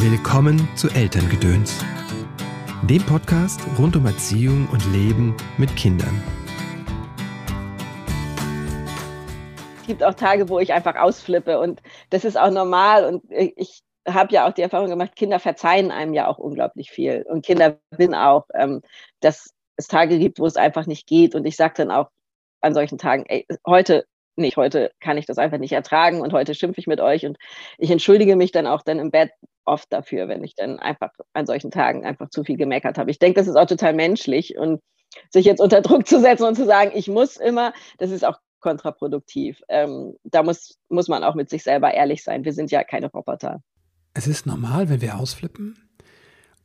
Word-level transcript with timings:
Willkommen 0.00 0.68
zu 0.76 0.88
Elterngedöns, 0.90 1.84
dem 2.82 3.02
Podcast 3.04 3.60
rund 3.80 3.96
um 3.96 4.06
Erziehung 4.06 4.68
und 4.70 4.86
Leben 4.92 5.36
mit 5.56 5.74
Kindern. 5.74 6.22
Es 9.80 9.86
gibt 9.88 10.04
auch 10.04 10.14
Tage, 10.14 10.48
wo 10.48 10.60
ich 10.60 10.72
einfach 10.72 10.94
ausflippe 10.94 11.58
und 11.58 11.82
das 12.10 12.24
ist 12.24 12.38
auch 12.38 12.52
normal 12.52 13.06
und 13.06 13.24
ich 13.28 13.80
habe 14.06 14.32
ja 14.32 14.48
auch 14.48 14.52
die 14.52 14.62
Erfahrung 14.62 14.88
gemacht, 14.88 15.16
Kinder 15.16 15.40
verzeihen 15.40 15.90
einem 15.90 16.14
ja 16.14 16.28
auch 16.28 16.38
unglaublich 16.38 16.92
viel 16.92 17.24
und 17.28 17.44
Kinder 17.44 17.80
wissen 17.90 18.14
auch, 18.14 18.46
ähm, 18.54 18.82
dass 19.18 19.50
es 19.74 19.88
Tage 19.88 20.20
gibt, 20.20 20.38
wo 20.38 20.46
es 20.46 20.54
einfach 20.54 20.86
nicht 20.86 21.08
geht 21.08 21.34
und 21.34 21.44
ich 21.44 21.56
sage 21.56 21.74
dann 21.76 21.90
auch 21.90 22.08
an 22.60 22.72
solchen 22.72 22.98
Tagen, 22.98 23.24
ey, 23.26 23.48
heute 23.66 24.06
nicht, 24.38 24.56
heute 24.56 24.90
kann 25.00 25.18
ich 25.18 25.26
das 25.26 25.38
einfach 25.38 25.58
nicht 25.58 25.72
ertragen 25.72 26.20
und 26.20 26.32
heute 26.32 26.54
schimpfe 26.54 26.80
ich 26.80 26.86
mit 26.86 27.00
euch 27.00 27.26
und 27.26 27.36
ich 27.78 27.90
entschuldige 27.90 28.36
mich 28.36 28.52
dann 28.52 28.66
auch 28.66 28.82
dann 28.82 28.98
im 28.98 29.10
Bett 29.10 29.30
oft 29.64 29.92
dafür, 29.92 30.28
wenn 30.28 30.42
ich 30.42 30.54
dann 30.54 30.78
einfach 30.78 31.10
an 31.34 31.46
solchen 31.46 31.70
Tagen 31.70 32.06
einfach 32.06 32.30
zu 32.30 32.44
viel 32.44 32.56
gemeckert 32.56 32.98
habe. 32.98 33.10
Ich 33.10 33.18
denke, 33.18 33.40
das 33.40 33.48
ist 33.48 33.56
auch 33.56 33.66
total 33.66 33.92
menschlich 33.92 34.56
und 34.56 34.80
sich 35.30 35.44
jetzt 35.44 35.60
unter 35.60 35.80
Druck 35.82 36.06
zu 36.06 36.20
setzen 36.20 36.44
und 36.44 36.54
zu 36.54 36.64
sagen, 36.64 36.92
ich 36.94 37.08
muss 37.08 37.36
immer, 37.36 37.72
das 37.98 38.10
ist 38.10 38.24
auch 38.24 38.38
kontraproduktiv. 38.60 39.62
Ähm, 39.68 40.14
da 40.24 40.42
muss, 40.42 40.78
muss 40.88 41.08
man 41.08 41.24
auch 41.24 41.34
mit 41.34 41.50
sich 41.50 41.62
selber 41.62 41.92
ehrlich 41.92 42.24
sein. 42.24 42.44
Wir 42.44 42.52
sind 42.52 42.70
ja 42.70 42.84
keine 42.84 43.10
Roboter. 43.10 43.62
Es 44.14 44.26
ist 44.26 44.46
normal, 44.46 44.88
wenn 44.88 45.00
wir 45.00 45.18
ausflippen 45.18 45.78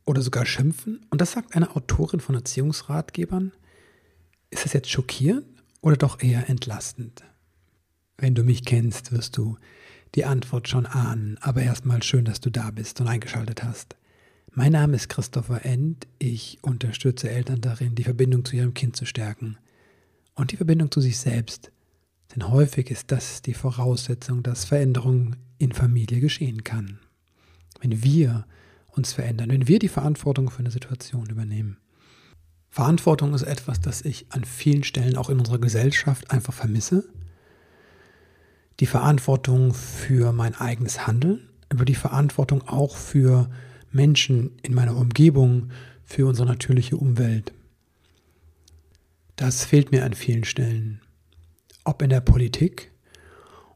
oder 0.04 0.20
sogar 0.20 0.46
schimpfen. 0.46 1.06
Und 1.10 1.20
das 1.20 1.32
sagt 1.32 1.54
eine 1.54 1.76
Autorin 1.76 2.20
von 2.20 2.34
Erziehungsratgebern. 2.34 3.52
Ist 4.50 4.64
das 4.64 4.72
jetzt 4.72 4.90
schockierend 4.90 5.62
oder 5.80 5.96
doch 5.96 6.22
eher 6.22 6.48
entlastend? 6.48 7.22
Wenn 8.16 8.34
du 8.34 8.44
mich 8.44 8.64
kennst, 8.64 9.12
wirst 9.12 9.36
du 9.36 9.58
die 10.14 10.24
Antwort 10.24 10.68
schon 10.68 10.86
ahnen, 10.86 11.36
aber 11.40 11.62
erstmal 11.62 12.02
schön, 12.02 12.24
dass 12.24 12.40
du 12.40 12.50
da 12.50 12.70
bist 12.70 13.00
und 13.00 13.08
eingeschaltet 13.08 13.64
hast. 13.64 13.96
Mein 14.52 14.72
Name 14.72 14.94
ist 14.94 15.08
Christopher 15.08 15.64
End. 15.64 16.06
Ich 16.20 16.58
unterstütze 16.62 17.28
Eltern 17.28 17.60
darin, 17.60 17.96
die 17.96 18.04
Verbindung 18.04 18.44
zu 18.44 18.54
ihrem 18.54 18.72
Kind 18.72 18.94
zu 18.94 19.04
stärken 19.04 19.58
und 20.36 20.52
die 20.52 20.56
Verbindung 20.56 20.92
zu 20.92 21.00
sich 21.00 21.18
selbst. 21.18 21.72
Denn 22.34 22.48
häufig 22.48 22.90
ist 22.90 23.10
das 23.10 23.42
die 23.42 23.54
Voraussetzung, 23.54 24.44
dass 24.44 24.64
Veränderung 24.64 25.34
in 25.58 25.72
Familie 25.72 26.20
geschehen 26.20 26.62
kann. 26.62 27.00
Wenn 27.80 28.04
wir 28.04 28.46
uns 28.92 29.12
verändern, 29.12 29.50
wenn 29.50 29.66
wir 29.66 29.80
die 29.80 29.88
Verantwortung 29.88 30.50
für 30.50 30.60
eine 30.60 30.70
Situation 30.70 31.26
übernehmen. 31.26 31.78
Verantwortung 32.70 33.34
ist 33.34 33.42
etwas, 33.42 33.80
das 33.80 34.02
ich 34.02 34.26
an 34.30 34.44
vielen 34.44 34.84
Stellen 34.84 35.16
auch 35.16 35.30
in 35.30 35.38
unserer 35.38 35.58
Gesellschaft 35.58 36.30
einfach 36.30 36.52
vermisse 36.52 37.08
die 38.80 38.86
Verantwortung 38.86 39.74
für 39.74 40.32
mein 40.32 40.54
eigenes 40.54 41.06
Handeln, 41.06 41.48
über 41.70 41.84
die 41.84 41.94
Verantwortung 41.94 42.66
auch 42.68 42.96
für 42.96 43.48
Menschen 43.90 44.52
in 44.62 44.74
meiner 44.74 44.96
Umgebung, 44.96 45.70
für 46.04 46.26
unsere 46.26 46.48
natürliche 46.48 46.96
Umwelt. 46.96 47.52
Das 49.36 49.64
fehlt 49.64 49.90
mir 49.90 50.04
an 50.04 50.14
vielen 50.14 50.44
Stellen. 50.44 51.00
Ob 51.84 52.02
in 52.02 52.10
der 52.10 52.20
Politik 52.20 52.92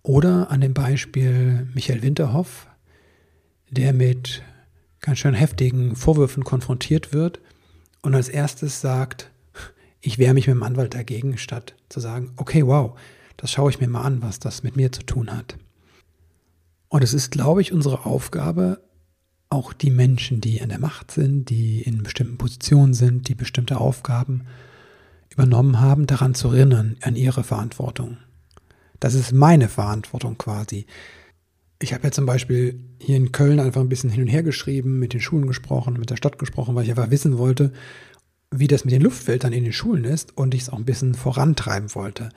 oder 0.02 0.50
an 0.50 0.60
dem 0.60 0.74
Beispiel 0.74 1.69
Michael 1.74 2.02
Winterhoff, 2.02 2.69
der 3.70 3.92
mit 3.92 4.42
ganz 5.00 5.19
schön 5.19 5.34
heftigen 5.34 5.96
Vorwürfen 5.96 6.44
konfrontiert 6.44 7.12
wird 7.12 7.41
und 8.02 8.14
als 8.14 8.28
erstes 8.28 8.80
sagt, 8.80 9.30
ich 10.00 10.19
wehre 10.19 10.34
mich 10.34 10.46
mit 10.46 10.54
dem 10.54 10.62
Anwalt 10.62 10.94
dagegen, 10.94 11.38
statt 11.38 11.74
zu 11.88 12.00
sagen, 12.00 12.32
okay, 12.36 12.64
wow, 12.66 12.96
das 13.39 13.50
schaue 13.50 13.70
ich 13.70 13.81
mir 13.81 13.89
mal 13.89 14.03
an, 14.03 14.20
was 14.20 14.41
das 14.41 14.62
mit 14.62 14.77
mir 14.77 14.92
zu 14.92 15.03
tun 15.05 15.34
hat. 15.34 15.56
Und 16.89 17.03
es 17.03 17.14
ist, 17.14 17.31
glaube 17.31 17.62
ich, 17.62 17.72
unsere 17.72 18.05
Aufgabe, 18.05 18.83
auch 19.48 19.72
die 19.72 19.91
Menschen, 19.91 20.42
die 20.42 20.61
an 20.61 20.69
der 20.69 20.81
Macht 20.81 21.11
sind, 21.11 21.48
die 21.48 21.81
in 21.81 22.03
bestimmten 22.03 22.36
Positionen 22.36 22.92
sind, 22.92 23.28
die 23.28 23.34
bestimmte 23.34 23.81
Aufgaben 23.81 24.42
übernommen 25.31 25.81
haben, 25.81 26.06
daran 26.06 26.34
zu 26.34 26.48
erinnern, 26.48 26.97
an 27.03 27.16
ihre 27.16 27.44
Verantwortung. 27.44 28.19
Das 29.00 29.15
ist 29.15 29.32
meine 29.32 29.69
Verantwortung 29.69 30.37
quasi. 30.37 30.87
Ich 31.78 31.94
habe 31.94 32.04
ja 32.04 32.10
zum 32.10 32.27
Beispiel 32.27 32.81
hier 32.98 33.16
in 33.16 33.31
Köln 33.31 33.60
einfach 33.60 33.81
ein 33.81 33.88
bisschen 33.88 34.10
hin 34.10 34.22
und 34.22 34.28
her 34.28 34.43
geschrieben, 34.43 34.98
mit 34.98 35.12
den 35.12 35.21
Schulen 35.21 35.47
gesprochen, 35.47 35.94
mit 35.94 36.10
der 36.10 36.16
Stadt 36.16 36.38
gesprochen, 36.38 36.75
weil 36.75 36.84
ich 36.84 36.91
einfach 36.91 37.10
wissen 37.10 37.38
wollte, 37.38 37.72
wie 38.50 38.66
das 38.66 38.84
mit 38.84 38.93
den 38.93 39.03
Luftfiltern 39.03 39.53
in 39.53 39.65
den 39.65 39.72
Schulen 39.72 40.04
ist 40.04 40.37
und 40.37 40.54
ich 40.54 40.62
es 40.62 40.71
auch 40.71 40.78
ein 40.78 40.84
bisschen 40.84 41.15
vorantreiben 41.15 41.94
wollte. 41.94 42.31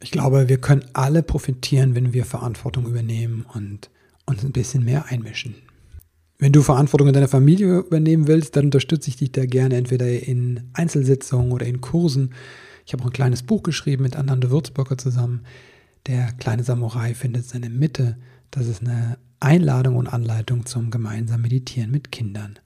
Ich 0.00 0.10
glaube, 0.10 0.48
wir 0.48 0.58
können 0.58 0.84
alle 0.92 1.22
profitieren, 1.22 1.94
wenn 1.94 2.12
wir 2.12 2.24
Verantwortung 2.24 2.86
übernehmen 2.86 3.46
und 3.54 3.90
uns 4.26 4.44
ein 4.44 4.52
bisschen 4.52 4.84
mehr 4.84 5.06
einmischen. 5.06 5.54
Wenn 6.38 6.52
du 6.52 6.62
Verantwortung 6.62 7.08
in 7.08 7.14
deiner 7.14 7.28
Familie 7.28 7.78
übernehmen 7.78 8.26
willst, 8.26 8.56
dann 8.56 8.66
unterstütze 8.66 9.08
ich 9.08 9.16
dich 9.16 9.32
da 9.32 9.46
gerne 9.46 9.76
entweder 9.76 10.06
in 10.06 10.68
Einzelsitzungen 10.74 11.50
oder 11.50 11.64
in 11.64 11.80
Kursen. 11.80 12.34
Ich 12.84 12.92
habe 12.92 13.02
auch 13.02 13.06
ein 13.06 13.12
kleines 13.12 13.42
Buch 13.42 13.62
geschrieben 13.62 14.02
mit 14.02 14.16
Ananda 14.16 14.50
Würzburger 14.50 14.98
zusammen. 14.98 15.44
Der 16.06 16.32
kleine 16.32 16.62
Samurai 16.62 17.14
findet 17.14 17.46
seine 17.46 17.70
Mitte. 17.70 18.18
Das 18.50 18.66
ist 18.66 18.82
eine 18.82 19.18
Einladung 19.40 19.96
und 19.96 20.08
Anleitung 20.08 20.66
zum 20.66 20.90
gemeinsamen 20.90 21.42
Meditieren 21.42 21.90
mit 21.90 22.12
Kindern. 22.12 22.58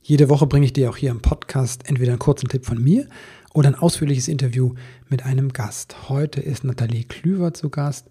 Jede 0.00 0.28
Woche 0.28 0.46
bringe 0.46 0.64
ich 0.64 0.72
dir 0.72 0.88
auch 0.88 0.96
hier 0.96 1.10
im 1.10 1.20
Podcast 1.20 1.88
entweder 1.88 2.12
einen 2.12 2.18
kurzen 2.18 2.48
Tipp 2.48 2.64
von 2.64 2.82
mir 2.82 3.08
oder 3.56 3.70
ein 3.70 3.74
ausführliches 3.74 4.28
Interview 4.28 4.74
mit 5.08 5.24
einem 5.24 5.50
Gast. 5.50 6.10
Heute 6.10 6.42
ist 6.42 6.62
Nathalie 6.62 7.04
Klüver 7.04 7.54
zu 7.54 7.70
Gast, 7.70 8.06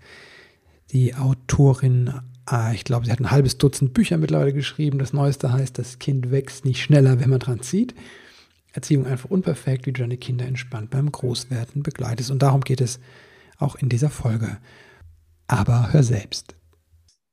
die 0.92 1.14
Autorin, 1.14 2.20
äh, 2.52 2.74
ich 2.74 2.84
glaube, 2.84 3.06
sie 3.06 3.12
hat 3.12 3.20
ein 3.20 3.30
halbes 3.30 3.60
Dutzend 3.60 3.94
Bücher 3.94 4.18
mittlerweile 4.18 4.54
geschrieben. 4.54 4.98
Das 4.98 5.14
neueste 5.14 5.54
heißt, 5.54 5.78
das 5.78 6.00
Kind 6.00 6.32
wächst 6.32 6.66
nicht 6.66 6.82
schneller, 6.82 7.20
wenn 7.20 7.30
man 7.30 7.38
dran 7.38 7.62
zieht. 7.62 7.94
Erziehung 8.74 9.06
einfach 9.06 9.30
unperfekt, 9.30 9.86
wie 9.86 9.94
du 9.94 10.02
deine 10.02 10.18
Kinder 10.18 10.48
entspannt 10.48 10.90
beim 10.90 11.12
Großwerden 11.12 11.84
begleitest. 11.84 12.32
Und 12.32 12.42
darum 12.42 12.62
geht 12.62 12.82
es 12.82 13.00
auch 13.60 13.76
in 13.76 13.88
dieser 13.88 14.10
Folge. 14.10 14.58
Aber 15.48 15.94
hör 15.94 16.02
selbst. 16.02 16.56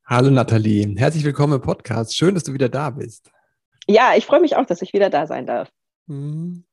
Hallo 0.05 0.31
Nathalie, 0.31 0.95
herzlich 0.99 1.25
willkommen 1.25 1.55
im 1.55 1.63
Podcast. 1.63 2.15
Schön, 2.15 2.35
dass 2.35 2.45
du 2.45 2.53
wieder 2.53 2.69
da 2.69 2.91
bist. 2.91 3.31
Ja, 3.87 4.13
ich 4.19 4.27
freue 4.27 4.43
mich 4.43 4.55
auch, 4.57 4.67
dass 4.67 4.83
ich 4.83 4.93
wieder 4.93 5.09
da 5.09 5.27
sein 5.27 5.47
darf. 5.47 5.73
Hm. 6.09 6.65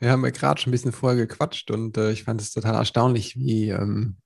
Wir 0.00 0.10
haben 0.10 0.24
ja 0.24 0.30
gerade 0.30 0.60
schon 0.60 0.70
ein 0.70 0.72
bisschen 0.72 0.92
vorher 0.92 1.26
gequatscht 1.26 1.70
und 1.70 1.96
äh, 1.96 2.12
ich 2.12 2.24
fand 2.24 2.40
es 2.40 2.52
total 2.52 2.74
erstaunlich, 2.74 3.36
wie 3.38 3.70
ähm, 3.70 4.16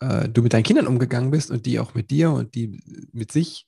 äh, 0.00 0.28
du 0.28 0.42
mit 0.42 0.52
deinen 0.52 0.62
Kindern 0.62 0.86
umgegangen 0.86 1.30
bist 1.30 1.50
und 1.50 1.66
die 1.66 1.80
auch 1.80 1.94
mit 1.94 2.10
dir 2.10 2.30
und 2.30 2.54
die 2.54 2.80
mit 3.12 3.32
sich. 3.32 3.66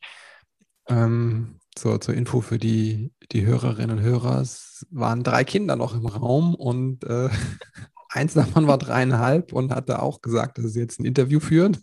Ähm, 0.88 1.58
so, 1.78 1.96
zur 1.98 2.14
Info 2.14 2.40
für 2.40 2.58
die, 2.58 3.12
die 3.30 3.46
Hörerinnen 3.46 3.98
und 3.98 4.04
Hörer, 4.04 4.40
es 4.40 4.86
waren 4.90 5.22
drei 5.22 5.44
Kinder 5.44 5.76
noch 5.76 5.94
im 5.94 6.06
Raum 6.06 6.54
und 6.54 7.04
äh, 7.04 7.28
eins 8.10 8.34
davon 8.34 8.66
war 8.66 8.78
dreieinhalb 8.78 9.52
und 9.52 9.72
hatte 9.72 10.02
auch 10.02 10.22
gesagt, 10.22 10.58
dass 10.58 10.72
sie 10.72 10.80
jetzt 10.80 10.98
ein 11.00 11.04
Interview 11.04 11.40
führen. 11.40 11.76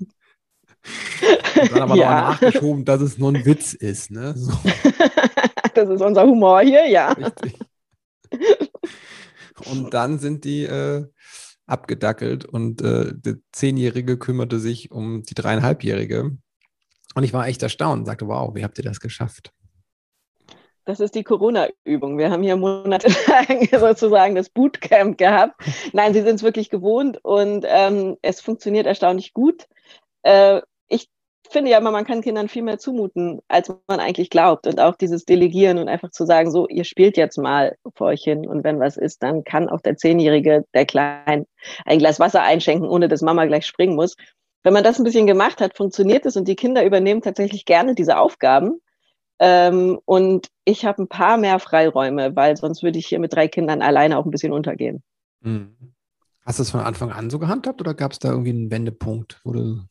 Und 1.61 1.71
dann 1.71 1.81
aber 1.81 1.95
ja. 1.95 2.05
noch 2.05 2.41
nachgeschoben, 2.41 2.85
dass 2.85 3.01
es 3.01 3.17
nur 3.17 3.33
ein 3.33 3.45
Witz 3.45 3.73
ist. 3.73 4.11
Ne? 4.11 4.33
So. 4.35 4.51
Das 5.73 5.89
ist 5.89 6.01
unser 6.01 6.25
Humor 6.25 6.61
hier, 6.61 6.87
ja. 6.87 7.11
Richtig. 7.11 7.59
Und 9.61 9.93
dann 9.93 10.19
sind 10.19 10.43
die 10.43 10.63
äh, 10.63 11.05
abgedackelt 11.65 12.45
und 12.45 12.81
äh, 12.81 13.13
der 13.15 13.37
Zehnjährige 13.51 14.17
kümmerte 14.17 14.59
sich 14.59 14.91
um 14.91 15.23
die 15.23 15.33
dreieinhalbjährige. 15.33 16.37
Und 17.15 17.23
ich 17.23 17.33
war 17.33 17.47
echt 17.47 17.63
erstaunt, 17.63 18.05
sagte, 18.05 18.27
wow, 18.27 18.53
wie 18.53 18.63
habt 18.63 18.77
ihr 18.77 18.83
das 18.83 18.99
geschafft? 18.99 19.51
Das 20.83 20.99
ist 20.99 21.15
die 21.15 21.23
Corona-Übung. 21.23 22.19
Wir 22.19 22.29
haben 22.29 22.43
hier 22.43 22.57
monatelang 22.57 23.67
sozusagen 23.79 24.35
das 24.35 24.49
Bootcamp 24.49 25.17
gehabt. 25.17 25.59
Nein, 25.93 26.13
sie 26.13 26.21
sind 26.21 26.35
es 26.35 26.43
wirklich 26.43 26.69
gewohnt 26.69 27.17
und 27.23 27.65
ähm, 27.67 28.17
es 28.21 28.39
funktioniert 28.39 28.85
erstaunlich 28.85 29.33
gut. 29.33 29.67
Äh, 30.21 30.61
finde 31.49 31.71
ja 31.71 31.77
immer, 31.77 31.91
man 31.91 32.05
kann 32.05 32.21
Kindern 32.21 32.47
viel 32.47 32.63
mehr 32.63 32.77
zumuten, 32.77 33.39
als 33.47 33.73
man 33.87 33.99
eigentlich 33.99 34.29
glaubt. 34.29 34.67
Und 34.67 34.79
auch 34.79 34.95
dieses 34.95 35.25
Delegieren 35.25 35.77
und 35.77 35.87
einfach 35.87 36.11
zu 36.11 36.25
sagen, 36.25 36.51
so, 36.51 36.67
ihr 36.67 36.83
spielt 36.83 37.17
jetzt 37.17 37.37
mal 37.37 37.75
vor 37.95 38.07
euch 38.07 38.23
hin 38.23 38.47
und 38.47 38.63
wenn 38.63 38.79
was 38.79 38.97
ist, 38.97 39.23
dann 39.23 39.43
kann 39.43 39.69
auch 39.69 39.81
der 39.81 39.97
Zehnjährige, 39.97 40.65
der 40.73 40.85
Klein, 40.85 41.45
ein 41.85 41.99
Glas 41.99 42.19
Wasser 42.19 42.41
einschenken, 42.41 42.87
ohne 42.87 43.07
dass 43.07 43.21
Mama 43.21 43.45
gleich 43.45 43.65
springen 43.65 43.95
muss. 43.95 44.15
Wenn 44.63 44.73
man 44.73 44.83
das 44.83 44.97
ein 44.97 45.03
bisschen 45.03 45.27
gemacht 45.27 45.61
hat, 45.61 45.77
funktioniert 45.77 46.25
es 46.25 46.37
und 46.37 46.47
die 46.47 46.55
Kinder 46.55 46.85
übernehmen 46.85 47.21
tatsächlich 47.21 47.65
gerne 47.65 47.95
diese 47.95 48.17
Aufgaben. 48.17 48.81
Ähm, 49.39 49.99
und 50.05 50.47
ich 50.63 50.85
habe 50.85 51.03
ein 51.03 51.07
paar 51.07 51.37
mehr 51.37 51.59
Freiräume, 51.59 52.35
weil 52.35 52.55
sonst 52.55 52.81
würde 52.81 52.97
ich 52.97 53.07
hier 53.07 53.19
mit 53.19 53.33
drei 53.33 53.47
Kindern 53.47 53.81
alleine 53.81 54.17
auch 54.17 54.25
ein 54.25 54.31
bisschen 54.31 54.53
untergehen. 54.53 55.03
Hm. 55.43 55.75
Hast 56.45 56.59
du 56.59 56.63
es 56.63 56.71
von 56.71 56.79
Anfang 56.79 57.11
an 57.11 57.29
so 57.29 57.39
gehandhabt 57.39 57.81
oder 57.81 57.93
gab 57.93 58.11
es 58.11 58.19
da 58.19 58.29
irgendwie 58.29 58.51
einen 58.51 58.71
Wendepunkt, 58.71 59.41
wo 59.43 59.51
du 59.51 59.81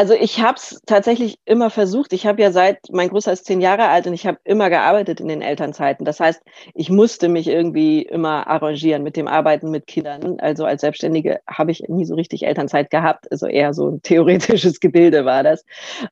also 0.00 0.14
ich 0.14 0.40
habe 0.40 0.56
es 0.56 0.80
tatsächlich 0.86 1.38
immer 1.44 1.68
versucht. 1.68 2.14
Ich 2.14 2.26
habe 2.26 2.40
ja 2.40 2.52
seit, 2.52 2.78
mein 2.90 3.10
Großer 3.10 3.34
ist 3.34 3.44
zehn 3.44 3.60
Jahre 3.60 3.88
alt 3.88 4.06
und 4.06 4.14
ich 4.14 4.26
habe 4.26 4.38
immer 4.44 4.70
gearbeitet 4.70 5.20
in 5.20 5.28
den 5.28 5.42
Elternzeiten. 5.42 6.06
Das 6.06 6.20
heißt, 6.20 6.40
ich 6.72 6.88
musste 6.88 7.28
mich 7.28 7.46
irgendwie 7.46 8.00
immer 8.00 8.46
arrangieren 8.46 9.02
mit 9.02 9.18
dem 9.18 9.28
Arbeiten 9.28 9.70
mit 9.70 9.86
Kindern. 9.86 10.40
Also 10.40 10.64
als 10.64 10.80
Selbstständige 10.80 11.40
habe 11.46 11.70
ich 11.70 11.82
nie 11.88 12.06
so 12.06 12.14
richtig 12.14 12.46
Elternzeit 12.46 12.88
gehabt. 12.88 13.30
Also 13.30 13.46
eher 13.46 13.74
so 13.74 13.90
ein 13.90 14.00
theoretisches 14.02 14.80
Gebilde 14.80 15.26
war 15.26 15.42
das. 15.42 15.66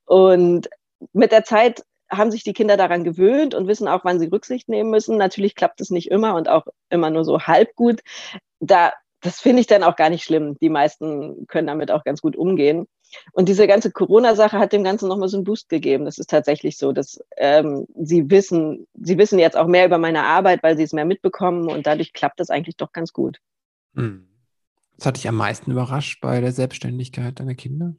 Und 0.04 0.68
mit 1.14 1.32
der 1.32 1.44
Zeit 1.44 1.82
haben 2.10 2.30
sich 2.30 2.44
die 2.44 2.52
Kinder 2.52 2.76
daran 2.76 3.04
gewöhnt 3.04 3.54
und 3.54 3.68
wissen 3.68 3.88
auch, 3.88 4.04
wann 4.04 4.18
sie 4.18 4.26
Rücksicht 4.26 4.68
nehmen 4.68 4.90
müssen. 4.90 5.16
Natürlich 5.16 5.54
klappt 5.54 5.80
es 5.80 5.88
nicht 5.88 6.10
immer 6.10 6.34
und 6.34 6.50
auch 6.50 6.66
immer 6.90 7.08
nur 7.08 7.24
so 7.24 7.40
halb 7.40 7.74
gut. 7.74 8.00
Da, 8.60 8.92
das 9.22 9.40
finde 9.40 9.60
ich 9.60 9.66
dann 9.66 9.82
auch 9.82 9.96
gar 9.96 10.10
nicht 10.10 10.24
schlimm. 10.24 10.58
Die 10.60 10.68
meisten 10.68 11.46
können 11.46 11.68
damit 11.68 11.90
auch 11.90 12.04
ganz 12.04 12.20
gut 12.20 12.36
umgehen. 12.36 12.86
Und 13.32 13.48
diese 13.48 13.66
ganze 13.66 13.90
Corona-Sache 13.90 14.58
hat 14.58 14.72
dem 14.72 14.84
Ganzen 14.84 15.08
nochmal 15.08 15.28
so 15.28 15.36
einen 15.36 15.44
Boost 15.44 15.68
gegeben. 15.68 16.04
Das 16.04 16.18
ist 16.18 16.30
tatsächlich 16.30 16.76
so, 16.76 16.92
dass 16.92 17.20
ähm, 17.36 17.86
sie 17.94 18.30
wissen, 18.30 18.86
sie 18.94 19.18
wissen 19.18 19.38
jetzt 19.38 19.56
auch 19.56 19.66
mehr 19.66 19.86
über 19.86 19.98
meine 19.98 20.24
Arbeit, 20.24 20.62
weil 20.62 20.76
sie 20.76 20.82
es 20.82 20.92
mehr 20.92 21.04
mitbekommen 21.04 21.68
und 21.68 21.86
dadurch 21.86 22.12
klappt 22.12 22.40
das 22.40 22.50
eigentlich 22.50 22.76
doch 22.76 22.92
ganz 22.92 23.12
gut. 23.12 23.38
Hm. 23.94 24.28
Was 24.96 25.06
hat 25.06 25.16
dich 25.16 25.28
am 25.28 25.36
meisten 25.36 25.70
überrascht 25.70 26.20
bei 26.20 26.40
der 26.40 26.52
Selbstständigkeit 26.52 27.38
deiner 27.38 27.54
Kinder? 27.54 27.94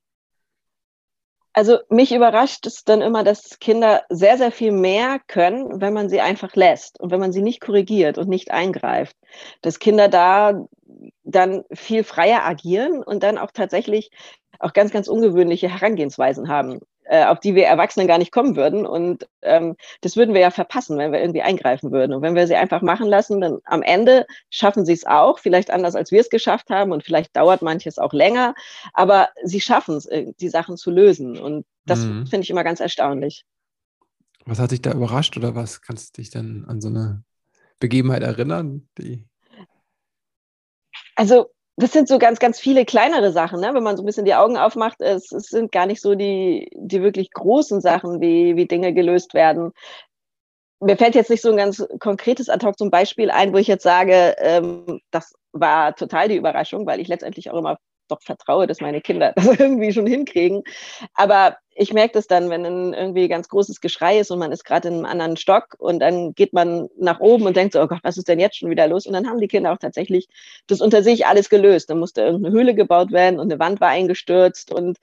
Also 1.53 1.79
mich 1.89 2.13
überrascht 2.13 2.67
es 2.67 2.83
dann 2.83 3.01
immer, 3.01 3.23
dass 3.23 3.59
Kinder 3.59 4.03
sehr, 4.09 4.37
sehr 4.37 4.51
viel 4.51 4.71
mehr 4.71 5.19
können, 5.27 5.81
wenn 5.81 5.93
man 5.93 6.07
sie 6.07 6.21
einfach 6.21 6.55
lässt 6.55 6.99
und 6.99 7.11
wenn 7.11 7.19
man 7.19 7.31
sie 7.31 7.41
nicht 7.41 7.59
korrigiert 7.59 8.17
und 8.17 8.29
nicht 8.29 8.51
eingreift. 8.51 9.17
Dass 9.61 9.79
Kinder 9.79 10.09
da 10.09 10.65
dann 11.23 11.63
viel 11.73 12.03
freier 12.03 12.45
agieren 12.45 13.03
und 13.03 13.23
dann 13.23 13.37
auch 13.37 13.51
tatsächlich 13.51 14.11
auch 14.59 14.73
ganz, 14.73 14.91
ganz 14.91 15.07
ungewöhnliche 15.07 15.69
Herangehensweisen 15.69 16.49
haben, 16.49 16.79
äh, 17.05 17.25
auf 17.25 17.39
die 17.39 17.55
wir 17.55 17.65
Erwachsenen 17.65 18.07
gar 18.07 18.17
nicht 18.17 18.31
kommen 18.31 18.55
würden. 18.55 18.85
Und 18.85 19.27
ähm, 19.41 19.75
das 20.01 20.15
würden 20.15 20.33
wir 20.33 20.41
ja 20.41 20.51
verpassen, 20.51 20.97
wenn 20.97 21.11
wir 21.11 21.19
irgendwie 21.19 21.41
eingreifen 21.41 21.91
würden. 21.91 22.13
Und 22.13 22.21
wenn 22.21 22.35
wir 22.35 22.45
sie 22.45 22.55
einfach 22.55 22.81
machen 22.81 23.07
lassen, 23.07 23.41
dann 23.41 23.59
am 23.65 23.81
Ende 23.81 24.27
schaffen 24.49 24.85
sie 24.85 24.93
es 24.93 25.05
auch, 25.05 25.39
vielleicht 25.39 25.71
anders, 25.71 25.95
als 25.95 26.11
wir 26.11 26.21
es 26.21 26.29
geschafft 26.29 26.69
haben. 26.69 26.91
Und 26.91 27.03
vielleicht 27.03 27.35
dauert 27.35 27.61
manches 27.61 27.97
auch 27.97 28.13
länger. 28.13 28.53
Aber 28.93 29.29
sie 29.43 29.61
schaffen 29.61 29.95
es, 29.95 30.05
äh, 30.05 30.33
die 30.39 30.49
Sachen 30.49 30.77
zu 30.77 30.91
lösen. 30.91 31.39
Und 31.39 31.65
das 31.85 31.99
mhm. 31.99 32.27
finde 32.27 32.43
ich 32.43 32.49
immer 32.49 32.63
ganz 32.63 32.79
erstaunlich. 32.79 33.45
Was 34.45 34.59
hat 34.59 34.71
dich 34.71 34.81
da 34.81 34.91
überrascht 34.91 35.35
oder 35.37 35.55
was 35.55 35.81
kannst 35.81 36.17
du 36.17 36.21
dich 36.21 36.29
dann 36.29 36.65
an 36.67 36.81
so 36.81 36.89
eine 36.89 37.23
Begebenheit 37.79 38.23
erinnern? 38.23 38.87
Die 38.97 39.25
also 41.19 41.51
das 41.79 41.93
sind 41.93 42.09
so 42.09 42.19
ganz, 42.19 42.39
ganz 42.39 42.59
viele 42.59 42.83
kleinere 42.83 43.31
Sachen, 43.31 43.61
ne? 43.61 43.73
wenn 43.73 43.83
man 43.83 43.95
so 43.95 44.03
ein 44.03 44.05
bisschen 44.05 44.25
die 44.25 44.35
Augen 44.35 44.57
aufmacht. 44.57 44.99
Es, 44.99 45.31
es 45.31 45.45
sind 45.47 45.71
gar 45.71 45.85
nicht 45.85 46.01
so 46.01 46.13
die, 46.13 46.69
die 46.75 47.01
wirklich 47.01 47.31
großen 47.31 47.79
Sachen, 47.79 48.19
wie, 48.19 48.57
wie 48.57 48.67
Dinge 48.67 48.93
gelöst 48.93 49.33
werden. 49.33 49.71
Mir 50.81 50.97
fällt 50.97 51.15
jetzt 51.15 51.29
nicht 51.29 51.41
so 51.41 51.49
ein 51.49 51.57
ganz 51.57 51.85
konkretes 51.99 52.49
Ad 52.49 52.65
hoc 52.65 52.77
zum 52.77 52.89
Beispiel 52.91 53.31
ein, 53.31 53.53
wo 53.53 53.57
ich 53.57 53.67
jetzt 53.67 53.83
sage, 53.83 54.35
ähm, 54.39 54.99
das 55.11 55.33
war 55.53 55.95
total 55.95 56.27
die 56.27 56.35
Überraschung, 56.35 56.85
weil 56.85 56.99
ich 56.99 57.07
letztendlich 57.07 57.49
auch 57.49 57.57
immer 57.57 57.77
doch 58.09 58.21
vertraue, 58.21 58.67
dass 58.67 58.81
meine 58.81 59.01
Kinder 59.01 59.33
das 59.35 59.45
irgendwie 59.45 59.91
schon 59.93 60.07
hinkriegen. 60.07 60.63
Aber 61.13 61.57
ich 61.75 61.93
merke 61.93 62.13
das 62.13 62.27
dann, 62.27 62.49
wenn 62.49 62.65
ein 62.65 62.93
irgendwie 62.93 63.27
ganz 63.29 63.47
großes 63.47 63.79
Geschrei 63.79 64.19
ist 64.19 64.31
und 64.31 64.39
man 64.39 64.51
ist 64.51 64.65
gerade 64.65 64.89
in 64.89 64.95
einem 64.95 65.05
anderen 65.05 65.37
Stock 65.37 65.75
und 65.77 65.99
dann 65.99 66.33
geht 66.33 66.51
man 66.51 66.89
nach 66.97 67.21
oben 67.21 67.45
und 67.45 67.55
denkt 67.55 67.73
so, 67.73 67.81
oh 67.81 67.87
Gott, 67.87 68.01
was 68.03 68.17
ist 68.17 68.27
denn 68.27 68.39
jetzt 68.39 68.57
schon 68.57 68.69
wieder 68.69 68.87
los? 68.87 69.07
Und 69.07 69.13
dann 69.13 69.27
haben 69.27 69.39
die 69.39 69.47
Kinder 69.47 69.71
auch 69.71 69.77
tatsächlich 69.77 70.27
das 70.67 70.81
unter 70.81 71.03
sich 71.03 71.25
alles 71.25 71.49
gelöst. 71.49 71.89
Dann 71.89 71.99
musste 71.99 72.21
irgendeine 72.21 72.53
Höhle 72.53 72.75
gebaut 72.75 73.11
werden 73.11 73.39
und 73.39 73.51
eine 73.51 73.59
Wand 73.59 73.79
war 73.79 73.89
eingestürzt 73.89 74.73
und 74.73 74.97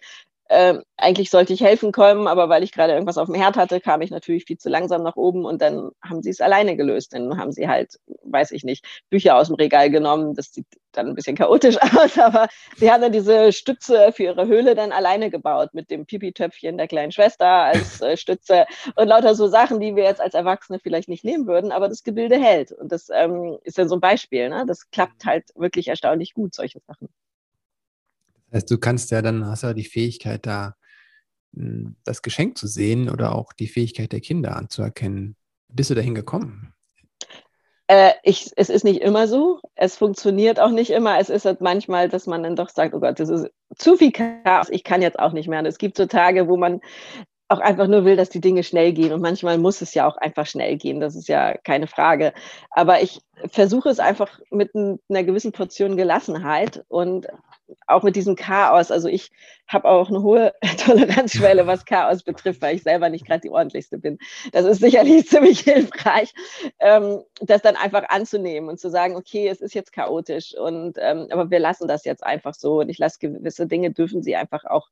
äh, 0.48 0.78
eigentlich 0.96 1.30
sollte 1.30 1.52
ich 1.52 1.60
helfen 1.60 1.92
kommen, 1.92 2.26
aber 2.26 2.48
weil 2.48 2.62
ich 2.62 2.72
gerade 2.72 2.92
irgendwas 2.92 3.18
auf 3.18 3.26
dem 3.26 3.34
Herd 3.34 3.56
hatte, 3.56 3.80
kam 3.80 4.00
ich 4.00 4.10
natürlich 4.10 4.44
viel 4.44 4.58
zu 4.58 4.68
langsam 4.68 5.02
nach 5.02 5.16
oben 5.16 5.44
und 5.44 5.60
dann 5.60 5.90
haben 6.02 6.22
sie 6.22 6.30
es 6.30 6.40
alleine 6.40 6.76
gelöst. 6.76 7.12
Dann 7.12 7.36
haben 7.38 7.52
sie 7.52 7.68
halt, 7.68 7.98
weiß 8.24 8.52
ich 8.52 8.64
nicht, 8.64 8.84
Bücher 9.10 9.36
aus 9.36 9.48
dem 9.48 9.56
Regal 9.56 9.90
genommen. 9.90 10.34
Das 10.34 10.52
sieht 10.52 10.66
dann 10.92 11.08
ein 11.08 11.14
bisschen 11.14 11.36
chaotisch 11.36 11.76
aus, 11.96 12.18
aber 12.18 12.48
sie 12.76 12.90
haben 12.90 13.02
dann 13.02 13.12
diese 13.12 13.52
Stütze 13.52 14.12
für 14.12 14.24
ihre 14.24 14.46
Höhle 14.46 14.74
dann 14.74 14.92
alleine 14.92 15.30
gebaut 15.30 15.70
mit 15.72 15.90
dem 15.90 16.06
Pipi-Töpfchen 16.06 16.78
der 16.78 16.88
kleinen 16.88 17.12
Schwester 17.12 17.46
als 17.46 18.00
äh, 18.00 18.16
Stütze 18.16 18.66
und 18.94 19.08
lauter 19.08 19.34
so 19.34 19.48
Sachen, 19.48 19.80
die 19.80 19.96
wir 19.96 20.04
jetzt 20.04 20.20
als 20.20 20.34
Erwachsene 20.34 20.78
vielleicht 20.78 21.08
nicht 21.08 21.24
nehmen 21.24 21.46
würden, 21.46 21.72
aber 21.72 21.88
das 21.88 22.02
Gebilde 22.04 22.36
hält. 22.38 22.72
Und 22.72 22.92
das 22.92 23.08
ähm, 23.12 23.58
ist 23.64 23.78
dann 23.78 23.88
so 23.88 23.96
ein 23.96 24.00
Beispiel. 24.00 24.48
Ne? 24.48 24.64
Das 24.66 24.90
klappt 24.90 25.24
halt 25.24 25.44
wirklich 25.54 25.88
erstaunlich 25.88 26.34
gut, 26.34 26.54
solche 26.54 26.80
Sachen. 26.86 27.08
Das 28.46 28.58
heißt, 28.58 28.70
du 28.70 28.78
kannst 28.78 29.10
ja 29.10 29.22
dann, 29.22 29.46
hast 29.46 29.62
ja 29.62 29.74
die 29.74 29.84
Fähigkeit 29.84 30.46
da, 30.46 30.74
hm, 31.54 31.96
das 32.04 32.22
Geschenk 32.22 32.58
zu 32.58 32.66
sehen 32.66 33.08
oder 33.10 33.34
auch 33.34 33.52
die 33.52 33.68
Fähigkeit 33.68 34.12
der 34.12 34.20
Kinder 34.20 34.56
anzuerkennen. 34.56 35.36
Bist 35.68 35.90
du 35.90 35.94
dahin 35.94 36.14
gekommen? 36.14 36.72
Äh, 37.88 38.12
ich, 38.22 38.50
es 38.56 38.68
ist 38.68 38.84
nicht 38.84 39.00
immer 39.00 39.28
so. 39.28 39.60
Es 39.74 39.96
funktioniert 39.96 40.58
auch 40.58 40.70
nicht 40.70 40.90
immer. 40.90 41.18
Es 41.18 41.30
ist 41.30 41.44
halt 41.44 41.60
manchmal, 41.60 42.08
dass 42.08 42.26
man 42.26 42.42
dann 42.42 42.56
doch 42.56 42.68
sagt, 42.68 42.94
oh 42.94 43.00
Gott, 43.00 43.20
das 43.20 43.28
ist 43.28 43.50
zu 43.76 43.96
viel 43.96 44.12
Chaos. 44.12 44.68
Ich 44.70 44.84
kann 44.84 45.02
jetzt 45.02 45.18
auch 45.18 45.32
nicht 45.32 45.48
mehr. 45.48 45.60
Und 45.60 45.66
es 45.66 45.78
gibt 45.78 45.96
so 45.96 46.06
Tage, 46.06 46.48
wo 46.48 46.56
man 46.56 46.80
auch 47.48 47.60
einfach 47.60 47.86
nur 47.86 48.04
will, 48.04 48.16
dass 48.16 48.28
die 48.28 48.40
Dinge 48.40 48.64
schnell 48.64 48.92
gehen. 48.92 49.12
Und 49.12 49.20
manchmal 49.20 49.58
muss 49.58 49.80
es 49.82 49.94
ja 49.94 50.06
auch 50.08 50.16
einfach 50.16 50.46
schnell 50.46 50.76
gehen. 50.76 50.98
Das 50.98 51.14
ist 51.14 51.28
ja 51.28 51.56
keine 51.58 51.86
Frage. 51.86 52.32
Aber 52.70 53.02
ich 53.02 53.20
versuche 53.52 53.88
es 53.88 54.00
einfach 54.00 54.40
mit 54.50 54.74
einer 54.74 55.24
gewissen 55.24 55.52
Portion 55.52 55.96
Gelassenheit 55.96 56.84
und 56.88 57.28
auch 57.86 58.02
mit 58.02 58.16
diesem 58.16 58.36
Chaos. 58.36 58.90
Also 58.90 59.08
ich 59.08 59.30
habe 59.66 59.88
auch 59.88 60.08
eine 60.08 60.22
hohe 60.22 60.54
Toleranzschwelle, 60.84 61.66
was 61.66 61.84
Chaos 61.84 62.22
betrifft, 62.22 62.62
weil 62.62 62.76
ich 62.76 62.82
selber 62.82 63.08
nicht 63.08 63.26
gerade 63.26 63.40
die 63.40 63.50
ordentlichste 63.50 63.98
bin. 63.98 64.18
Das 64.52 64.64
ist 64.64 64.80
sicherlich 64.80 65.26
ziemlich 65.28 65.60
hilfreich, 65.60 66.32
ähm, 66.80 67.22
das 67.40 67.62
dann 67.62 67.76
einfach 67.76 68.08
anzunehmen 68.08 68.68
und 68.68 68.78
zu 68.78 68.90
sagen, 68.90 69.16
okay, 69.16 69.48
es 69.48 69.60
ist 69.60 69.74
jetzt 69.74 69.92
chaotisch 69.92 70.54
und 70.56 70.96
ähm, 70.98 71.26
aber 71.30 71.50
wir 71.50 71.58
lassen 71.58 71.88
das 71.88 72.04
jetzt 72.04 72.24
einfach 72.24 72.54
so 72.54 72.80
und 72.80 72.88
ich 72.88 72.98
lasse 72.98 73.18
gewisse 73.18 73.66
Dinge 73.66 73.90
dürfen 73.90 74.22
sie 74.22 74.36
einfach 74.36 74.64
auch 74.64 74.88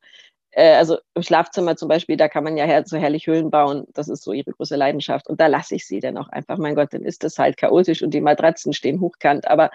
äh, 0.55 0.75
also 0.75 0.99
im 1.15 1.23
Schlafzimmer 1.23 1.77
zum 1.77 1.89
Beispiel, 1.89 2.17
da 2.17 2.29
kann 2.29 2.45
man 2.45 2.57
ja 2.57 2.85
so 2.85 2.97
herrlich 2.97 3.27
Höhlen 3.27 3.51
bauen. 3.51 3.87
Das 3.93 4.09
ist 4.09 4.23
so 4.23 4.33
ihre 4.33 4.53
große 4.53 4.77
Leidenschaft. 4.77 5.29
Und 5.29 5.41
da 5.41 5.47
lasse 5.49 5.75
ich 5.75 5.87
sie 5.87 6.01
dann 6.01 6.17
auch 6.17 6.29
einfach. 6.29 6.59
Mein 6.59 6.75
Gott, 6.75 6.93
dann 6.93 7.03
ist 7.03 7.25
das 7.25 7.39
halt 7.39 7.57
chaotisch 7.57 8.03
und 8.03 8.15
die 8.15 8.21
Matratzen 8.21 8.73
stehen 8.73 9.01
hochkant. 9.01 9.49
Aber 9.49 9.71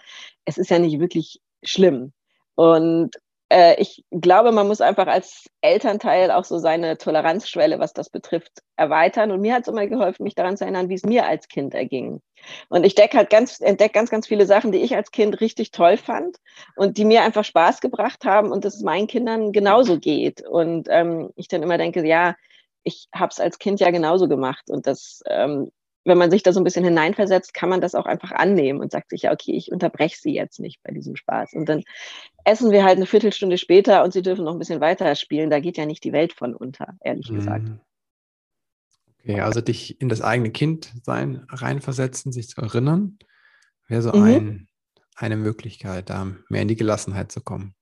es 0.46 0.58
ist 0.58 0.70
ja 0.70 0.80
nicht 0.80 1.00
wirklich 1.00 1.42
schlimm. 1.64 2.14
Und 2.60 3.12
äh, 3.48 3.80
ich 3.80 4.04
glaube, 4.12 4.52
man 4.52 4.68
muss 4.68 4.82
einfach 4.82 5.08
als 5.08 5.46
Elternteil 5.62 6.30
auch 6.30 6.44
so 6.44 6.58
seine 6.58 6.98
Toleranzschwelle, 6.98 7.80
was 7.80 7.94
das 7.94 8.10
betrifft, 8.10 8.52
erweitern. 8.76 9.32
Und 9.32 9.40
mir 9.40 9.54
hat 9.54 9.62
es 9.62 9.70
immer 9.70 9.88
geholfen, 9.88 10.24
mich 10.24 10.36
daran 10.36 10.58
zu 10.58 10.66
erinnern, 10.66 10.90
wie 10.90 10.96
es 10.96 11.06
mir 11.06 11.26
als 11.26 11.48
Kind 11.48 11.74
erging. 11.74 12.22
Und 12.68 12.86
ich 12.86 12.96
halt 12.98 13.30
ganz, 13.30 13.62
entdecke 13.62 13.94
ganz, 13.94 14.10
ganz 14.10 14.28
viele 14.28 14.46
Sachen, 14.46 14.74
die 14.74 14.80
ich 14.80 14.94
als 14.94 15.12
Kind 15.12 15.40
richtig 15.40 15.72
toll 15.72 15.96
fand 15.96 16.36
und 16.76 16.98
die 16.98 17.06
mir 17.06 17.24
einfach 17.24 17.46
Spaß 17.46 17.80
gebracht 17.80 18.26
haben 18.26 18.52
und 18.52 18.66
dass 18.66 18.76
es 18.76 18.84
meinen 18.84 19.08
Kindern 19.08 19.54
genauso 19.54 19.98
geht. 19.98 20.46
Und 20.46 20.90
ähm, 20.92 21.30
ich 21.38 21.48
dann 21.48 21.64
immer 21.64 21.78
denke, 21.78 22.06
ja, 22.06 22.36
ich 22.84 23.08
habe 23.16 23.30
es 23.30 23.40
als 23.40 23.58
Kind 23.58 23.80
ja 23.80 23.90
genauso 23.90 24.28
gemacht 24.28 24.70
und 24.70 24.86
das 24.86 25.22
ähm, 25.28 25.72
wenn 26.06 26.18
man 26.18 26.32
sich 26.32 26.44
da 26.44 26.54
so 26.54 26.60
ein 26.60 26.64
bisschen 26.64 26.86
hineinversetzt, 26.86 27.54
kann 27.54 27.70
man 27.70 27.82
das 27.82 27.96
auch 27.96 28.06
einfach 28.06 28.32
annehmen 28.32 28.80
und 28.80 28.92
sagt 28.92 29.10
sich, 29.10 29.24
ja, 29.24 29.34
okay, 29.34 29.52
ich 29.52 29.72
unterbreche 29.72 30.18
sie 30.18 30.34
jetzt 30.34 30.60
nicht 30.60 30.82
bei 30.84 30.92
diesem 30.92 31.16
Spaß. 31.16 31.54
Und 31.54 31.68
dann 31.68 31.84
essen 32.46 32.72
wir 32.72 32.84
halt 32.84 32.98
eine 32.98 33.06
Viertelstunde 33.06 33.58
später 33.58 34.04
und 34.04 34.14
sie 34.14 34.22
dürfen 34.22 34.46
noch 34.46 34.54
ein 34.54 34.60
bisschen 34.60 34.82
weiter 34.82 35.14
spielen. 35.16 35.50
Da 35.50 35.60
geht 35.60 35.78
ja 35.78 35.86
nicht 35.86 36.04
die 36.04 36.14
Welt 36.14 36.34
von 36.34 36.56
unter, 36.56 36.96
ehrlich 37.02 37.30
mhm. 37.30 37.36
gesagt. 37.36 37.68
Okay, 39.20 39.42
also 39.42 39.62
dich 39.62 40.00
in 40.02 40.10
das 40.10 40.22
eigene 40.22 40.52
Kindsein 40.52 41.46
reinversetzen, 41.50 42.32
sich 42.32 42.48
zu 42.48 42.62
erinnern, 42.62 43.20
wäre 43.88 44.02
so 44.02 44.14
mhm. 44.14 44.24
ein, 44.24 44.68
eine 45.16 45.36
Möglichkeit, 45.36 46.10
da 46.10 46.34
mehr 46.48 46.62
in 46.62 46.70
die 46.70 46.78
Gelassenheit 46.78 47.32
zu 47.32 47.42
kommen. 47.42 47.76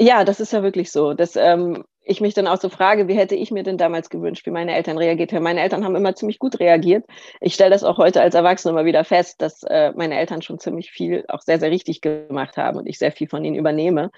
Ja, 0.00 0.24
das 0.24 0.40
ist 0.40 0.52
ja 0.52 0.62
wirklich 0.62 0.92
so. 0.92 1.14
Das 1.14 1.36
ähm, 1.36 1.84
ich 2.04 2.20
mich 2.20 2.34
dann 2.34 2.46
auch 2.46 2.60
so 2.60 2.68
frage, 2.68 3.08
wie 3.08 3.14
hätte 3.14 3.34
ich 3.34 3.50
mir 3.50 3.62
denn 3.62 3.78
damals 3.78 4.10
gewünscht, 4.10 4.46
wie 4.46 4.50
meine 4.50 4.74
Eltern 4.74 4.98
reagiert 4.98 5.32
haben. 5.32 5.42
Meine 5.42 5.62
Eltern 5.62 5.84
haben 5.84 5.96
immer 5.96 6.14
ziemlich 6.14 6.38
gut 6.38 6.60
reagiert. 6.60 7.04
Ich 7.40 7.54
stelle 7.54 7.70
das 7.70 7.82
auch 7.82 7.98
heute 7.98 8.20
als 8.20 8.34
Erwachsene 8.34 8.72
immer 8.72 8.84
wieder 8.84 9.04
fest, 9.04 9.40
dass 9.40 9.62
äh, 9.64 9.92
meine 9.96 10.18
Eltern 10.18 10.42
schon 10.42 10.58
ziemlich 10.58 10.90
viel, 10.90 11.24
auch 11.28 11.40
sehr, 11.40 11.58
sehr 11.58 11.70
richtig 11.70 12.02
gemacht 12.02 12.56
haben 12.56 12.78
und 12.78 12.86
ich 12.86 12.98
sehr 12.98 13.12
viel 13.12 13.28
von 13.28 13.44
ihnen 13.44 13.56
übernehme. 13.56 14.10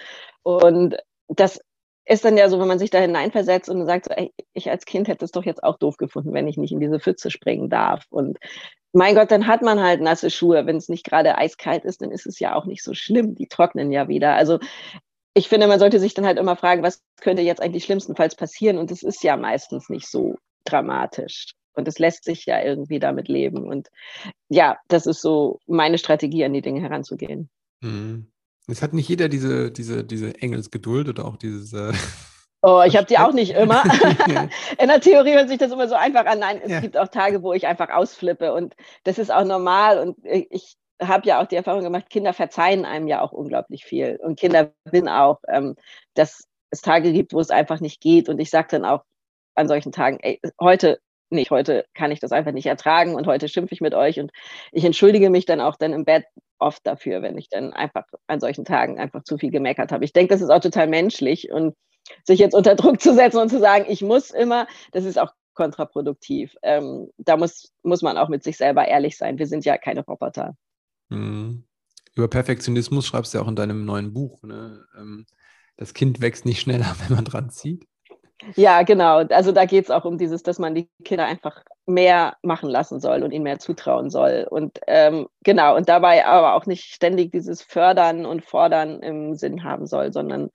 Und 0.43 0.97
das 1.29 1.61
ist 2.07 2.25
dann 2.25 2.37
ja 2.37 2.49
so, 2.49 2.61
wenn 2.61 2.69
man 2.69 2.79
sich 2.79 2.91
da 2.91 2.99
hineinversetzt 2.99 3.69
und 3.69 3.85
sagt, 3.87 4.07
so, 4.07 4.13
ey, 4.13 4.33
ich 4.53 4.71
als 4.71 4.85
Kind 4.85 5.09
hätte 5.09 5.25
es 5.25 5.33
doch 5.33 5.45
jetzt 5.45 5.63
auch 5.63 5.79
doof 5.79 5.97
gefunden, 5.97 6.33
wenn 6.33 6.49
ich 6.49 6.57
nicht 6.57 6.73
in 6.73 6.81
diese 6.81 7.01
Pfütze 7.01 7.31
springen 7.31 7.69
darf. 7.69 8.05
Und 8.11 8.39
mein 8.93 9.15
Gott, 9.15 9.31
dann 9.31 9.47
hat 9.47 9.63
man 9.63 9.83
halt 9.83 10.01
nasse 10.01 10.31
Schuhe. 10.31 10.67
Wenn 10.67 10.77
es 10.77 10.89
nicht 10.89 11.05
gerade 11.05 11.37
eiskalt 11.37 11.85
ist, 11.85 12.03
dann 12.03 12.11
ist 12.11 12.27
es 12.27 12.39
ja 12.39 12.55
auch 12.55 12.65
nicht 12.65 12.83
so 12.83 12.95
schlimm. 12.95 13.35
Die 13.35 13.49
trocknen 13.49 13.93
ja 13.93 14.09
wieder. 14.09 14.35
Also 14.35 14.59
ich 15.37 15.51
finde, 15.51 15.67
man 15.67 15.79
sollte 15.79 16.01
sich 16.01 16.15
dann 16.15 16.25
halt 16.25 16.39
immer 16.39 16.57
fragen, 16.57 16.83
was 16.83 17.03
könnte 17.21 17.43
jetzt 17.43 17.61
eigentlich 17.61 17.85
schlimmstenfalls 17.85 18.37
passieren? 18.37 18.79
Und 18.79 18.91
es 18.91 19.03
ist 19.03 19.23
ja 19.23 19.37
meistens 19.37 19.91
nicht 19.91 20.09
so 20.09 20.37
dramatisch. 20.65 21.53
Und 21.75 21.87
es 21.87 21.99
lässt 21.99 22.25
sich 22.25 22.47
ja 22.47 22.63
irgendwie 22.63 22.99
damit 22.99 23.29
leben. 23.29 23.69
Und 23.69 23.89
ja, 24.49 24.79
das 24.89 25.05
ist 25.05 25.21
so 25.21 25.61
meine 25.67 25.99
Strategie, 25.99 26.43
an 26.47 26.55
die 26.55 26.63
Dinge 26.63 26.81
heranzugehen. 26.81 27.51
Mhm. 27.83 28.33
Es 28.67 28.81
hat 28.81 28.95
nicht 28.95 29.11
jeder 29.11 29.29
diese, 29.29 29.71
diese, 29.71 30.05
diese 30.05 30.41
Engelsgeduld 30.41 31.11
oder 31.11 31.27
auch 31.27 31.37
dieses. 31.37 31.75
Äh 31.75 31.93
Oh, 32.63 32.83
ich 32.85 32.97
habe 32.97 33.07
die 33.07 33.19
auch 33.19 33.33
nicht 33.33 33.53
immer. 33.53 33.85
In 34.81 34.89
der 34.89 35.01
Theorie 35.01 35.35
hört 35.35 35.51
sich 35.51 35.59
das 35.59 35.71
immer 35.71 35.87
so 35.87 35.95
einfach 35.95 36.25
an. 36.25 36.39
Nein, 36.39 36.61
es 36.65 36.71
ja. 36.73 36.81
gibt 36.81 36.97
auch 36.97 37.09
Tage, 37.09 37.43
wo 37.43 37.53
ich 37.53 37.67
einfach 37.67 37.91
ausflippe 37.91 38.55
und 38.55 38.75
das 39.05 39.19
ist 39.19 39.31
auch 39.31 39.45
normal. 39.45 39.99
Und 40.01 40.17
ich 40.25 40.77
habe 41.01 41.29
ja 41.29 41.43
auch 41.43 41.47
die 41.47 41.57
Erfahrung 41.57 41.83
gemacht, 41.83 42.11
Kinder 42.11 42.33
verzeihen 42.33 42.85
einem 42.85 43.09
ja 43.09 43.21
auch 43.21 43.33
unglaublich 43.33 43.85
viel. 43.85 44.19
Und 44.23 44.39
Kinder 44.39 44.73
wissen 44.85 45.09
auch, 45.09 45.41
ähm, 45.49 45.77
dass 46.15 46.45
es 46.71 46.81
Tage 46.81 47.13
gibt, 47.13 47.33
wo 47.33 47.41
es 47.41 47.51
einfach 47.51 47.81
nicht 47.81 48.01
geht. 48.01 48.29
Und 48.29 48.39
ich 48.39 48.51
sage 48.51 48.69
dann 48.71 48.85
auch, 48.85 49.03
an 49.55 49.69
solchen 49.69 49.93
Tagen, 49.93 50.19
ey, 50.21 50.41
heute 50.61 50.99
nicht, 51.31 51.51
heute 51.51 51.87
kann 51.95 52.13
ich 52.13 52.21
das 52.21 52.33
einfach 52.33 52.53
nicht 52.53 52.67
ertragen 52.67 53.15
und 53.15 53.27
heute 53.27 53.49
schimpfe 53.49 53.75
ich 53.75 53.81
mit 53.81 53.95
euch 53.95 54.21
und 54.21 54.31
ich 54.71 54.85
entschuldige 54.85 55.31
mich 55.31 55.45
dann 55.45 55.61
auch 55.61 55.77
dann 55.77 55.93
im 55.93 56.05
Bett 56.05 56.25
oft 56.59 56.87
dafür, 56.87 57.23
wenn 57.23 57.37
ich 57.37 57.49
dann 57.49 57.73
einfach 57.73 58.05
an 58.29 58.39
solchen 58.39 58.65
Tagen 58.65 59.01
einfach 59.01 59.25
zu 59.25 59.37
viel 59.37 59.51
gemeckert 59.51 59.93
habe. 59.93 60.05
Ich 60.05 60.13
denke, 60.13 60.33
das 60.33 60.43
ist 60.43 60.51
auch 60.51 60.61
total 60.61 60.87
menschlich 60.87 61.51
und 61.51 61.75
sich 62.25 62.39
jetzt 62.39 62.55
unter 62.55 62.77
Druck 62.77 63.01
zu 63.01 63.13
setzen 63.15 63.39
und 63.39 63.49
zu 63.49 63.59
sagen, 63.59 63.87
ich 63.89 64.03
muss 64.03 64.31
immer, 64.31 64.67
das 64.93 65.05
ist 65.05 65.19
auch 65.19 65.33
kontraproduktiv. 65.55 66.55
Ähm, 66.63 67.11
da 67.17 67.37
muss, 67.37 67.73
muss 67.83 68.03
man 68.03 68.19
auch 68.19 68.29
mit 68.29 68.45
sich 68.45 68.57
selber 68.57 68.87
ehrlich 68.87 69.17
sein. 69.17 69.39
Wir 69.39 69.47
sind 69.47 69.65
ja 69.65 69.79
keine 69.79 70.05
Roboter. 70.05 70.55
Mhm. 71.09 71.65
Über 72.15 72.29
Perfektionismus 72.29 73.07
schreibst 73.07 73.35
du 73.35 73.39
ja 73.39 73.45
auch 73.45 73.49
in 73.49 73.57
deinem 73.57 73.85
neuen 73.85 74.13
Buch. 74.15 74.43
Ne? 74.43 74.85
Ähm, 74.97 75.27
das 75.77 75.93
Kind 75.93 76.21
wächst 76.21 76.47
nicht 76.47 76.61
schneller, 76.61 76.97
wenn 77.07 77.17
man 77.17 77.25
dran 77.25 77.51
zieht. 77.51 77.87
Ja, 78.55 78.83
genau. 78.83 79.19
Also 79.29 79.51
da 79.51 79.65
geht 79.65 79.85
es 79.85 79.91
auch 79.91 80.05
um 80.05 80.19
dieses, 80.19 80.43
dass 80.43 80.59
man 80.59 80.75
die 80.75 80.89
Kinder 81.05 81.25
einfach 81.25 81.63
mehr 81.87 82.37
machen 82.43 82.69
lassen 82.69 83.01
soll 83.01 83.23
und 83.23 83.33
ihnen 83.33 83.45
mehr 83.45 83.59
zutrauen 83.59 84.11
soll. 84.11 84.47
Und 84.49 84.79
ähm, 84.87 85.27
genau, 85.43 85.75
und 85.77 85.89
dabei 85.89 86.27
aber 86.27 86.55
auch 86.55 86.67
nicht 86.67 86.85
ständig 86.85 87.33
dieses 87.33 87.63
Fördern 87.63 88.27
und 88.27 88.45
Fordern 88.45 89.03
im 89.03 89.35
Sinn 89.35 89.65
haben 89.65 89.87
soll, 89.87 90.13
sondern 90.13 90.51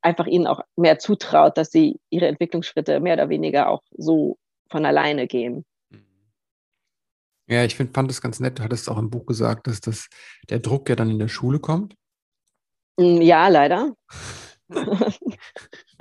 einfach 0.00 0.26
ihnen 0.26 0.46
auch 0.46 0.60
mehr 0.74 0.98
zutraut, 0.98 1.56
dass 1.58 1.70
sie 1.70 2.00
ihre 2.10 2.26
Entwicklungsschritte 2.26 2.98
mehr 3.00 3.14
oder 3.14 3.28
weniger 3.28 3.68
auch 3.68 3.82
so 3.96 4.38
von 4.70 4.84
alleine 4.84 5.26
gehen. 5.26 5.64
Ja, 7.48 7.64
ich 7.64 7.76
find, 7.76 7.94
fand 7.94 8.10
das 8.10 8.20
ganz 8.20 8.40
nett. 8.40 8.58
Du 8.58 8.62
hattest 8.62 8.88
auch 8.90 8.98
im 8.98 9.10
Buch 9.10 9.26
gesagt, 9.26 9.66
dass 9.66 9.80
das, 9.80 10.08
der 10.48 10.58
Druck 10.58 10.88
ja 10.88 10.96
dann 10.96 11.10
in 11.10 11.18
der 11.18 11.28
Schule 11.28 11.60
kommt. 11.60 11.94
Mm, 12.98 13.20
ja, 13.20 13.48
leider. 13.48 13.94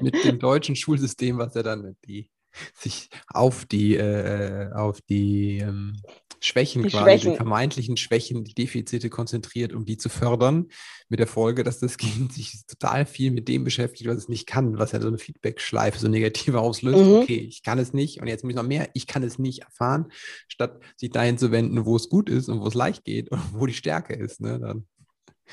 Mit 0.02 0.24
dem 0.24 0.40
deutschen 0.40 0.76
Schulsystem, 0.76 1.38
was 1.38 1.54
ja 1.54 1.64
dann 1.64 1.96
die, 2.06 2.30
sich 2.74 3.10
auf 3.28 3.66
die, 3.66 3.96
äh, 3.96 4.72
auf 4.74 5.02
die 5.02 5.60
ähm, 5.60 5.96
Schwächen 6.40 6.84
die 6.84 6.90
quasi, 6.90 7.04
Schwächen. 7.04 7.32
die 7.32 7.38
vermeintlichen 7.38 7.98
Schwächen, 7.98 8.44
die 8.44 8.54
Defizite 8.54 9.10
konzentriert, 9.10 9.74
um 9.74 9.86
die 9.86 9.98
zu 9.98 10.10
fördern, 10.10 10.68
mit 11.10 11.20
der 11.20 11.28
Folge, 11.28 11.64
dass 11.64 11.80
das 11.80 11.98
Kind 11.98 12.34
sich 12.34 12.66
total 12.68 13.06
viel 13.06 13.32
mit 13.32 13.48
dem 13.48 13.64
beschäftigt, 13.64 14.10
was 14.10 14.18
es 14.18 14.30
nicht 14.30 14.46
kann, 14.46 14.78
was 14.78 14.92
ja 14.92 15.02
so 15.02 15.08
eine 15.08 15.18
Feedback-Schleife 15.18 16.00
so 16.00 16.08
negativ 16.08 16.54
auslöst. 16.54 17.04
Mhm. 17.04 17.14
Okay, 17.14 17.48
ich 17.50 17.64
kann 17.64 17.80
es 17.80 17.94
nicht 17.94 18.22
und 18.22 18.28
jetzt 18.28 18.44
muss 18.44 18.52
ich 18.52 18.58
noch 18.58 18.64
mehr, 18.64 18.90
ich 18.94 19.08
kann 19.08 19.24
es 19.24 19.40
nicht 19.40 19.64
erfahren, 19.64 20.12
statt 20.48 20.80
sich 20.98 21.10
dahin 21.10 21.38
zu 21.38 21.52
wenden, 21.52 21.86
wo 21.86 21.96
es 21.96 22.10
gut 22.10 22.30
ist 22.30 22.50
und 22.50 22.62
wo 22.62 22.68
es 22.68 22.74
leicht 22.74 23.04
geht 23.06 23.32
und 23.32 23.40
wo 23.54 23.66
die 23.66 23.74
Stärke 23.74 24.14
ist. 24.14 24.42
Ne, 24.42 24.60
dann. 24.60 24.86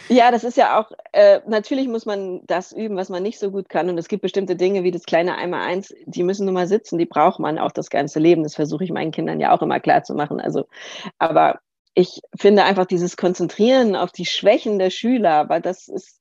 Ja, 0.08 0.30
das 0.30 0.44
ist 0.44 0.56
ja 0.56 0.80
auch, 0.80 0.90
äh, 1.12 1.40
natürlich 1.46 1.86
muss 1.88 2.06
man 2.06 2.40
das 2.46 2.72
üben, 2.72 2.96
was 2.96 3.08
man 3.08 3.22
nicht 3.22 3.38
so 3.38 3.50
gut 3.50 3.68
kann. 3.68 3.88
Und 3.88 3.98
es 3.98 4.08
gibt 4.08 4.22
bestimmte 4.22 4.56
Dinge 4.56 4.82
wie 4.84 4.90
das 4.90 5.04
kleine 5.04 5.36
Einmal-Eins, 5.36 5.94
die 6.06 6.22
müssen 6.22 6.44
nun 6.46 6.54
mal 6.54 6.66
sitzen, 6.66 6.98
die 6.98 7.06
braucht 7.06 7.38
man 7.38 7.58
auch 7.58 7.72
das 7.72 7.90
ganze 7.90 8.18
Leben. 8.18 8.42
Das 8.42 8.54
versuche 8.54 8.84
ich 8.84 8.90
meinen 8.90 9.12
Kindern 9.12 9.40
ja 9.40 9.52
auch 9.54 9.62
immer 9.62 9.80
klar 9.80 10.02
zu 10.02 10.14
machen. 10.14 10.40
Also, 10.40 10.66
aber 11.18 11.60
ich 11.94 12.20
finde 12.38 12.64
einfach 12.64 12.86
dieses 12.86 13.16
Konzentrieren 13.16 13.96
auf 13.96 14.12
die 14.12 14.26
Schwächen 14.26 14.78
der 14.78 14.90
Schüler, 14.90 15.48
weil 15.48 15.60
das 15.60 15.88
ist, 15.88 16.20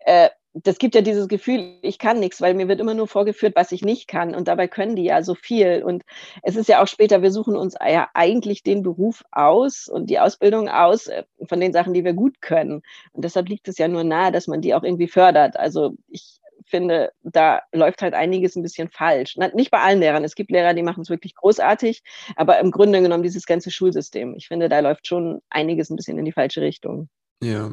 äh, 0.00 0.30
das 0.52 0.78
gibt 0.78 0.94
ja 0.94 1.00
dieses 1.00 1.28
Gefühl, 1.28 1.78
ich 1.82 1.98
kann 1.98 2.18
nichts, 2.18 2.40
weil 2.40 2.54
mir 2.54 2.66
wird 2.66 2.80
immer 2.80 2.94
nur 2.94 3.06
vorgeführt, 3.06 3.54
was 3.54 3.70
ich 3.70 3.82
nicht 3.82 4.08
kann. 4.08 4.34
Und 4.34 4.48
dabei 4.48 4.66
können 4.66 4.96
die 4.96 5.04
ja 5.04 5.22
so 5.22 5.34
viel. 5.34 5.82
Und 5.84 6.02
es 6.42 6.56
ist 6.56 6.68
ja 6.68 6.82
auch 6.82 6.88
später, 6.88 7.22
wir 7.22 7.30
suchen 7.30 7.56
uns 7.56 7.74
ja 7.74 8.08
eigentlich 8.14 8.62
den 8.62 8.82
Beruf 8.82 9.22
aus 9.30 9.86
und 9.86 10.10
die 10.10 10.18
Ausbildung 10.18 10.68
aus 10.68 11.06
äh, 11.06 11.24
von 11.48 11.60
den 11.60 11.72
Sachen, 11.72 11.94
die 11.94 12.04
wir 12.04 12.14
gut 12.14 12.40
können. 12.40 12.82
Und 13.12 13.24
deshalb 13.24 13.48
liegt 13.48 13.68
es 13.68 13.78
ja 13.78 13.86
nur 13.86 14.02
nahe, 14.02 14.32
dass 14.32 14.48
man 14.48 14.60
die 14.60 14.74
auch 14.74 14.82
irgendwie 14.82 15.08
fördert. 15.08 15.56
Also 15.56 15.94
ich 16.08 16.40
finde, 16.66 17.12
da 17.22 17.62
läuft 17.72 18.02
halt 18.02 18.14
einiges 18.14 18.56
ein 18.56 18.62
bisschen 18.62 18.88
falsch. 18.88 19.36
Nicht 19.54 19.70
bei 19.70 19.80
allen 19.80 20.00
Lehrern. 20.00 20.24
Es 20.24 20.34
gibt 20.34 20.50
Lehrer, 20.50 20.74
die 20.74 20.82
machen 20.82 21.02
es 21.02 21.10
wirklich 21.10 21.34
großartig, 21.34 22.02
aber 22.36 22.58
im 22.60 22.70
Grunde 22.70 23.02
genommen 23.02 23.22
dieses 23.22 23.46
ganze 23.46 23.70
Schulsystem. 23.70 24.34
Ich 24.36 24.48
finde, 24.48 24.68
da 24.68 24.80
läuft 24.80 25.06
schon 25.06 25.40
einiges 25.48 25.90
ein 25.90 25.96
bisschen 25.96 26.18
in 26.18 26.24
die 26.24 26.32
falsche 26.32 26.60
Richtung. 26.60 27.08
Ja, 27.42 27.70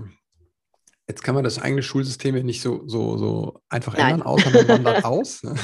Jetzt 1.08 1.24
kann 1.24 1.36
man 1.36 1.44
das 1.46 1.60
eigene 1.60 1.84
Schulsystem 1.84 2.36
ja 2.36 2.44
nicht 2.44 2.62
so, 2.62 2.86
so, 2.86 3.18
so 3.18 3.62
einfach 3.70 3.96
Nein. 3.96 4.16
ändern, 4.16 4.22
außer 4.24 4.50
man 4.50 4.68
wandert 4.68 5.06
aus. 5.06 5.42
Ne? 5.42 5.56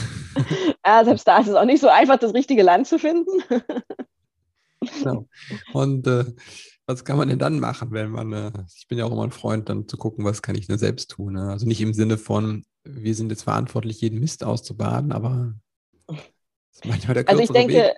Ja, 0.85 1.03
selbst 1.03 1.27
da 1.27 1.39
ist 1.39 1.49
es 1.49 1.55
auch 1.55 1.65
nicht 1.65 1.81
so 1.81 1.89
einfach, 1.89 2.17
das 2.17 2.33
richtige 2.33 2.63
Land 2.63 2.87
zu 2.87 2.97
finden. 2.97 3.31
genau. 4.99 5.27
Und 5.73 6.07
äh, 6.07 6.25
was 6.85 7.03
kann 7.03 7.17
man 7.17 7.29
denn 7.29 7.39
dann 7.39 7.59
machen, 7.59 7.91
wenn 7.91 8.11
man, 8.11 8.33
äh, 8.33 8.51
ich 8.77 8.87
bin 8.87 8.97
ja 8.97 9.05
auch 9.05 9.11
immer 9.11 9.23
ein 9.23 9.31
Freund, 9.31 9.69
dann 9.69 9.87
zu 9.87 9.97
gucken, 9.97 10.25
was 10.25 10.41
kann 10.41 10.55
ich 10.55 10.67
denn 10.67 10.77
selbst 10.77 11.11
tun. 11.11 11.33
Ne? 11.33 11.49
Also 11.49 11.65
nicht 11.65 11.81
im 11.81 11.93
Sinne 11.93 12.17
von, 12.17 12.65
wir 12.83 13.15
sind 13.15 13.29
jetzt 13.29 13.43
verantwortlich, 13.43 14.01
jeden 14.01 14.19
Mist 14.19 14.43
auszubaden, 14.43 15.11
aber 15.11 15.53
manchmal 16.85 17.13
der 17.15 17.23
kürzere 17.23 17.41
also 17.41 17.43
ich 17.43 17.49
denke, 17.49 17.73
Weg, 17.73 17.95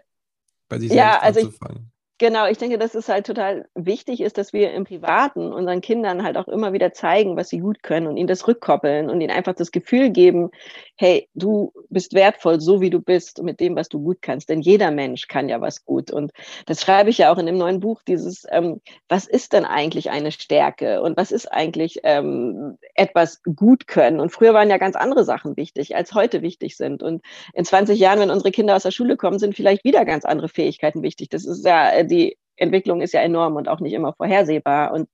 bei 0.67 0.79
sich 0.79 0.89
selbst 0.89 0.97
ja, 0.97 1.19
also 1.19 1.39
anzufangen. 1.41 1.91
Genau, 2.17 2.47
ich 2.47 2.57
denke, 2.57 2.77
dass 2.77 2.95
es 2.95 3.09
halt 3.09 3.25
total 3.25 3.67
wichtig 3.75 4.21
ist, 4.21 4.37
dass 4.37 4.53
wir 4.53 4.71
im 4.71 4.85
Privaten 4.85 5.51
unseren 5.51 5.81
Kindern 5.81 6.23
halt 6.23 6.37
auch 6.37 6.47
immer 6.47 6.71
wieder 6.71 6.93
zeigen, 6.93 7.35
was 7.35 7.49
sie 7.49 7.59
gut 7.59 7.83
können 7.83 8.07
und 8.07 8.15
ihnen 8.15 8.27
das 8.27 8.47
rückkoppeln 8.47 9.09
und 9.09 9.19
ihnen 9.19 9.31
einfach 9.31 9.53
das 9.53 9.69
Gefühl 9.71 10.11
geben, 10.11 10.49
hey, 10.95 11.29
du 11.33 11.73
bist 11.89 12.13
wertvoll, 12.13 12.61
so 12.61 12.81
wie 12.81 12.89
du 12.89 13.01
bist, 13.01 13.43
mit 13.43 13.59
dem, 13.59 13.75
was 13.75 13.89
du 13.89 13.99
gut 14.01 14.21
kannst. 14.21 14.49
Denn 14.49 14.61
jeder 14.61 14.91
Mensch 14.91 15.27
kann 15.27 15.49
ja 15.49 15.59
was 15.61 15.85
gut. 15.85 16.11
Und 16.11 16.31
das 16.65 16.81
schreibe 16.81 17.09
ich 17.09 17.17
ja 17.17 17.33
auch 17.33 17.37
in 17.37 17.45
dem 17.45 17.57
neuen 17.57 17.79
Buch, 17.79 18.01
dieses, 18.07 18.45
ähm, 18.49 18.81
was 19.09 19.27
ist 19.27 19.53
denn 19.53 19.65
eigentlich 19.65 20.09
eine 20.09 20.31
Stärke 20.31 21.01
und 21.01 21.17
was 21.17 21.31
ist 21.31 21.51
eigentlich 21.51 21.99
ähm, 22.03 22.77
etwas 22.93 23.41
gut 23.43 23.87
können? 23.87 24.19
Und 24.19 24.31
früher 24.31 24.53
waren 24.53 24.69
ja 24.69 24.77
ganz 24.77 24.95
andere 24.95 25.25
Sachen 25.25 25.57
wichtig, 25.57 25.95
als 25.95 26.13
heute 26.13 26.41
wichtig 26.41 26.77
sind. 26.77 27.03
Und 27.03 27.23
in 27.53 27.65
20 27.65 27.99
Jahren, 27.99 28.19
wenn 28.19 28.31
unsere 28.31 28.51
Kinder 28.51 28.75
aus 28.75 28.83
der 28.83 28.91
Schule 28.91 29.17
kommen, 29.17 29.39
sind 29.39 29.55
vielleicht 29.55 29.83
wieder 29.83 30.05
ganz 30.05 30.25
andere 30.25 30.49
Fähigkeiten 30.49 31.03
wichtig. 31.03 31.29
Das 31.29 31.45
ist 31.45 31.65
ja 31.65 32.03
die 32.03 32.37
Entwicklung 32.57 33.01
ist 33.01 33.13
ja 33.13 33.21
enorm 33.21 33.55
und 33.55 33.67
auch 33.67 33.79
nicht 33.79 33.93
immer 33.93 34.13
vorhersehbar. 34.13 34.93
Und 34.93 35.09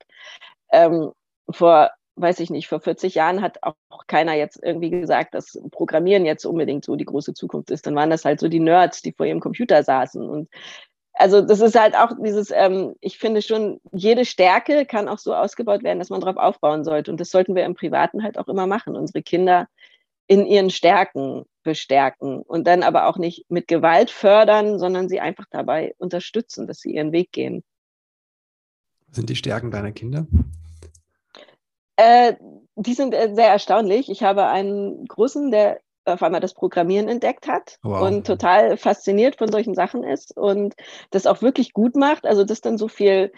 ähm, 0.72 1.12
vor, 1.50 1.92
weiß 2.22 2.40
ich 2.40 2.50
nicht, 2.50 2.68
vor 2.68 2.80
40 2.80 3.16
Jahren 3.16 3.42
hat 3.42 3.63
auch 3.63 3.75
keiner 4.08 4.34
jetzt 4.34 4.60
irgendwie 4.62 4.90
gesagt, 4.90 5.34
dass 5.34 5.60
Programmieren 5.72 6.25
jetzt 6.25 6.46
unbedingt 6.46 6.86
so 6.86 6.96
die 6.96 7.06
große 7.06 7.34
Zukunft 7.34 7.72
ist. 7.72 7.88
Dann 7.88 7.96
waren 7.96 8.10
das 8.10 8.25
halt 8.25 8.40
so 8.40 8.48
die 8.48 8.60
Nerds, 8.60 9.01
die 9.01 9.13
vor 9.13 9.25
ihrem 9.25 9.40
Computer 9.40 9.84
saßen. 9.84 10.22
Und 10.30 10.50
also 11.13 11.42
das 11.42 11.60
ist 11.60 11.78
halt 11.78 11.96
auch 11.96 12.12
dieses, 12.24 12.51
ähm, 12.51 12.96
ich 13.01 13.18
finde 13.18 13.42
schon, 13.42 13.82
jede 13.92 14.25
Stärke 14.25 14.86
kann 14.86 15.08
auch 15.08 15.18
so 15.18 15.36
ausgebaut 15.36 15.84
werden, 15.84 16.00
dass 16.00 16.10
man 16.10 16.22
darauf 16.22 16.38
aufbauen 16.38 16.84
sollte. 16.84 17.12
Und 17.12 17.20
das 17.20 17.30
sollten 17.30 17.56
wir 17.56 17.66
im 17.66 17.75
Privaten 17.75 18.24
halt 18.24 18.38
auch 18.38 18.48
immer 18.48 18.68
machen. 18.68 18.96
Unsere 18.96 19.22
Kinder 19.24 19.68
in 20.28 20.46
ihren 20.46 20.70
Stärken 20.70 21.44
bestärken 21.63 22.42
und 22.42 22.66
dann 22.66 22.84
aber 22.84 23.08
auch 23.08 23.18
nicht 23.18 23.46
mit 23.50 23.68
Gewalt 23.68 24.10
fördern, 24.12 24.80
sondern 24.80 25.10
sie 25.10 25.20
einfach 25.20 25.46
dabei 25.51 25.94
unterstützen, 25.98 26.68
dass 26.68 26.80
sie 26.80 26.94
ihren 26.96 27.12
Weg 27.12 27.32
gehen. 27.32 27.63
Sind 29.12 29.30
die 29.30 29.36
Stärken 29.36 29.72
deiner 29.72 29.92
Kinder? 29.92 30.25
Äh, 32.01 32.36
die 32.75 32.96
sind 32.96 33.13
äh, 33.13 33.34
sehr 33.36 33.50
erstaunlich. 33.50 34.10
Ich 34.10 34.24
habe 34.24 34.48
einen 34.48 35.05
Großen, 35.05 35.51
der 35.51 35.79
auf 36.05 36.24
einmal 36.24 36.41
das 36.41 36.55
Programmieren 36.55 37.08
entdeckt 37.08 37.48
hat 37.48 37.77
wow. 37.84 38.01
und 38.01 38.25
total 38.25 38.75
fasziniert 38.75 39.36
von 39.36 39.51
solchen 39.51 39.75
Sachen 39.75 40.03
ist 40.03 40.36
und 40.36 40.74
das 41.12 41.27
auch 41.27 41.43
wirklich 41.43 41.74
gut 41.74 41.96
macht. 41.96 42.25
Also 42.25 42.43
das 42.43 42.62
dann 42.62 42.79
so 42.79 42.88
viel 42.88 43.31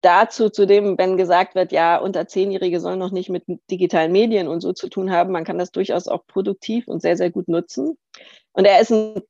dazu, 0.00 0.50
zu 0.50 0.66
dem, 0.66 0.98
wenn 0.98 1.18
gesagt 1.18 1.54
wird, 1.54 1.70
ja, 1.70 1.98
unter 1.98 2.26
Zehnjährige 2.26 2.80
sollen 2.80 2.98
noch 2.98 3.12
nicht 3.12 3.28
mit 3.28 3.44
digitalen 3.70 4.10
Medien 4.10 4.48
und 4.48 4.60
so 4.60 4.72
zu 4.72 4.88
tun 4.88 5.12
haben, 5.12 5.30
man 5.30 5.44
kann 5.44 5.58
das 5.58 5.70
durchaus 5.70 6.08
auch 6.08 6.26
produktiv 6.26 6.88
und 6.88 7.00
sehr, 7.00 7.16
sehr 7.16 7.30
gut 7.30 7.46
nutzen. 7.46 7.96
Und 8.52 8.64
er 8.64 8.80
ist 8.80 8.90
ein 8.90 9.22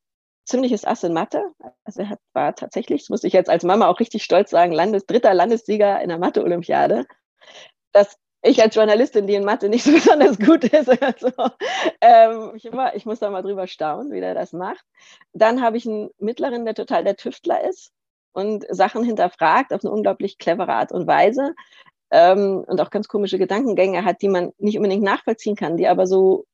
ziemliches 0.45 0.85
Ass 0.85 1.03
in 1.03 1.13
Mathe. 1.13 1.43
Also 1.83 2.01
er 2.01 2.09
hat, 2.09 2.19
war 2.33 2.55
tatsächlich, 2.55 3.03
das 3.03 3.09
muss 3.09 3.23
ich 3.23 3.33
jetzt 3.33 3.49
als 3.49 3.63
Mama 3.63 3.89
auch 3.89 3.99
richtig 3.99 4.23
stolz 4.23 4.49
sagen, 4.49 4.71
Landes, 4.71 5.05
dritter 5.05 5.35
Landessieger 5.35 6.01
in 6.01 6.09
der 6.09 6.17
Mathe-Olympiade. 6.17 7.05
Dass 7.91 8.17
ich 8.43 8.61
als 8.61 8.75
Journalistin, 8.75 9.27
die 9.27 9.35
in 9.35 9.45
Mathe 9.45 9.69
nicht 9.69 9.83
so 9.85 9.91
besonders 9.91 10.39
gut 10.39 10.63
ist, 10.63 10.89
also, 11.01 11.31
ähm, 12.01 12.51
ich, 12.55 12.65
immer, 12.65 12.95
ich 12.95 13.05
muss 13.05 13.19
da 13.19 13.29
mal 13.29 13.41
drüber 13.41 13.67
staunen, 13.67 14.11
wie 14.11 14.19
der 14.19 14.33
das 14.33 14.53
macht. 14.53 14.85
Dann 15.33 15.61
habe 15.61 15.77
ich 15.77 15.85
einen 15.85 16.09
Mittleren, 16.19 16.65
der 16.65 16.75
total 16.75 17.03
der 17.03 17.15
Tüftler 17.15 17.67
ist 17.67 17.91
und 18.33 18.65
Sachen 18.69 19.03
hinterfragt 19.03 19.73
auf 19.73 19.83
eine 19.83 19.91
unglaublich 19.91 20.37
clevere 20.37 20.73
Art 20.73 20.91
und 20.91 21.07
Weise 21.07 21.53
ähm, 22.11 22.63
und 22.67 22.79
auch 22.81 22.89
ganz 22.89 23.07
komische 23.07 23.37
Gedankengänge 23.37 24.05
hat, 24.05 24.21
die 24.21 24.29
man 24.29 24.53
nicht 24.57 24.77
unbedingt 24.77 25.03
nachvollziehen 25.03 25.55
kann, 25.55 25.77
die 25.77 25.87
aber 25.87 26.07
so 26.07 26.45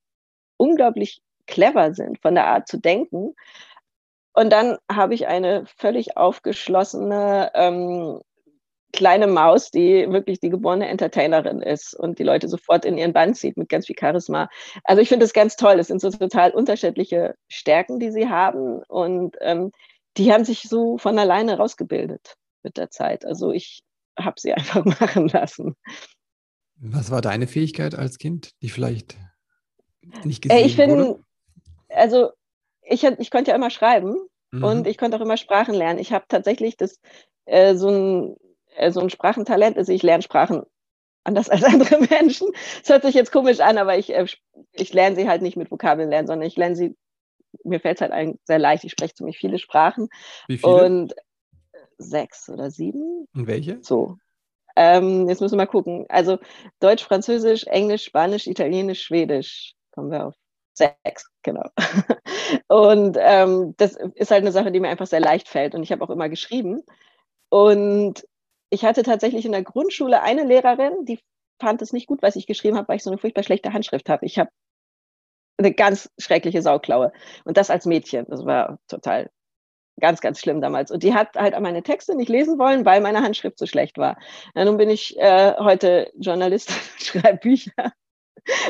unglaublich 0.58 1.22
clever 1.46 1.94
sind 1.94 2.20
von 2.22 2.36
der 2.36 2.48
Art 2.48 2.68
zu 2.68 2.78
denken. 2.78 3.36
Und 4.34 4.52
dann 4.52 4.78
habe 4.92 5.16
ich 5.16 5.28
eine 5.28 5.66
völlig 5.66 6.18
aufgeschlossene 6.18 7.52
ähm, 7.56 8.22
kleine 8.94 9.28
Maus, 9.28 9.70
die 9.70 10.10
wirklich 10.10 10.40
die 10.40 10.50
geborene 10.50 10.88
Entertainerin 10.88 11.62
ist 11.62 11.94
und 11.94 12.20
die 12.20 12.24
Leute 12.24 12.48
sofort 12.48 12.86
in 12.86 12.98
ihren 12.98 13.14
Band 13.14 13.38
zieht 13.38 13.58
mit 13.58 13.70
ganz 13.70 13.86
viel 13.86 13.96
Charisma. 14.00 14.50
Also 14.84 15.02
ich 15.02 15.10
finde 15.10 15.26
das 15.26 15.34
ganz 15.34 15.56
toll. 15.56 15.80
Es 15.80 15.88
sind 15.88 16.02
so 16.02 16.10
total 16.10 16.52
unterschiedliche 16.52 17.36
Stärken, 17.48 18.00
die 18.00 18.12
sie 18.12 18.30
haben. 18.30 18.82
Und 18.88 19.36
ähm, 19.42 19.72
die 20.18 20.32
haben 20.32 20.46
sich 20.46 20.64
so 20.64 20.98
von 20.98 21.20
alleine 21.20 21.58
rausgebildet 21.58 22.36
mit 22.64 22.78
der 22.78 22.90
Zeit. 22.90 23.26
Also 23.26 23.52
ich 23.52 23.82
habe 24.18 24.40
sie 24.40 24.54
einfach 24.56 24.86
machen 24.86 25.28
lassen. 25.28 25.76
Was 26.80 27.12
war 27.12 27.22
deine 27.22 27.48
Fähigkeit 27.48 27.96
als 27.96 28.18
Kind, 28.18 28.52
die 28.62 28.70
vielleicht 28.70 29.18
nicht 30.24 30.46
äh, 30.46 30.50
gesehen 30.50 30.66
ich 30.66 30.78
bin, 30.78 30.90
wurde? 30.92 31.20
Also 31.90 32.32
ich, 32.84 33.04
ich 33.04 33.32
konnte 33.32 33.52
ja 33.52 33.56
immer 33.56 33.70
schreiben 33.70 34.16
mhm. 34.52 34.64
und 34.64 34.88
ich 34.88 34.98
konnte 34.98 35.18
auch 35.18 35.22
immer 35.22 35.38
Sprachen 35.38 35.74
lernen. 35.74 36.00
Ich 36.00 36.14
habe 36.14 36.26
tatsächlich 36.28 36.78
das, 36.78 37.00
äh, 37.46 37.76
so, 37.76 37.90
ein, 37.90 38.36
so 38.90 39.00
ein 39.00 39.10
Sprachentalent, 39.10 39.78
also 39.78 39.92
ich 39.92 40.04
lerne 40.04 40.24
Sprachen 40.24 40.64
anders 41.24 41.50
als 41.50 41.64
andere 41.64 42.00
Menschen. 42.00 42.48
Das 42.80 42.90
hört 42.90 43.04
sich 43.04 43.16
jetzt 43.16 43.32
komisch 43.32 43.60
an, 43.60 43.78
aber 43.78 43.98
ich, 43.98 44.14
äh, 44.14 44.26
ich 44.74 44.94
lerne 44.94 45.16
sie 45.16 45.28
halt 45.28 45.42
nicht 45.42 45.58
mit 45.58 45.72
Vokabeln 45.72 46.10
lernen, 46.10 46.28
sondern 46.28 46.48
ich 46.48 46.56
lerne 46.56 46.76
sie, 46.76 46.96
mir 47.64 47.80
fällt 47.80 48.02
es 48.02 48.10
halt 48.10 48.38
sehr 48.44 48.60
leicht, 48.60 48.84
ich 48.84 48.92
spreche 48.92 49.16
ziemlich 49.16 49.38
viele 49.38 49.60
Sprachen. 49.60 50.10
Wie 50.48 50.58
viele? 50.58 50.86
Und 50.86 51.16
sechs 51.98 52.50
oder 52.50 52.72
sieben. 52.72 53.28
Und 53.34 53.48
welche? 53.48 53.80
So. 53.82 54.18
Ähm, 54.76 55.28
jetzt 55.28 55.42
müssen 55.42 55.54
wir 55.54 55.66
mal 55.66 55.72
gucken. 55.72 56.06
Also 56.08 56.38
Deutsch, 56.80 57.04
Französisch, 57.04 57.64
Englisch, 57.66 58.04
Spanisch, 58.04 58.46
Italienisch, 58.46 59.02
Schwedisch. 59.02 59.74
Kommen 59.92 60.12
wir 60.12 60.28
auf 60.28 60.36
sechs, 60.74 61.28
genau. 61.42 61.68
Und 62.68 63.18
ähm, 63.20 63.74
das 63.78 63.98
ist 64.14 64.30
halt 64.30 64.44
eine 64.44 64.52
Sache, 64.52 64.72
die 64.72 64.80
mir 64.80 64.90
einfach 64.90 65.08
sehr 65.08 65.20
leicht 65.20 65.50
fällt. 65.50 65.74
Und 65.74 65.82
ich 65.82 65.92
habe 65.92 66.04
auch 66.04 66.12
immer 66.12 66.30
geschrieben. 66.30 66.84
Und 67.50 68.24
ich 68.70 68.84
hatte 68.86 69.04
tatsächlich 69.04 69.46
in 69.46 69.52
der 69.52 69.64
Grundschule 69.64 70.22
eine 70.22 70.44
Lehrerin, 70.44 71.06
die 71.06 71.20
fand 71.60 71.82
es 71.82 71.94
nicht 71.94 72.08
gut, 72.08 72.22
was 72.22 72.36
ich 72.36 72.48
geschrieben 72.48 72.78
habe, 72.78 72.88
weil 72.88 72.98
ich 72.98 73.04
so 73.04 73.10
eine 73.10 73.18
furchtbar 73.18 73.44
schlechte 73.44 73.74
Handschrift 73.74 74.10
habe. 74.10 74.26
Ich 74.26 74.38
habe 74.38 74.50
eine 75.58 75.74
ganz 75.74 76.10
schreckliche 76.20 76.62
Sauklaue. 76.62 77.12
Und 77.44 77.58
das 77.58 77.70
als 77.70 77.86
Mädchen. 77.86 78.26
Das 78.30 78.46
war 78.46 78.80
total 78.88 79.30
ganz, 80.00 80.22
ganz 80.22 80.40
schlimm 80.40 80.62
damals. 80.62 80.92
Und 80.92 81.04
die 81.04 81.14
hat 81.14 81.36
halt 81.36 81.60
meine 81.60 81.84
Texte 81.84 82.16
nicht 82.16 82.30
lesen 82.30 82.60
wollen, 82.60 82.86
weil 82.86 83.02
meine 83.02 83.22
Handschrift 83.22 83.58
so 83.58 83.66
schlecht 83.66 83.98
war. 83.98 84.18
Ja, 84.56 84.66
nun 84.66 84.78
bin 84.78 84.90
ich 84.90 85.18
äh, 85.18 85.56
heute 85.58 86.12
Journalist 86.18 86.70
und 87.00 87.04
schreibe 87.04 87.40
Bücher. 87.40 87.94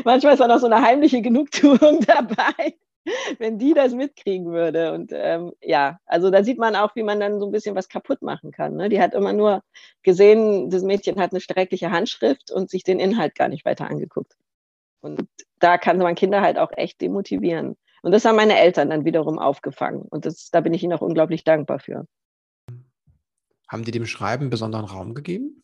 Manchmal 0.06 0.34
ist 0.34 0.40
da 0.40 0.48
noch 0.48 0.60
so 0.60 0.66
eine 0.68 0.82
heimliche 0.82 1.22
Genugtuung 1.22 2.00
dabei, 2.08 2.76
wenn 3.40 3.58
die 3.58 3.74
das 3.74 3.94
mitkriegen 3.94 4.52
würde. 4.52 4.94
Und 4.94 5.12
ähm, 5.14 5.52
ja, 5.62 6.00
also 6.06 6.30
da 6.30 6.44
sieht 6.44 6.58
man 6.58 6.76
auch, 6.76 6.96
wie 6.96 7.04
man 7.04 7.20
dann 7.20 7.40
so 7.40 7.46
ein 7.46 7.52
bisschen 7.52 7.76
was 7.76 7.90
kaputt 7.90 8.22
machen 8.22 8.52
kann. 8.52 8.76
Ne? 8.76 8.90
Die 8.90 9.02
hat 9.02 9.14
immer 9.14 9.34
nur 9.34 9.64
gesehen, 10.04 10.70
das 10.70 10.84
Mädchen 10.84 11.20
hat 11.20 11.32
eine 11.32 11.42
schreckliche 11.42 11.92
Handschrift 11.92 12.52
und 12.52 12.70
sich 12.70 12.84
den 12.84 13.00
Inhalt 13.00 13.36
gar 13.36 13.48
nicht 13.48 13.66
weiter 13.66 13.90
angeguckt. 13.90 14.36
Und 15.02 15.28
da 15.60 15.78
kann 15.78 15.98
man 15.98 16.16
Kinder 16.16 16.42
halt 16.42 16.58
auch 16.58 16.72
echt 16.76 17.02
demotivieren. 17.02 17.78
Und 18.02 18.12
das 18.12 18.26
haben 18.26 18.36
meine 18.36 18.58
Eltern 18.58 18.90
dann 18.90 19.06
wiederum 19.06 19.40
aufgefangen. 19.40 20.02
Und 20.02 20.26
das, 20.26 20.50
da 20.52 20.62
bin 20.62 20.74
ich 20.74 20.84
ihnen 20.84 20.94
auch 20.94 21.02
unglaublich 21.02 21.44
dankbar 21.44 21.80
für. 21.80 22.06
Haben 23.68 23.84
die 23.84 23.92
dem 23.92 24.06
Schreiben 24.06 24.50
besonderen 24.50 24.86
Raum 24.86 25.14
gegeben? 25.14 25.64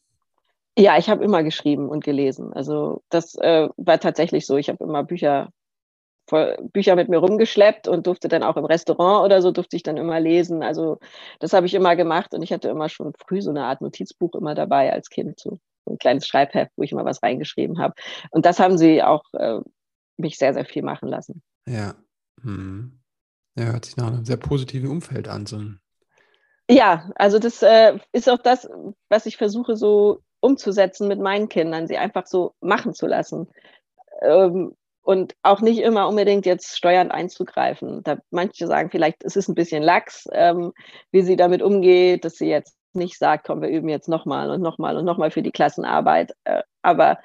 Ja, 0.77 0.97
ich 0.97 1.09
habe 1.09 1.23
immer 1.23 1.43
geschrieben 1.43 1.87
und 1.87 2.03
gelesen. 2.03 2.51
Also 2.51 3.03
das 3.09 3.35
äh, 3.35 3.69
war 3.77 3.99
tatsächlich 3.99 4.45
so. 4.45 4.57
Ich 4.57 4.69
habe 4.69 4.83
immer 4.83 5.03
Bücher, 5.03 5.49
Bücher 6.71 6.95
mit 6.95 7.09
mir 7.09 7.17
rumgeschleppt 7.17 7.87
und 7.87 8.07
durfte 8.07 8.27
dann 8.27 8.43
auch 8.43 8.57
im 8.57 8.65
Restaurant 8.65 9.25
oder 9.25 9.41
so, 9.41 9.51
durfte 9.51 9.75
ich 9.75 9.83
dann 9.83 9.97
immer 9.97 10.19
lesen. 10.19 10.63
Also 10.63 10.99
das 11.39 11.53
habe 11.53 11.65
ich 11.65 11.73
immer 11.73 11.95
gemacht 11.95 12.33
und 12.33 12.41
ich 12.41 12.53
hatte 12.53 12.69
immer 12.69 12.89
schon 12.89 13.13
früh 13.27 13.41
so 13.41 13.49
eine 13.49 13.65
Art 13.65 13.81
Notizbuch 13.81 14.35
immer 14.35 14.55
dabei 14.55 14.91
als 14.93 15.09
Kind. 15.09 15.39
So 15.39 15.59
ein 15.89 15.97
kleines 15.97 16.25
Schreibheft, 16.25 16.71
wo 16.77 16.83
ich 16.83 16.91
immer 16.91 17.05
was 17.05 17.21
reingeschrieben 17.21 17.79
habe. 17.79 17.93
Und 18.31 18.45
das 18.45 18.59
haben 18.59 18.77
sie 18.77 19.03
auch 19.03 19.23
äh, 19.33 19.59
mich 20.17 20.37
sehr, 20.37 20.53
sehr 20.53 20.65
viel 20.65 20.83
machen 20.83 21.09
lassen. 21.09 21.41
Ja, 21.67 21.95
hm. 22.41 22.99
Ja, 23.55 23.65
hört 23.65 23.85
sich 23.85 23.97
nach 23.97 24.07
einem 24.07 24.25
sehr 24.25 24.37
positiven 24.37 24.89
Umfeld 24.89 25.27
an. 25.27 25.45
So 25.45 25.61
ja, 26.69 27.11
also 27.15 27.39
das 27.39 27.61
äh, 27.61 27.99
ist 28.13 28.29
auch 28.29 28.39
das, 28.39 28.69
was 29.09 29.25
ich 29.25 29.37
versuche 29.37 29.75
so 29.75 30.21
umzusetzen 30.39 31.07
mit 31.07 31.19
meinen 31.19 31.49
Kindern, 31.49 31.87
sie 31.87 31.97
einfach 31.97 32.25
so 32.25 32.53
machen 32.61 32.93
zu 32.93 33.05
lassen. 33.05 33.47
Ähm, 34.21 34.75
und 35.03 35.35
auch 35.43 35.61
nicht 35.61 35.79
immer 35.79 36.07
unbedingt 36.07 36.45
jetzt 36.45 36.77
steuernd 36.77 37.11
einzugreifen. 37.11 38.03
Da 38.03 38.17
manche 38.31 38.67
sagen 38.67 38.89
vielleicht, 38.89 39.23
es 39.23 39.35
ist 39.35 39.49
ein 39.49 39.55
bisschen 39.55 39.83
lax, 39.83 40.27
ähm, 40.31 40.73
wie 41.11 41.21
sie 41.21 41.35
damit 41.35 41.61
umgeht, 41.61 42.25
dass 42.25 42.37
sie 42.37 42.47
jetzt 42.47 42.75
nicht 42.93 43.17
sagt, 43.17 43.45
komm, 43.45 43.61
wir 43.61 43.69
üben 43.69 43.89
jetzt 43.89 44.07
nochmal 44.07 44.49
und 44.49 44.61
nochmal 44.61 44.97
und 44.97 45.05
nochmal 45.05 45.29
für 45.29 45.41
die 45.41 45.51
Klassenarbeit. 45.51 46.33
Äh, 46.45 46.63
aber 46.81 47.19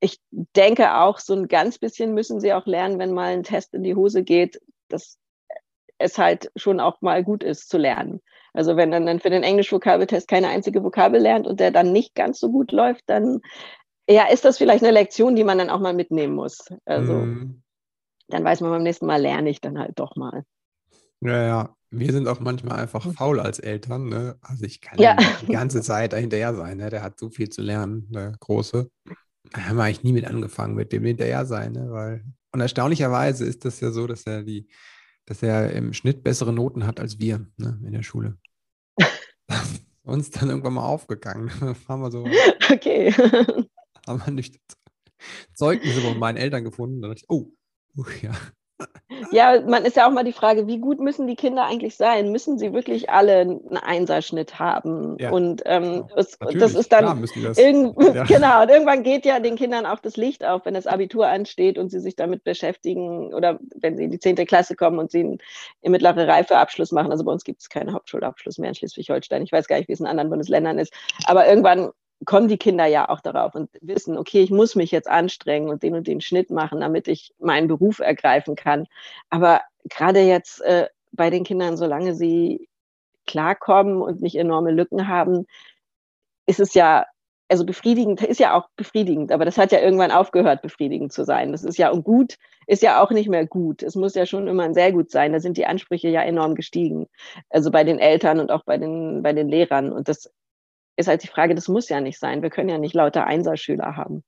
ich 0.00 0.18
denke 0.30 0.96
auch, 0.96 1.18
so 1.18 1.34
ein 1.34 1.48
ganz 1.48 1.78
bisschen 1.78 2.12
müssen 2.12 2.38
sie 2.40 2.52
auch 2.52 2.66
lernen, 2.66 2.98
wenn 2.98 3.14
mal 3.14 3.32
ein 3.32 3.44
Test 3.44 3.72
in 3.72 3.82
die 3.82 3.94
Hose 3.94 4.22
geht, 4.22 4.60
dass 4.88 5.18
es 5.98 6.18
halt 6.18 6.50
schon 6.56 6.80
auch 6.80 7.00
mal 7.00 7.24
gut 7.24 7.42
ist 7.42 7.70
zu 7.70 7.78
lernen. 7.78 8.20
Also 8.52 8.76
wenn 8.76 8.90
dann, 8.90 9.06
dann 9.06 9.20
für 9.20 9.30
den 9.30 9.42
Englisch-Vokabeltest 9.42 10.28
keine 10.28 10.48
einzige 10.48 10.84
Vokabel 10.84 11.20
lernt 11.20 11.46
und 11.46 11.60
der 11.60 11.70
dann 11.70 11.92
nicht 11.92 12.14
ganz 12.14 12.38
so 12.38 12.50
gut 12.50 12.72
läuft, 12.72 13.04
dann 13.06 13.40
ja, 14.08 14.26
ist 14.26 14.44
das 14.44 14.58
vielleicht 14.58 14.84
eine 14.84 14.92
Lektion, 14.92 15.36
die 15.36 15.44
man 15.44 15.58
dann 15.58 15.70
auch 15.70 15.80
mal 15.80 15.94
mitnehmen 15.94 16.34
muss. 16.34 16.58
Also 16.84 17.14
mm. 17.14 17.62
dann 18.28 18.44
weiß 18.44 18.60
man 18.60 18.70
beim 18.70 18.82
nächsten 18.82 19.06
Mal 19.06 19.20
lerne 19.20 19.50
ich 19.50 19.60
dann 19.60 19.78
halt 19.78 19.98
doch 19.98 20.16
mal. 20.16 20.44
Ja, 21.20 21.42
ja. 21.42 21.76
Wir 21.90 22.12
sind 22.12 22.26
auch 22.26 22.40
manchmal 22.40 22.80
einfach 22.80 23.06
faul 23.12 23.38
als 23.38 23.60
Eltern. 23.60 24.08
Ne? 24.08 24.36
Also 24.40 24.64
ich 24.64 24.80
kann 24.80 24.98
ja. 24.98 25.16
die 25.42 25.52
ganze 25.52 25.80
Zeit 25.80 26.12
dahinterher 26.12 26.54
sein. 26.54 26.78
Ne? 26.78 26.90
Der 26.90 27.02
hat 27.02 27.20
so 27.20 27.30
viel 27.30 27.48
zu 27.48 27.62
lernen, 27.62 28.10
der 28.10 28.32
Große. 28.40 28.90
Da 29.52 29.60
haben 29.60 29.76
wir 29.76 29.84
eigentlich 29.84 30.02
nie 30.02 30.12
mit 30.12 30.26
angefangen, 30.26 30.74
mit 30.74 30.92
dem 30.92 31.04
hinterher 31.04 31.46
sein, 31.46 31.72
ne? 31.72 31.90
weil 31.90 32.24
und 32.54 32.60
erstaunlicherweise 32.60 33.44
ist 33.44 33.64
das 33.64 33.80
ja 33.80 33.90
so, 33.90 34.06
dass 34.06 34.26
er 34.26 34.44
die, 34.44 34.68
dass 35.26 35.42
er 35.42 35.72
im 35.72 35.92
Schnitt 35.92 36.22
bessere 36.22 36.52
Noten 36.52 36.86
hat 36.86 37.00
als 37.00 37.18
wir 37.18 37.46
ne, 37.56 37.80
in 37.84 37.92
der 37.92 38.04
Schule. 38.04 38.38
uns 40.04 40.30
dann 40.30 40.50
irgendwann 40.50 40.74
mal 40.74 40.84
aufgegangen. 40.84 41.50
haben 41.88 42.02
wir 42.02 42.10
so. 42.10 42.24
Okay. 42.70 43.12
haben 44.08 44.22
wir 44.24 44.32
nicht 44.32 44.60
Zeugnisse 45.54 46.00
von 46.00 46.18
meinen 46.18 46.36
Eltern 46.36 46.64
gefunden. 46.64 47.02
Da 47.02 47.08
dachte 47.08 47.22
ich, 47.22 47.30
oh, 47.30 47.50
oh 47.96 48.04
ja. 48.22 48.32
Ja, 49.30 49.60
man 49.66 49.84
ist 49.84 49.96
ja 49.96 50.06
auch 50.08 50.12
mal 50.12 50.24
die 50.24 50.32
Frage, 50.32 50.66
wie 50.66 50.78
gut 50.78 50.98
müssen 50.98 51.26
die 51.26 51.36
Kinder 51.36 51.64
eigentlich 51.64 51.96
sein? 51.96 52.32
Müssen 52.32 52.58
sie 52.58 52.72
wirklich 52.72 53.10
alle 53.10 53.40
einen 53.40 53.76
Einserschnitt 53.76 54.58
haben? 54.58 55.16
Ja, 55.18 55.30
und 55.30 55.62
ähm, 55.66 56.06
das, 56.16 56.36
das, 56.38 56.74
ist 56.74 56.92
dann 56.92 57.22
das. 57.22 57.30
Ja. 57.34 58.24
genau, 58.24 58.62
und 58.62 58.68
irgendwann 58.70 59.02
geht 59.02 59.24
ja 59.24 59.40
den 59.40 59.56
Kindern 59.56 59.86
auch 59.86 60.00
das 60.00 60.16
Licht 60.16 60.44
auf, 60.44 60.64
wenn 60.64 60.74
das 60.74 60.86
Abitur 60.86 61.28
ansteht 61.28 61.78
und 61.78 61.90
sie 61.90 62.00
sich 62.00 62.16
damit 62.16 62.44
beschäftigen 62.44 63.32
oder 63.32 63.58
wenn 63.76 63.96
sie 63.96 64.04
in 64.04 64.10
die 64.10 64.18
10. 64.18 64.36
Klasse 64.46 64.74
kommen 64.74 64.98
und 64.98 65.10
sie 65.10 65.20
einen, 65.20 65.38
mittleren 65.82 66.18
Reifeabschluss 66.28 66.92
machen. 66.92 67.12
Also 67.12 67.24
bei 67.24 67.32
uns 67.32 67.44
gibt 67.44 67.62
es 67.62 67.68
keinen 67.68 67.92
Hauptschulabschluss 67.92 68.58
mehr 68.58 68.70
in 68.70 68.74
Schleswig-Holstein. 68.74 69.42
Ich 69.42 69.52
weiß 69.52 69.68
gar 69.68 69.78
nicht, 69.78 69.88
wie 69.88 69.92
es 69.92 70.00
in 70.00 70.06
anderen 70.06 70.30
Bundesländern 70.30 70.78
ist. 70.78 70.92
Aber 71.26 71.46
irgendwann 71.46 71.90
kommen 72.24 72.48
die 72.48 72.58
Kinder 72.58 72.86
ja 72.86 73.08
auch 73.08 73.20
darauf 73.20 73.54
und 73.54 73.70
wissen, 73.80 74.16
okay, 74.16 74.40
ich 74.40 74.50
muss 74.50 74.74
mich 74.74 74.90
jetzt 74.90 75.08
anstrengen 75.08 75.68
und 75.68 75.82
den 75.82 75.94
und 75.94 76.06
den 76.06 76.20
Schnitt 76.20 76.50
machen, 76.50 76.80
damit 76.80 77.08
ich 77.08 77.34
meinen 77.38 77.68
Beruf 77.68 77.98
ergreifen 77.98 78.56
kann. 78.56 78.86
Aber 79.30 79.60
gerade 79.84 80.20
jetzt 80.20 80.60
äh, 80.62 80.88
bei 81.12 81.30
den 81.30 81.44
Kindern, 81.44 81.76
solange 81.76 82.14
sie 82.14 82.68
klarkommen 83.26 84.02
und 84.02 84.20
nicht 84.20 84.36
enorme 84.36 84.70
Lücken 84.70 85.08
haben, 85.08 85.46
ist 86.46 86.60
es 86.60 86.74
ja, 86.74 87.06
also 87.48 87.64
befriedigend, 87.64 88.22
ist 88.22 88.40
ja 88.40 88.54
auch 88.54 88.68
befriedigend, 88.76 89.30
aber 89.32 89.44
das 89.44 89.58
hat 89.58 89.72
ja 89.72 89.80
irgendwann 89.80 90.10
aufgehört, 90.10 90.62
befriedigend 90.62 91.12
zu 91.12 91.24
sein. 91.24 91.52
Das 91.52 91.62
ist 91.62 91.78
ja, 91.78 91.90
und 91.90 92.04
gut 92.04 92.36
ist 92.66 92.82
ja 92.82 93.02
auch 93.02 93.10
nicht 93.10 93.28
mehr 93.28 93.46
gut. 93.46 93.82
Es 93.82 93.94
muss 93.94 94.14
ja 94.14 94.26
schon 94.26 94.48
immer 94.48 94.72
sehr 94.72 94.92
gut 94.92 95.10
sein. 95.10 95.32
Da 95.32 95.40
sind 95.40 95.56
die 95.58 95.66
Ansprüche 95.66 96.08
ja 96.08 96.22
enorm 96.22 96.54
gestiegen. 96.54 97.06
Also 97.50 97.70
bei 97.70 97.84
den 97.84 97.98
Eltern 97.98 98.40
und 98.40 98.50
auch 98.50 98.64
bei 98.64 98.78
den, 98.78 99.22
bei 99.22 99.34
den 99.34 99.48
Lehrern. 99.48 99.92
Und 99.92 100.08
das 100.08 100.32
ist 100.96 101.08
halt 101.08 101.22
die 101.22 101.28
Frage, 101.28 101.54
das 101.54 101.68
muss 101.68 101.88
ja 101.88 102.00
nicht 102.00 102.18
sein. 102.18 102.42
Wir 102.42 102.50
können 102.50 102.68
ja 102.68 102.78
nicht 102.78 102.94
lauter 102.94 103.26
Einserschüler 103.26 103.96
haben. 103.96 104.24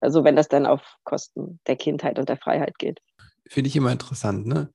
Also 0.00 0.24
wenn 0.24 0.36
das 0.36 0.48
dann 0.48 0.66
auf 0.66 0.96
Kosten 1.04 1.60
der 1.66 1.76
Kindheit 1.76 2.18
und 2.18 2.28
der 2.28 2.36
Freiheit 2.36 2.78
geht. 2.78 3.00
Finde 3.48 3.68
ich 3.68 3.76
immer 3.76 3.92
interessant, 3.92 4.46
ne? 4.46 4.72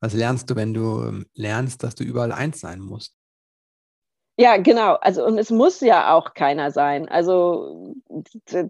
Was 0.00 0.14
lernst 0.14 0.48
du, 0.48 0.56
wenn 0.56 0.72
du 0.72 1.02
ähm, 1.02 1.26
lernst, 1.34 1.82
dass 1.82 1.94
du 1.94 2.04
überall 2.04 2.32
eins 2.32 2.60
sein 2.60 2.80
musst? 2.80 3.14
Ja, 4.38 4.56
genau. 4.56 4.94
Also, 4.94 5.26
und 5.26 5.36
es 5.36 5.50
muss 5.50 5.80
ja 5.80 6.14
auch 6.14 6.32
keiner 6.32 6.70
sein. 6.70 7.08
Also, 7.10 7.94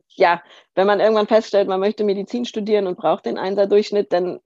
ja, 0.09 0.43
wenn 0.75 0.89
man 0.89 0.99
irgendwann 0.99 1.29
feststellt, 1.29 1.69
man 1.69 1.79
möchte 1.79 2.03
Medizin 2.03 2.45
studieren 2.45 2.89
und 2.89 2.99
braucht 2.99 3.27
den 3.27 3.39
Einser-Durchschnitt, 3.39 4.13
dann 4.13 4.41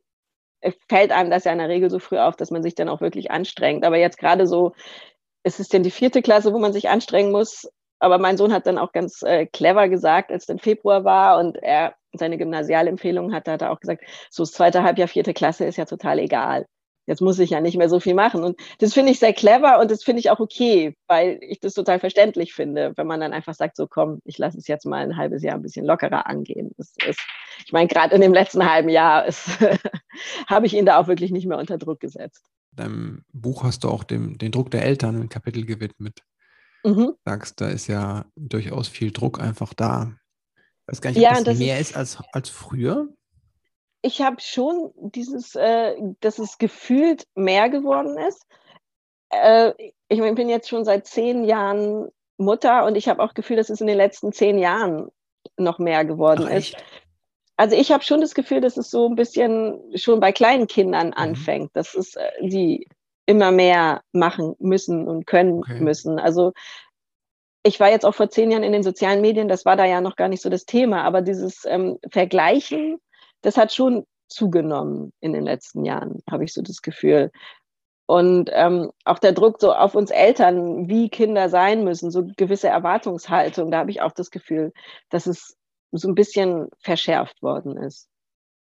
fällt 0.88 1.12
einem 1.12 1.30
das 1.30 1.44
ja 1.44 1.52
in 1.52 1.58
der 1.58 1.68
Regel 1.70 1.88
so 1.88 1.98
früh 1.98 2.18
auf, 2.18 2.36
dass 2.36 2.50
man 2.50 2.62
sich 2.62 2.74
dann 2.74 2.90
auch 2.90 3.00
wirklich 3.00 3.30
anstrengt. 3.30 3.84
Aber 3.84 3.96
jetzt 3.96 4.18
gerade 4.18 4.46
so 4.46 4.74
es 5.44 5.60
ist 5.60 5.72
denn 5.72 5.82
die 5.84 5.90
vierte 5.90 6.22
Klasse, 6.22 6.52
wo 6.52 6.58
man 6.58 6.72
sich 6.72 6.88
anstrengen 6.88 7.30
muss. 7.30 7.68
Aber 8.00 8.18
mein 8.18 8.36
Sohn 8.36 8.52
hat 8.52 8.66
dann 8.66 8.78
auch 8.78 8.92
ganz 8.92 9.22
äh, 9.22 9.46
clever 9.46 9.88
gesagt, 9.88 10.32
als 10.32 10.46
dann 10.46 10.58
Februar 10.58 11.04
war 11.04 11.38
und 11.38 11.56
er 11.56 11.94
seine 12.12 12.38
Gymnasialempfehlung 12.38 13.32
hatte, 13.32 13.52
hat 13.52 13.62
er 13.62 13.70
auch 13.70 13.80
gesagt, 13.80 14.04
so 14.30 14.42
das 14.42 14.52
zweite 14.52 14.82
Halbjahr, 14.82 15.08
vierte 15.08 15.34
Klasse 15.34 15.64
ist 15.64 15.76
ja 15.76 15.84
total 15.84 16.18
egal. 16.18 16.66
Jetzt 17.06 17.20
muss 17.20 17.38
ich 17.38 17.50
ja 17.50 17.60
nicht 17.60 17.76
mehr 17.76 17.90
so 17.90 18.00
viel 18.00 18.14
machen. 18.14 18.44
Und 18.44 18.58
das 18.78 18.94
finde 18.94 19.12
ich 19.12 19.18
sehr 19.18 19.34
clever 19.34 19.78
und 19.80 19.90
das 19.90 20.02
finde 20.02 20.20
ich 20.20 20.30
auch 20.30 20.40
okay, 20.40 20.96
weil 21.06 21.38
ich 21.42 21.60
das 21.60 21.74
total 21.74 22.00
verständlich 22.00 22.54
finde, 22.54 22.92
wenn 22.96 23.06
man 23.06 23.20
dann 23.20 23.34
einfach 23.34 23.54
sagt, 23.54 23.76
so 23.76 23.86
komm, 23.86 24.20
ich 24.24 24.38
lasse 24.38 24.58
es 24.58 24.66
jetzt 24.68 24.86
mal 24.86 25.02
ein 25.02 25.16
halbes 25.16 25.42
Jahr 25.42 25.54
ein 25.54 25.62
bisschen 25.62 25.84
lockerer 25.84 26.26
angehen. 26.26 26.72
Das 26.78 26.94
ist, 27.06 27.20
ich 27.66 27.72
meine, 27.72 27.88
gerade 27.88 28.14
in 28.14 28.22
dem 28.22 28.32
letzten 28.32 28.70
halben 28.70 28.88
Jahr 28.88 29.26
habe 30.46 30.66
ich 30.66 30.74
ihn 30.74 30.86
da 30.86 30.98
auch 30.98 31.06
wirklich 31.06 31.30
nicht 31.30 31.46
mehr 31.46 31.58
unter 31.58 31.76
Druck 31.76 32.00
gesetzt 32.00 32.44
deinem 32.76 33.24
Buch 33.32 33.62
hast 33.62 33.84
du 33.84 33.88
auch 33.88 34.04
dem, 34.04 34.38
den 34.38 34.52
Druck 34.52 34.70
der 34.70 34.84
Eltern 34.84 35.20
ein 35.20 35.28
Kapitel 35.28 35.64
gewidmet. 35.64 36.20
Mhm. 36.84 37.14
Sagst, 37.24 37.60
da 37.60 37.68
ist 37.68 37.86
ja 37.86 38.26
durchaus 38.36 38.88
viel 38.88 39.10
Druck 39.10 39.40
einfach 39.40 39.74
da. 39.74 40.12
Ich 40.56 40.88
weiß 40.88 41.00
gar 41.00 41.10
nicht, 41.10 41.20
ja, 41.20 41.30
ob 41.30 41.36
das, 41.36 41.44
das 41.44 41.58
mehr 41.58 41.78
ist 41.80 41.96
als, 41.96 42.18
als 42.32 42.50
früher. 42.50 43.08
ich 44.02 44.20
habe 44.20 44.36
schon 44.40 44.92
dieses, 44.96 45.54
äh, 45.54 45.94
dass 46.20 46.38
es 46.38 46.58
gefühlt 46.58 47.26
mehr 47.34 47.70
geworden 47.70 48.18
ist. 48.18 48.44
Äh, 49.30 49.72
ich 50.08 50.20
bin 50.20 50.48
jetzt 50.50 50.68
schon 50.68 50.84
seit 50.84 51.06
zehn 51.06 51.44
Jahren 51.44 52.10
Mutter 52.36 52.84
und 52.84 52.96
ich 52.96 53.08
habe 53.08 53.22
auch 53.22 53.34
Gefühl, 53.34 53.56
dass 53.56 53.70
es 53.70 53.80
in 53.80 53.86
den 53.86 53.96
letzten 53.96 54.32
zehn 54.32 54.58
Jahren 54.58 55.08
noch 55.56 55.78
mehr 55.78 56.04
geworden 56.04 56.46
Ach, 56.48 56.54
ist. 56.54 56.76
Also 57.56 57.76
ich 57.76 57.92
habe 57.92 58.02
schon 58.02 58.20
das 58.20 58.34
Gefühl, 58.34 58.60
dass 58.60 58.76
es 58.76 58.90
so 58.90 59.08
ein 59.08 59.14
bisschen 59.14 59.80
schon 59.96 60.20
bei 60.20 60.32
kleinen 60.32 60.66
Kindern 60.66 61.08
mhm. 61.08 61.14
anfängt, 61.14 61.70
dass 61.74 61.94
es 61.94 62.16
äh, 62.16 62.30
die 62.40 62.88
immer 63.26 63.52
mehr 63.52 64.02
machen 64.12 64.54
müssen 64.58 65.08
und 65.08 65.26
können 65.26 65.60
okay. 65.60 65.80
müssen. 65.80 66.18
Also 66.18 66.52
ich 67.62 67.80
war 67.80 67.90
jetzt 67.90 68.04
auch 68.04 68.14
vor 68.14 68.28
zehn 68.28 68.50
Jahren 68.50 68.62
in 68.62 68.72
den 68.72 68.82
sozialen 68.82 69.22
Medien, 69.22 69.48
das 69.48 69.64
war 69.64 69.76
da 69.76 69.86
ja 69.86 70.00
noch 70.00 70.16
gar 70.16 70.28
nicht 70.28 70.42
so 70.42 70.50
das 70.50 70.66
Thema, 70.66 71.02
aber 71.04 71.22
dieses 71.22 71.64
ähm, 71.64 71.98
Vergleichen, 72.10 72.98
das 73.40 73.56
hat 73.56 73.72
schon 73.72 74.04
zugenommen 74.28 75.12
in 75.20 75.32
den 75.32 75.44
letzten 75.44 75.84
Jahren, 75.84 76.22
habe 76.30 76.44
ich 76.44 76.52
so 76.52 76.60
das 76.60 76.82
Gefühl. 76.82 77.30
Und 78.06 78.50
ähm, 78.52 78.90
auch 79.06 79.18
der 79.18 79.32
Druck 79.32 79.60
so 79.60 79.72
auf 79.72 79.94
uns 79.94 80.10
Eltern, 80.10 80.88
wie 80.88 81.08
Kinder 81.08 81.48
sein 81.48 81.84
müssen, 81.84 82.10
so 82.10 82.26
gewisse 82.36 82.68
Erwartungshaltung, 82.68 83.70
da 83.70 83.78
habe 83.78 83.90
ich 83.90 84.02
auch 84.02 84.12
das 84.12 84.30
Gefühl, 84.30 84.72
dass 85.08 85.26
es 85.26 85.56
so 85.98 86.08
ein 86.08 86.14
bisschen 86.14 86.68
verschärft 86.80 87.42
worden 87.42 87.76
ist. 87.76 88.08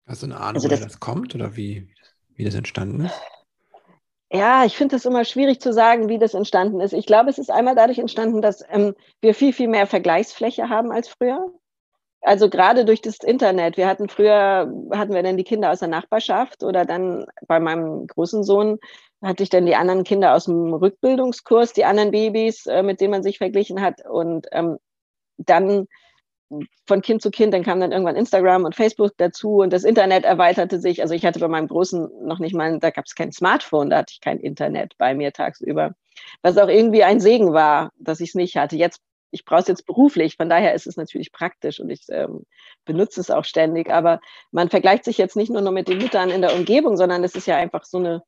Hast 0.07 0.23
du 0.23 0.27
eine 0.27 0.37
Ahnung, 0.37 0.57
also 0.57 0.69
das, 0.69 0.81
das 0.81 1.01
kommt 1.01 1.35
oder 1.35 1.57
wie, 1.57 1.93
wie 2.35 2.45
das 2.45 2.55
entstanden 2.55 3.05
ist? 3.05 3.21
Ja, 4.33 4.65
ich 4.65 4.77
finde 4.77 4.97
es 4.97 5.05
immer 5.05 5.25
schwierig 5.25 5.61
zu 5.61 5.73
sagen, 5.73 6.09
wie 6.09 6.19
das 6.19 6.35
entstanden 6.35 6.81
ist. 6.81 6.93
Ich 6.93 7.07
glaube, 7.07 7.31
es 7.31 7.39
ist 7.39 7.51
einmal 7.51 7.75
dadurch 7.75 7.99
entstanden, 7.99 8.41
dass 8.41 8.65
ähm, 8.71 8.95
wir 9.21 9.35
viel, 9.35 9.53
viel 9.53 9.69
mehr 9.69 9.89
Vergleichsfläche 9.89 10.69
haben 10.69 10.93
als 10.93 11.09
früher. 11.09 11.53
Also 12.23 12.49
gerade 12.49 12.85
durch 12.85 13.01
das 13.01 13.19
Internet. 13.19 13.77
Wir 13.77 13.89
hatten 13.89 14.09
früher, 14.09 14.73
hatten 14.93 15.15
wir 15.15 15.23
dann 15.23 15.37
die 15.37 15.45
Kinder 15.45 15.73
aus 15.73 15.81
der 15.81 15.89
Nachbarschaft 15.89 16.63
oder 16.63 16.85
dann 16.85 17.27
bei 17.49 17.59
meinem 17.59 18.07
großen 18.07 18.45
Sohn 18.45 18.79
hatte 19.23 19.43
ich 19.43 19.51
dann 19.51 19.67
die 19.67 19.77
anderen 19.77 20.05
Kinder 20.05 20.35
aus 20.35 20.45
dem 20.45 20.73
Rückbildungskurs, 20.73 21.73
die 21.73 21.85
anderen 21.85 22.11
Babys, 22.11 22.67
äh, 22.67 22.83
mit 22.83 23.01
denen 23.01 23.11
man 23.11 23.23
sich 23.23 23.39
verglichen 23.39 23.81
hat. 23.81 24.07
Und 24.09 24.47
ähm, 24.53 24.79
dann 25.37 25.87
von 26.87 27.03
Kind 27.03 27.23
zu 27.23 27.31
Kind, 27.31 27.55
dann 27.55 27.63
kam 27.63 27.81
dann 27.81 27.93
irgendwann 27.93 28.17
Instagram 28.17 28.65
und 28.65 28.75
Facebook 28.75 29.13
dazu 29.17 29.59
und 29.59 29.73
das 29.73 29.85
Internet 29.85 30.25
erweiterte 30.25 30.81
sich. 30.81 31.03
Also 31.03 31.15
ich 31.15 31.25
hatte 31.25 31.39
bei 31.39 31.49
meinem 31.49 31.69
Großen 31.69 32.11
noch 32.25 32.41
nicht 32.41 32.55
mal, 32.55 32.79
da 32.81 32.91
gab 32.91 33.05
es 33.07 33.15
kein 33.15 33.33
Smartphone, 33.33 33.91
da 33.91 33.99
hatte 33.99 34.13
ich 34.15 34.21
kein 34.21 34.41
Internet 34.41 34.97
bei 34.99 35.15
mir 35.15 35.33
tagsüber. 35.33 35.95
Was 36.43 36.59
auch 36.59 36.69
irgendwie 36.69 37.05
ein 37.05 37.21
Segen 37.21 37.53
war, 37.53 37.93
dass 37.99 38.21
ich 38.21 38.31
es 38.31 38.35
nicht 38.35 38.57
hatte. 38.57 38.77
Jetzt, 38.77 39.01
ich 39.31 39.45
brauche 39.45 39.61
es 39.61 39.69
jetzt 39.69 39.87
beruflich, 39.87 40.37
von 40.37 40.51
daher 40.51 40.75
ist 40.75 40.89
es 40.89 40.97
natürlich 40.97 41.31
praktisch 41.31 41.79
und 41.79 41.89
ich 41.91 42.03
ähm, 42.09 42.45
benutze 42.85 43.21
es 43.21 43.31
auch 43.31 43.45
ständig. 43.45 43.91
Aber 43.91 44.21
man 44.51 44.69
vergleicht 44.69 45.05
sich 45.05 45.19
jetzt 45.19 45.37
nicht 45.37 45.53
nur 45.53 45.63
noch 45.63 45.73
mit 45.73 45.87
den 45.87 45.99
Müttern 45.99 46.31
in 46.31 46.43
der 46.43 46.55
Umgebung, 46.55 46.97
sondern 46.97 47.23
es 47.23 47.37
ist 47.37 47.47
ja 47.47 47.57
einfach 47.57 47.85
so 47.85 47.99
eine 47.99 48.23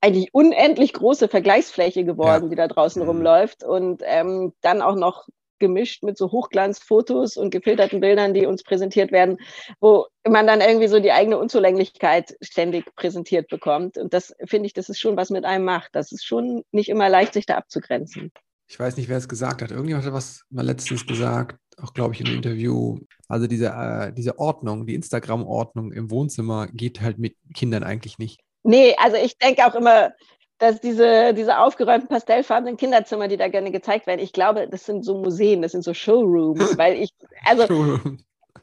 eigentlich 0.00 0.32
unendlich 0.32 0.92
große 0.92 1.26
Vergleichsfläche 1.26 2.04
geworden, 2.04 2.44
ja. 2.44 2.50
die 2.50 2.56
da 2.56 2.68
draußen 2.68 3.02
mhm. 3.02 3.08
rumläuft. 3.08 3.64
Und 3.64 4.02
ähm, 4.04 4.52
dann 4.60 4.80
auch 4.80 4.94
noch 4.94 5.26
gemischt 5.58 6.02
mit 6.02 6.18
so 6.18 6.30
Hochglanzfotos 6.30 7.36
und 7.36 7.50
gefilterten 7.50 8.00
Bildern, 8.00 8.34
die 8.34 8.46
uns 8.46 8.62
präsentiert 8.62 9.12
werden, 9.12 9.38
wo 9.80 10.06
man 10.26 10.46
dann 10.46 10.60
irgendwie 10.60 10.88
so 10.88 11.00
die 11.00 11.12
eigene 11.12 11.38
Unzulänglichkeit 11.38 12.36
ständig 12.40 12.84
präsentiert 12.94 13.48
bekommt. 13.48 13.98
Und 13.98 14.14
das 14.14 14.34
finde 14.44 14.66
ich, 14.66 14.72
das 14.72 14.88
ist 14.88 15.00
schon 15.00 15.16
was 15.16 15.30
mit 15.30 15.44
einem 15.44 15.64
macht. 15.64 15.90
Das 15.92 16.12
ist 16.12 16.24
schon 16.24 16.64
nicht 16.72 16.88
immer 16.88 17.08
leicht, 17.08 17.34
sich 17.34 17.46
da 17.46 17.56
abzugrenzen. 17.56 18.32
Ich 18.70 18.78
weiß 18.78 18.96
nicht, 18.98 19.08
wer 19.08 19.16
es 19.16 19.28
gesagt 19.28 19.62
hat. 19.62 19.70
Irgendjemand 19.70 20.04
hat 20.04 20.12
was 20.12 20.42
mal 20.50 20.64
letztens 20.64 21.06
gesagt, 21.06 21.58
auch 21.78 21.94
glaube 21.94 22.14
ich 22.14 22.20
in 22.20 22.26
einem 22.26 22.36
Interview. 22.36 22.98
Also 23.26 23.46
diese, 23.46 23.68
äh, 23.68 24.12
diese 24.12 24.38
Ordnung, 24.38 24.86
die 24.86 24.94
Instagram-Ordnung 24.94 25.92
im 25.92 26.10
Wohnzimmer 26.10 26.66
geht 26.66 27.00
halt 27.00 27.18
mit 27.18 27.36
Kindern 27.54 27.82
eigentlich 27.82 28.18
nicht. 28.18 28.40
Nee, 28.64 28.94
also 28.98 29.16
ich 29.16 29.38
denke 29.38 29.66
auch 29.66 29.74
immer, 29.74 30.12
dass 30.58 30.80
diese, 30.80 31.34
diese 31.34 31.58
aufgeräumten 31.58 32.08
pastellfarbenen 32.08 32.76
Kinderzimmer, 32.76 33.28
die 33.28 33.36
da 33.36 33.48
gerne 33.48 33.70
gezeigt 33.70 34.06
werden, 34.06 34.20
ich 34.20 34.32
glaube, 34.32 34.68
das 34.68 34.84
sind 34.84 35.04
so 35.04 35.18
Museen, 35.18 35.62
das 35.62 35.72
sind 35.72 35.84
so 35.84 35.94
Showrooms, 35.94 36.76
weil 36.78 36.94
ich, 36.96 37.10
also, 37.44 37.66
Showroom. 37.66 38.18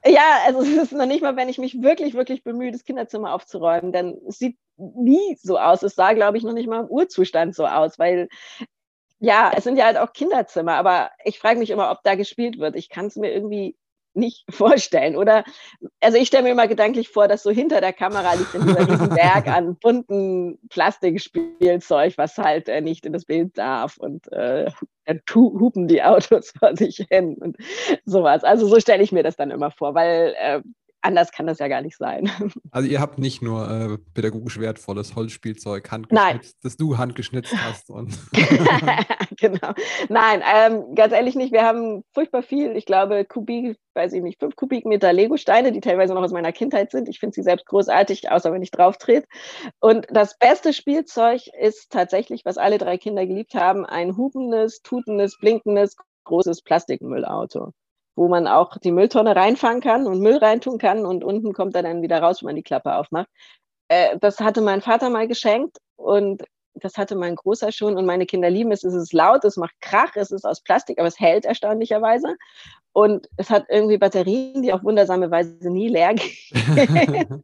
ja, 0.06 0.40
also 0.46 0.62
es 0.62 0.70
ist 0.70 0.92
noch 0.92 1.06
nicht 1.06 1.22
mal, 1.22 1.36
wenn 1.36 1.50
ich 1.50 1.58
mich 1.58 1.82
wirklich, 1.82 2.14
wirklich 2.14 2.44
bemühe, 2.44 2.72
das 2.72 2.84
Kinderzimmer 2.84 3.34
aufzuräumen, 3.34 3.92
dann 3.92 4.18
sieht 4.28 4.58
nie 4.78 5.38
so 5.42 5.58
aus. 5.58 5.84
Es 5.84 5.96
sah, 5.96 6.14
glaube 6.14 6.38
ich, 6.38 6.44
noch 6.44 6.54
nicht 6.54 6.68
mal 6.68 6.82
im 6.82 6.90
Urzustand 6.90 7.56
so 7.56 7.66
aus, 7.66 7.98
weil 7.98 8.28
ja, 9.20 9.52
es 9.56 9.64
sind 9.64 9.78
ja 9.78 9.86
halt 9.86 9.98
auch 9.98 10.12
Kinderzimmer, 10.12 10.74
aber 10.74 11.10
ich 11.24 11.40
frage 11.40 11.60
mich 11.60 11.70
immer, 11.70 11.90
ob 11.92 12.04
da 12.04 12.16
gespielt 12.16 12.60
wird. 12.60 12.76
Ich 12.76 12.90
kann 12.90 13.06
es 13.06 13.16
mir 13.16 13.32
irgendwie 13.32 13.76
nicht 14.16 14.46
vorstellen. 14.50 15.16
Oder, 15.16 15.44
also 16.02 16.18
ich 16.18 16.28
stelle 16.28 16.44
mir 16.44 16.52
immer 16.52 16.68
gedanklich 16.68 17.10
vor, 17.10 17.28
dass 17.28 17.44
so 17.44 17.52
hinter 17.52 17.82
der 17.82 17.94
Kamera 17.94 18.34
liegt 18.34 18.54
dieser 18.54 18.88
riesen 18.88 19.10
Berg 19.10 19.48
an 19.56 19.76
bunten 19.76 20.60
Plastikspielzeug, 20.70 22.18
was 22.18 22.38
halt 22.38 22.70
äh, 22.70 22.82
nicht 22.82 23.06
in 23.06 23.14
das 23.14 23.26
Bild 23.26 23.58
darf. 23.58 23.98
Und 23.98 24.32
äh, 24.32 24.70
dann 25.06 25.22
hupen 25.34 25.88
die 25.88 26.04
Autos 26.04 26.52
vor 26.60 26.76
sich 26.76 27.06
hin 27.10 27.36
und 27.36 27.58
sowas. 28.06 28.44
Also 28.44 28.68
so 28.68 28.80
stelle 28.80 29.04
ich 29.04 29.12
mir 29.12 29.24
das 29.24 29.36
dann 29.36 29.52
immer 29.52 29.72
vor, 29.72 29.94
weil 29.96 30.36
äh, 30.38 30.62
anders 31.06 31.32
kann 31.32 31.48
das 31.48 31.60
ja 31.60 31.68
gar 31.68 31.82
nicht 31.82 31.98
sein. 31.98 32.30
Also 32.72 32.90
ihr 32.90 33.00
habt 33.00 33.20
nicht 33.20 33.42
nur 33.42 33.70
äh, 33.70 33.98
pädagogisch 34.14 34.60
wertvolles 34.60 35.16
Holzspielzeug 35.16 35.90
handgeschnitzt, 35.92 36.58
das 36.62 36.76
du 36.76 36.98
handgeschnitzt 36.98 37.56
hast. 37.56 37.90
Und 37.90 38.18
genau. 39.38 39.74
Nein, 40.10 40.44
ähm, 40.54 40.94
ganz 40.94 41.14
ehrlich 41.14 41.36
nicht. 41.36 41.54
Wir 41.54 41.64
haben 41.64 42.04
furchtbar 42.14 42.44
viel, 42.44 42.76
ich 42.76 42.86
glaube, 42.86 43.24
Kubik, 43.24 43.78
weiß 43.94 44.12
ich 44.12 44.22
nicht, 44.22 44.40
fünf 44.40 44.58
Kubikmeter 44.58 45.14
Lego-Steine, 45.14 45.72
die 45.72 45.80
teilweise 45.80 46.14
noch 46.14 46.24
aus 46.24 46.34
meiner 46.34 46.52
Kindheit 46.52 46.92
sind. 46.92 47.08
Ich 47.08 47.20
finde 47.20 47.34
sie 47.34 47.44
selbst 47.44 47.66
großartig, 47.68 48.30
außer 48.30 48.52
wenn 48.52 48.64
ich 48.64 48.72
drauf 48.72 48.98
trete. 48.98 49.28
Und 49.80 50.08
das 50.10 50.38
beste 50.38 50.74
Spielzeug 50.74 51.48
ist 51.60 51.92
tatsächlich, 51.92 52.44
was 52.44 52.58
alle 52.58 52.78
drei 52.78 52.98
Kinder 52.98 53.26
geliebt 53.26 53.56
haben, 53.56 53.86
ein 53.86 54.18
hupendes, 54.18 54.82
tutendes, 54.82 55.38
blinkendes, 55.38 55.96
großes 56.26 56.62
Plastikmüllauto 56.62 57.72
wo 58.16 58.28
man 58.28 58.48
auch 58.48 58.78
die 58.78 58.92
Mülltonne 58.92 59.36
reinfangen 59.36 59.82
kann 59.82 60.08
und 60.08 60.20
Müll 60.20 60.38
reintun 60.38 60.78
kann 60.78 61.06
und 61.06 61.24
unten 61.24 61.54
kommt 61.54 61.76
er 61.76 61.84
dann 61.84 62.02
wieder 62.02 62.22
raus, 62.22 62.42
wenn 62.42 62.48
man 62.48 62.56
die 62.56 62.64
Klappe 62.64 62.96
aufmacht. 62.96 63.28
Äh, 63.90 64.18
das 64.20 64.40
hatte 64.40 64.62
mein 64.62 64.82
Vater 64.82 65.10
mal 65.10 65.28
geschenkt 65.28 65.78
und 65.96 66.44
das 66.76 66.98
hatte 66.98 67.16
mein 67.16 67.36
Großer 67.36 67.72
schon 67.72 67.98
und 67.98 68.06
meine 68.06 68.26
Kinder 68.26 68.50
lieben 68.50 68.72
es. 68.72 68.84
Es 68.84 68.94
ist 68.94 69.14
laut, 69.14 69.46
es 69.46 69.58
macht 69.58 69.76
Krach, 69.82 70.16
es 70.16 70.32
ist 70.32 70.46
aus 70.46 70.62
Plastik, 70.62 71.00
aber 71.00 71.08
es 71.08 71.20
hält 71.20 71.46
erstaunlicherweise. 71.46 72.36
Und 72.92 73.28
es 73.38 73.50
hat 73.50 73.66
irgendwie 73.70 73.98
Batterien, 73.98 74.62
die 74.62 74.74
auf 74.74 74.84
wundersame 74.84 75.32
Weise 75.32 75.70
nie 75.70 75.88
leer 75.88 76.14
gehen. 76.14 77.44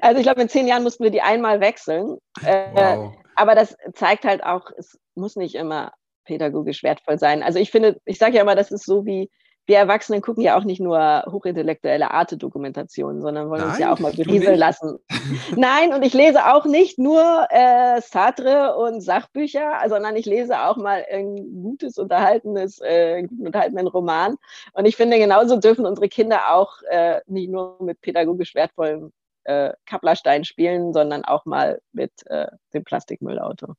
also 0.00 0.18
ich 0.18 0.24
glaube, 0.24 0.42
in 0.42 0.48
zehn 0.48 0.66
Jahren 0.66 0.82
mussten 0.82 1.04
wir 1.04 1.10
die 1.10 1.22
einmal 1.22 1.60
wechseln. 1.60 2.18
Äh, 2.44 2.66
wow. 2.72 3.12
aber 3.36 3.54
das 3.54 3.76
zeigt 3.94 4.24
halt 4.24 4.42
auch, 4.42 4.70
es 4.76 4.98
muss 5.14 5.36
nicht 5.36 5.54
immer 5.54 5.92
pädagogisch 6.24 6.82
wertvoll 6.82 7.18
sein. 7.18 7.42
Also 7.42 7.58
ich 7.58 7.70
finde, 7.70 8.00
ich 8.04 8.18
sage 8.18 8.36
ja 8.36 8.42
immer, 8.42 8.56
das 8.56 8.70
ist 8.70 8.84
so 8.84 9.04
wie 9.06 9.30
wir 9.66 9.78
Erwachsenen 9.78 10.22
gucken 10.22 10.42
ja 10.42 10.58
auch 10.58 10.64
nicht 10.64 10.80
nur 10.80 11.24
hochintellectuelle 11.30 12.10
Arte-Dokumentationen, 12.10 13.22
sondern 13.22 13.48
wollen 13.48 13.60
Nein, 13.60 13.70
uns 13.70 13.78
ja 13.78 13.92
auch 13.92 14.00
mal 14.00 14.12
berieseln 14.12 14.58
lassen. 14.58 14.98
Nein, 15.56 15.92
und 15.92 16.02
ich 16.02 16.14
lese 16.14 16.52
auch 16.52 16.64
nicht 16.64 16.98
nur 16.98 17.46
äh, 17.50 18.00
Sartre 18.00 18.76
und 18.76 19.00
Sachbücher, 19.00 19.80
sondern 19.88 20.16
ich 20.16 20.26
lese 20.26 20.60
auch 20.62 20.76
mal 20.76 21.04
ein 21.12 21.36
gutes, 21.62 21.96
unterhaltenes, 21.98 22.80
äh, 22.80 23.14
einen 23.18 23.28
guten, 23.28 23.86
Roman. 23.86 24.36
Und 24.72 24.86
ich 24.86 24.96
finde, 24.96 25.18
genauso 25.18 25.58
dürfen 25.58 25.86
unsere 25.86 26.08
Kinder 26.08 26.54
auch 26.54 26.82
äh, 26.90 27.20
nicht 27.26 27.50
nur 27.50 27.76
mit 27.80 28.00
pädagogisch 28.00 28.54
wertvollem 28.54 29.12
äh, 29.44 29.72
Kapplerstein 29.86 30.44
spielen, 30.44 30.92
sondern 30.92 31.24
auch 31.24 31.44
mal 31.44 31.80
mit 31.92 32.12
äh, 32.26 32.48
dem 32.74 32.84
Plastikmüllauto. 32.84 33.74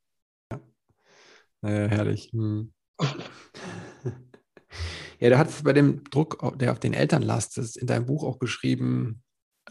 Ja, 0.52 0.60
naja, 1.62 1.88
herrlich. 1.88 2.32
Hm. 2.32 2.74
Ja, 5.24 5.30
du 5.30 5.38
hattest 5.38 5.64
bei 5.64 5.72
dem 5.72 6.04
Druck, 6.12 6.54
der 6.60 6.74
auf 6.74 6.80
den 6.80 6.94
Eltern 6.94 7.22
lastet, 7.22 7.78
in 7.78 7.88
deinem 7.88 8.08
Buch 8.08 8.26
auch 8.26 8.40
geschrieben, 8.40 9.24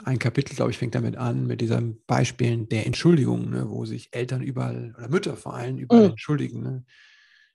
ein 0.02 0.18
Kapitel, 0.18 0.56
glaube 0.56 0.70
ich, 0.70 0.78
fängt 0.78 0.94
damit 0.94 1.18
an, 1.18 1.46
mit 1.46 1.60
diesen 1.60 2.02
Beispielen 2.06 2.70
der 2.70 2.86
Entschuldigung, 2.86 3.50
ne, 3.50 3.68
wo 3.68 3.84
sich 3.84 4.08
Eltern 4.12 4.40
überall 4.40 4.94
oder 4.96 5.10
Mütter 5.10 5.36
vor 5.36 5.52
allem 5.52 5.76
überall 5.76 6.04
mhm. 6.04 6.10
entschuldigen. 6.12 6.62
Ne, 6.62 6.84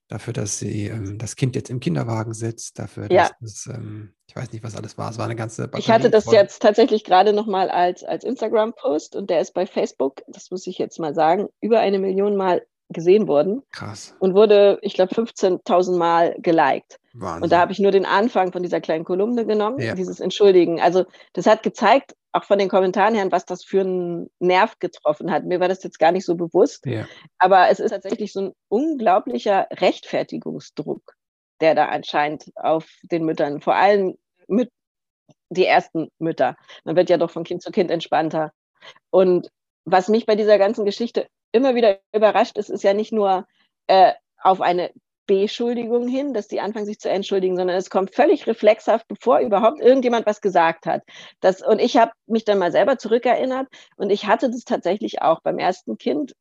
dafür, 0.09 0.31
dass 0.31 0.59
sie 0.59 0.89
ähm, 0.89 1.17
das 1.17 1.35
Kind 1.35 1.55
jetzt 1.55 1.71
im 1.71 1.79
Kinderwagen 1.79 2.35
sitzt, 2.35 2.77
dafür, 2.77 3.09
dass 3.09 3.31
es, 3.41 3.65
ähm, 3.65 4.13
ich 4.29 4.35
weiß 4.35 4.51
nicht, 4.51 4.63
was 4.63 4.75
alles 4.75 4.95
war. 4.99 5.09
Es 5.09 5.17
war 5.17 5.25
eine 5.25 5.35
ganze 5.35 5.63
Batterie 5.63 5.79
Ich 5.81 5.89
hatte 5.89 6.11
das 6.11 6.25
voll. 6.25 6.35
jetzt 6.35 6.61
tatsächlich 6.61 7.03
gerade 7.03 7.33
nochmal 7.33 7.71
als, 7.71 8.03
als 8.03 8.23
Instagram-Post 8.23 9.15
und 9.15 9.31
der 9.31 9.41
ist 9.41 9.55
bei 9.55 9.65
Facebook, 9.65 10.21
das 10.27 10.51
muss 10.51 10.67
ich 10.67 10.77
jetzt 10.77 10.99
mal 10.99 11.15
sagen, 11.15 11.47
über 11.61 11.79
eine 11.79 11.97
Million 11.97 12.35
Mal 12.35 12.61
gesehen 12.89 13.27
worden. 13.27 13.63
Krass. 13.71 14.15
Und 14.19 14.33
wurde, 14.33 14.79
ich 14.81 14.93
glaube, 14.93 15.13
15.000 15.13 15.97
Mal 15.97 16.35
geliked. 16.39 16.99
Wahnsinn. 17.13 17.43
Und 17.43 17.51
da 17.51 17.59
habe 17.59 17.71
ich 17.71 17.79
nur 17.79 17.91
den 17.91 18.05
Anfang 18.05 18.51
von 18.51 18.63
dieser 18.63 18.79
kleinen 18.81 19.03
Kolumne 19.03 19.45
genommen, 19.45 19.79
ja. 19.79 19.95
dieses 19.95 20.19
Entschuldigen. 20.19 20.79
Also 20.79 21.05
das 21.33 21.47
hat 21.47 21.63
gezeigt, 21.63 22.15
auch 22.31 22.43
von 22.43 22.59
den 22.59 22.69
Kommentaren 22.69 23.15
her, 23.15 23.31
was 23.31 23.45
das 23.45 23.63
für 23.63 23.81
einen 23.81 24.29
Nerv 24.39 24.77
getroffen 24.79 25.31
hat. 25.31 25.45
Mir 25.45 25.59
war 25.59 25.67
das 25.67 25.83
jetzt 25.83 25.99
gar 25.99 26.11
nicht 26.11 26.25
so 26.25 26.35
bewusst. 26.35 26.85
Ja. 26.85 27.07
Aber 27.39 27.69
es 27.69 27.79
ist 27.79 27.91
tatsächlich 27.91 28.31
so 28.31 28.41
ein 28.41 28.53
unglaublicher 28.69 29.67
Rechtfertigungsdruck, 29.71 31.15
der 31.61 31.73
da 31.73 31.85
anscheinend 31.85 32.45
auf 32.55 32.87
den 33.03 33.25
Müttern, 33.25 33.61
vor 33.61 33.75
allem 33.75 34.17
Müt 34.47 34.69
die 35.49 35.65
ersten 35.65 36.09
Mütter. 36.19 36.55
Man 36.83 36.95
wird 36.95 37.09
ja 37.09 37.17
doch 37.17 37.31
von 37.31 37.43
Kind 37.43 37.61
zu 37.61 37.71
Kind 37.71 37.89
entspannter. 37.89 38.51
Und 39.09 39.49
was 39.85 40.09
mich 40.09 40.25
bei 40.25 40.35
dieser 40.35 40.57
ganzen 40.57 40.85
Geschichte 40.85 41.27
immer 41.51 41.75
wieder 41.75 41.99
überrascht 42.13 42.57
ist, 42.57 42.69
ist 42.69 42.83
ja 42.83 42.93
nicht 42.93 43.11
nur 43.11 43.47
äh, 43.87 44.13
auf 44.41 44.61
eine 44.61 44.91
Beschuldigung 45.27 46.07
hin, 46.07 46.33
dass 46.33 46.47
die 46.47 46.61
anfangen, 46.61 46.85
sich 46.85 46.99
zu 46.99 47.09
entschuldigen, 47.09 47.57
sondern 47.57 47.75
es 47.75 47.89
kommt 47.89 48.15
völlig 48.15 48.47
reflexhaft, 48.47 49.07
bevor 49.07 49.39
überhaupt 49.39 49.81
irgendjemand 49.81 50.25
was 50.25 50.41
gesagt 50.41 50.85
hat. 50.85 51.03
Das, 51.41 51.61
und 51.61 51.79
ich 51.79 51.97
habe 51.97 52.13
mich 52.25 52.45
dann 52.45 52.59
mal 52.59 52.71
selber 52.71 52.97
zurückerinnert 52.97 53.67
und 53.97 54.09
ich 54.09 54.25
hatte 54.25 54.49
das 54.49 54.63
tatsächlich 54.63 55.21
auch 55.21 55.41
beim 55.41 55.59
ersten 55.59 55.97
Kind 55.97 56.33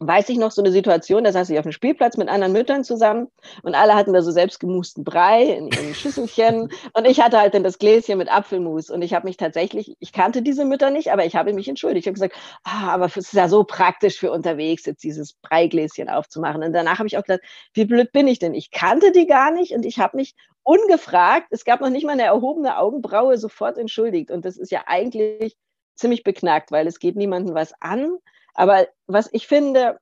weiß 0.00 0.28
ich 0.28 0.38
noch 0.38 0.50
so 0.50 0.62
eine 0.62 0.70
Situation, 0.70 1.24
da 1.24 1.32
saß 1.32 1.50
ich 1.50 1.58
auf 1.58 1.64
dem 1.64 1.72
Spielplatz 1.72 2.16
mit 2.16 2.28
anderen 2.28 2.52
Müttern 2.52 2.84
zusammen 2.84 3.28
und 3.62 3.74
alle 3.74 3.94
hatten 3.94 4.12
da 4.12 4.22
so 4.22 4.30
selbstgemusten 4.30 5.04
Brei 5.04 5.44
in 5.44 5.68
ihren 5.68 5.94
Schüsselchen 5.94 6.70
und 6.94 7.04
ich 7.06 7.20
hatte 7.20 7.38
halt 7.38 7.54
dann 7.54 7.64
das 7.64 7.78
Gläschen 7.78 8.18
mit 8.18 8.32
Apfelmus 8.32 8.90
und 8.90 9.02
ich 9.02 9.14
habe 9.14 9.26
mich 9.26 9.36
tatsächlich, 9.36 9.96
ich 9.98 10.12
kannte 10.12 10.42
diese 10.42 10.64
Mütter 10.64 10.90
nicht, 10.90 11.10
aber 11.12 11.24
ich 11.24 11.36
habe 11.36 11.52
mich 11.52 11.68
entschuldigt. 11.68 12.06
Ich 12.06 12.08
habe 12.08 12.14
gesagt, 12.14 12.36
ah, 12.64 12.92
aber 12.92 13.06
es 13.06 13.16
ist 13.16 13.32
ja 13.32 13.48
so 13.48 13.64
praktisch 13.64 14.18
für 14.18 14.30
unterwegs, 14.30 14.86
jetzt 14.86 15.02
dieses 15.02 15.34
Breigläschen 15.34 16.08
aufzumachen. 16.08 16.62
Und 16.62 16.72
danach 16.72 16.98
habe 16.98 17.08
ich 17.08 17.18
auch 17.18 17.24
gedacht, 17.24 17.42
wie 17.74 17.84
blöd 17.84 18.12
bin 18.12 18.28
ich 18.28 18.38
denn? 18.38 18.54
Ich 18.54 18.70
kannte 18.70 19.12
die 19.12 19.26
gar 19.26 19.50
nicht 19.50 19.72
und 19.72 19.84
ich 19.84 19.98
habe 19.98 20.16
mich 20.16 20.34
ungefragt, 20.62 21.48
es 21.50 21.64
gab 21.64 21.80
noch 21.80 21.90
nicht 21.90 22.04
mal 22.04 22.12
eine 22.12 22.24
erhobene 22.24 22.78
Augenbraue, 22.78 23.38
sofort 23.38 23.78
entschuldigt. 23.78 24.30
Und 24.30 24.44
das 24.44 24.56
ist 24.56 24.70
ja 24.70 24.84
eigentlich 24.86 25.56
ziemlich 25.96 26.22
beknackt, 26.22 26.70
weil 26.70 26.86
es 26.86 26.98
geht 26.98 27.16
niemandem 27.16 27.54
was 27.54 27.72
an. 27.80 28.18
Aber 28.58 28.88
was 29.06 29.28
ich 29.32 29.46
finde, 29.46 30.00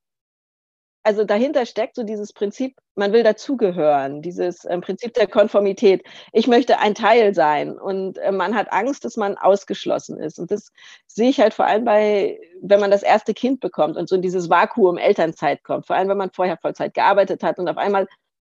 also 1.02 1.24
dahinter 1.24 1.66
steckt 1.66 1.94
so 1.94 2.04
dieses 2.04 2.32
Prinzip, 2.32 2.74
man 2.94 3.12
will 3.12 3.22
dazugehören, 3.22 4.22
dieses 4.22 4.64
äh, 4.64 4.78
Prinzip 4.78 5.12
der 5.12 5.26
Konformität. 5.26 6.02
Ich 6.32 6.46
möchte 6.46 6.78
ein 6.78 6.94
Teil 6.94 7.34
sein 7.34 7.78
und 7.78 8.16
äh, 8.16 8.32
man 8.32 8.54
hat 8.54 8.72
Angst, 8.72 9.04
dass 9.04 9.18
man 9.18 9.36
ausgeschlossen 9.36 10.18
ist. 10.18 10.38
Und 10.38 10.50
das 10.50 10.72
sehe 11.06 11.28
ich 11.28 11.38
halt 11.38 11.52
vor 11.52 11.66
allem 11.66 11.84
bei, 11.84 12.40
wenn 12.62 12.80
man 12.80 12.90
das 12.90 13.02
erste 13.02 13.34
Kind 13.34 13.60
bekommt 13.60 13.98
und 13.98 14.08
so 14.08 14.16
in 14.16 14.22
dieses 14.22 14.48
Vakuum 14.48 14.96
Elternzeit 14.96 15.62
kommt, 15.62 15.86
vor 15.86 15.94
allem 15.94 16.08
wenn 16.08 16.16
man 16.16 16.32
vorher 16.32 16.56
Vollzeit 16.56 16.94
gearbeitet 16.94 17.42
hat 17.42 17.58
und 17.58 17.68
auf 17.68 17.76
einmal 17.76 18.08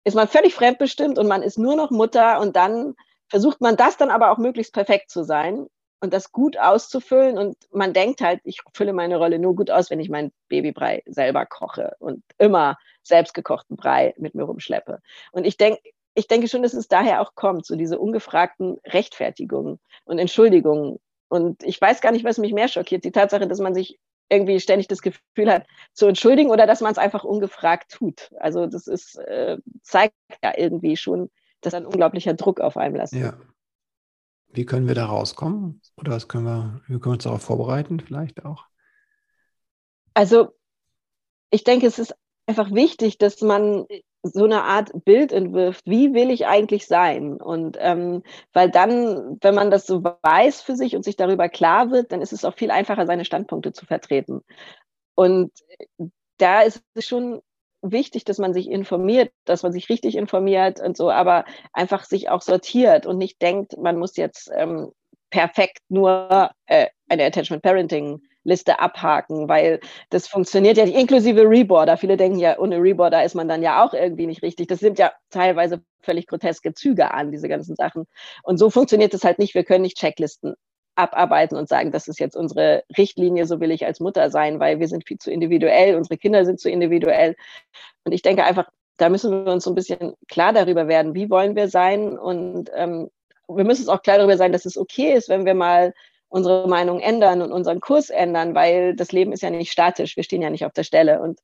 ist 0.05 0.17
man 0.17 0.29
völlig 0.29 0.55
fremdbestimmt 0.55 1.19
und 1.19 1.29
man 1.29 1.43
ist 1.43 1.59
nur 1.59 1.77
noch 1.77 1.91
Mutter 1.91 2.41
und 2.41 2.57
dann 2.57 2.95
versucht 3.29 3.61
man 3.61 3.77
das 3.77 3.99
dann 3.99 4.11
aber 4.11 4.31
auch 4.31 4.39
möglichst 4.39 4.73
perfekt 4.73 5.11
zu 5.11 5.25
sein 5.25 5.67
und 6.01 6.13
das 6.13 6.33
gut 6.33 6.59
auszufüllen. 6.59 7.39
Und 7.39 7.57
man 7.73 7.93
denkt 7.93 8.21
halt, 8.21 8.41
ich 8.45 8.61
fülle 8.75 8.93
meine 8.93 9.17
Rolle 9.17 9.39
nur 9.39 9.55
gut 9.55 9.71
aus, 9.71 9.91
wenn 9.91 10.01
ich 10.01 10.09
meinen 10.09 10.33
Babybrei 10.49 11.03
selber 11.07 11.47
koche 11.47 11.95
und 11.99 12.23
immer 12.39 12.79
selbstgekochten 13.03 13.77
Brei 13.77 14.15
mit 14.19 14.35
mir 14.35 14.45
rumschleppe. 14.45 15.01
Und 15.33 15.47
ich 15.47 15.57
denke, 15.57 15.81
ich 16.15 16.27
denke 16.27 16.49
schon, 16.49 16.63
dass 16.63 16.75
es 16.75 16.89
daher 16.89 17.21
auch 17.21 17.35
kommt, 17.35 17.67
so 17.67 17.77
diese 17.77 17.99
ungefragten 17.99 18.79
Rechtfertigungen 18.87 19.79
und 20.05 20.19
Entschuldigungen. 20.19 20.99
Und 21.29 21.63
ich 21.63 21.81
weiß 21.81 22.01
gar 22.01 22.13
nicht, 22.13 22.25
was 22.25 22.39
mich 22.39 22.53
mehr 22.53 22.69
schockiert. 22.69 23.05
Die 23.05 23.13
Tatsache, 23.13 23.47
dass 23.47 23.61
man 23.61 23.75
sich 23.75 23.99
irgendwie 24.29 24.61
ständig 24.61 24.89
das 24.89 25.03
Gefühl 25.03 25.51
hat, 25.51 25.67
zu 25.93 26.07
entschuldigen 26.07 26.51
oder 26.51 26.67
dass 26.67 26.81
man 26.81 26.93
es 26.93 26.99
einfach 26.99 27.25
ungefragt 27.25 27.93
tut. 27.93 28.31
Also 28.39 28.67
das 28.67 28.87
ist, 28.87 29.17
äh, 29.17 29.59
zeigt 29.83 30.15
ja 30.43 30.53
irgendwie 30.57 30.97
schon, 30.97 31.31
dass 31.61 31.75
ein 31.75 31.87
unglaublicher 31.87 32.35
Druck 32.35 32.61
auf 32.61 32.77
einem 32.77 32.97
lastet. 32.97 33.21
Ja, 33.21 33.35
wie 34.53 34.65
können 34.65 34.89
wir 34.89 34.95
da 34.95 35.07
rauskommen? 35.07 35.81
Oder 35.97 36.13
was 36.13 36.29
können 36.29 36.45
wir, 36.45 36.81
wie 36.87 36.95
können 36.95 37.05
wir 37.05 37.13
uns 37.13 37.25
darauf 37.25 37.43
vorbereiten, 37.43 38.01
vielleicht 38.01 38.45
auch? 38.45 38.67
Also, 40.15 40.51
ich 41.51 41.65
denke, 41.65 41.87
es 41.87 41.99
ist 41.99 42.15
einfach 42.47 42.73
wichtig, 42.73 43.19
dass 43.19 43.41
man 43.41 43.87
so 44.23 44.45
eine 44.45 44.65
Art 44.65 44.91
Bild 45.05 45.33
entwirft, 45.33 45.87
wie 45.87 46.13
will 46.13 46.31
ich 46.31 46.47
eigentlich 46.47 46.87
sein? 46.87 47.41
Und 47.41 47.77
ähm, 47.81 48.23
weil 48.53 48.71
dann, 48.71 49.39
wenn 49.41 49.55
man 49.55 49.71
das 49.71 49.87
so 49.87 50.03
weiß 50.05 50.61
für 50.61 50.77
sich 50.77 50.95
und 50.95 51.05
sich 51.05 51.17
darüber 51.17 51.49
klar 51.49 51.91
wird, 51.91 52.13
dann 52.13 52.21
ist 52.21 52.33
es 52.33 52.45
auch 52.45 52.55
viel 52.55 52.71
einfacher, 52.71 53.07
seine 53.07 53.25
Standpunkte 53.25 53.73
zu 53.73 53.87
vertreten. 53.87 54.43
Und 55.15 55.53
da 56.39 56.63
ist 56.63 56.83
es 56.95 57.07
schon 57.07 57.41
wichtig, 57.83 58.25
dass 58.25 58.39
man 58.39 58.53
sich 58.53 58.71
informiert, 58.71 59.33
dass 59.45 59.63
man 59.63 59.73
sich 59.73 59.89
richtig 59.89 60.17
informiert 60.17 60.81
und 60.81 60.97
so, 60.97 61.11
aber 61.11 61.45
einfach 61.73 62.05
sich 62.05 62.29
auch 62.29 62.43
sortiert 62.43 63.07
und 63.07 63.19
nicht 63.19 63.41
denkt, 63.43 63.77
man 63.79 63.99
muss 63.99 64.17
jetzt 64.17 64.51
ähm, 64.55 64.93
perfekt 65.31 65.79
nur 65.89 66.51
äh, 66.67 66.89
eine 67.09 67.25
Attachment 67.25 67.63
Parenting 67.63 68.21
Liste 68.43 68.81
abhaken, 68.81 69.49
weil 69.49 69.81
das 70.09 70.27
funktioniert 70.27 70.77
ja 70.79 70.87
nicht, 70.87 70.97
inklusive 70.97 71.43
Reboarder. 71.43 71.97
Viele 71.99 72.17
denken 72.17 72.39
ja, 72.39 72.59
ohne 72.59 72.79
Reboarder 72.81 73.23
ist 73.25 73.35
man 73.35 73.49
dann 73.49 73.63
ja 73.63 73.85
auch 73.85 73.93
irgendwie 73.93 74.27
nicht 74.27 74.43
richtig. 74.43 74.69
Das 74.69 74.81
sind 74.81 74.99
ja 74.99 75.13
teilweise 75.29 75.83
völlig 76.01 76.27
groteske 76.27 76.73
Züge 76.73 77.13
an, 77.13 77.31
diese 77.33 77.49
ganzen 77.49 77.77
Sachen. 77.77 78.07
Und 78.43 78.57
so 78.57 78.71
funktioniert 78.71 79.13
es 79.13 79.25
halt 79.25 79.39
nicht. 79.39 79.55
Wir 79.55 79.65
können 79.65 79.83
nicht 79.83 79.99
Checklisten 79.99 80.55
abarbeiten 81.01 81.57
und 81.57 81.69
sagen, 81.69 81.93
das 81.93 82.09
ist 82.09 82.21
jetzt 82.21 82.37
unsere 82.37 82.85
Richtlinie, 82.97 83.47
so 83.47 83.61
will 83.61 83.71
ich 83.71 83.87
als 83.87 84.01
Mutter 84.01 84.31
sein, 84.31 84.61
weil 84.61 84.81
wir 84.81 84.89
sind 84.89 85.07
viel 85.07 85.19
zu 85.19 85.31
individuell, 85.31 85.97
unsere 85.97 86.19
Kinder 86.19 86.45
sind 86.45 86.61
zu 86.61 86.71
individuell. 86.71 87.37
Und 88.05 88.13
ich 88.13 88.23
denke 88.23 88.45
einfach, 88.45 88.69
da 88.97 89.09
müssen 89.09 89.45
wir 89.45 89.53
uns 89.53 89.65
so 89.65 89.71
ein 89.71 89.75
bisschen 89.75 90.15
klar 90.29 90.53
darüber 90.53 90.87
werden, 90.89 91.15
wie 91.15 91.31
wollen 91.31 91.57
wir 91.57 91.69
sein. 91.69 92.19
Und 92.19 92.71
ähm, 92.75 93.11
wir 93.49 93.65
müssen 93.65 93.83
uns 93.83 93.89
auch 93.89 94.03
klar 94.03 94.19
darüber 94.19 94.37
sein, 94.37 94.53
dass 94.53 94.67
es 94.67 94.77
okay 94.77 95.13
ist, 95.15 95.29
wenn 95.29 95.47
wir 95.47 95.55
mal 95.55 95.95
unsere 96.29 96.69
Meinung 96.69 97.01
ändern 97.01 97.43
und 97.43 97.51
unseren 97.51 97.81
Kurs 97.81 98.11
ändern, 98.11 98.55
weil 98.55 98.95
das 98.95 99.11
Leben 99.11 99.33
ist 99.33 99.43
ja 99.43 99.51
nicht 99.51 99.73
statisch, 99.73 100.17
wir 100.17 100.23
stehen 100.23 100.43
ja 100.43 100.51
nicht 100.51 100.65
auf 100.65 100.73
der 100.73 100.85
Stelle. 100.85 101.21
Und 101.21 101.41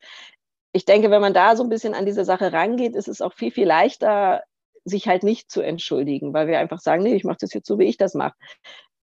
ich 0.73 0.85
denke, 0.85 1.11
wenn 1.11 1.21
man 1.21 1.35
da 1.35 1.57
so 1.57 1.63
ein 1.63 1.69
bisschen 1.69 1.95
an 1.95 2.07
diese 2.07 2.25
Sache 2.25 2.53
rangeht, 2.53 2.95
ist 2.95 3.09
es 3.09 3.21
auch 3.21 3.33
viel, 3.33 3.51
viel 3.51 3.67
leichter, 3.67 4.43
sich 4.85 5.09
halt 5.09 5.25
nicht 5.25 5.51
zu 5.51 5.63
entschuldigen, 5.63 6.33
weil 6.33 6.47
wir 6.47 6.61
einfach 6.61 6.81
sagen, 6.81 7.03
nee, 7.03 7.17
ich 7.17 7.25
mache 7.25 7.39
das 7.41 7.53
jetzt 7.53 7.67
so, 7.67 7.79
wie 7.79 7.87
ich 7.87 7.97
das 7.97 8.15
mache 8.15 8.35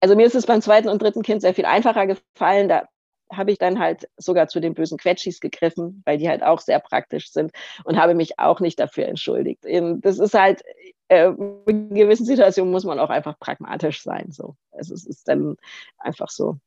also 0.04 0.16
mir 0.18 0.26
ist 0.26 0.36
es 0.36 0.46
beim 0.46 0.62
zweiten 0.62 0.90
und 0.90 1.02
dritten 1.02 1.22
Kind 1.22 1.40
sehr 1.40 1.54
viel 1.54 1.64
einfacher 1.64 2.06
gefallen. 2.08 2.68
Da 2.68 2.90
habe 3.32 3.54
ich 3.54 3.58
dann 3.58 3.80
halt 3.80 4.10
sogar 4.18 4.50
zu 4.50 4.60
den 4.60 4.74
bösen 4.74 4.98
Quetschis 4.98 5.40
gegriffen, 5.40 6.04
weil 6.06 6.18
die 6.18 6.28
halt 6.28 6.44
auch 6.44 6.60
sehr 6.60 6.82
praktisch 6.82 7.32
sind 7.32 7.54
und 7.86 7.98
habe 7.98 8.14
mich 8.14 8.38
auch 8.38 8.60
nicht 8.60 8.82
dafür 8.82 9.08
entschuldigt. 9.08 9.64
Das 9.64 10.20
ist 10.20 10.34
halt, 10.34 10.62
äh, 11.08 11.32
in 11.68 11.94
gewissen 11.94 12.26
Situationen 12.26 12.70
muss 12.70 12.84
man 12.84 13.00
auch 13.00 13.10
einfach 13.10 13.40
pragmatisch 13.40 14.04
sein. 14.04 14.34
So. 14.34 14.58
Also 14.72 14.94
es 14.94 15.06
ist 15.06 15.26
dann 15.30 15.56
einfach 15.98 16.30
so. 16.30 16.58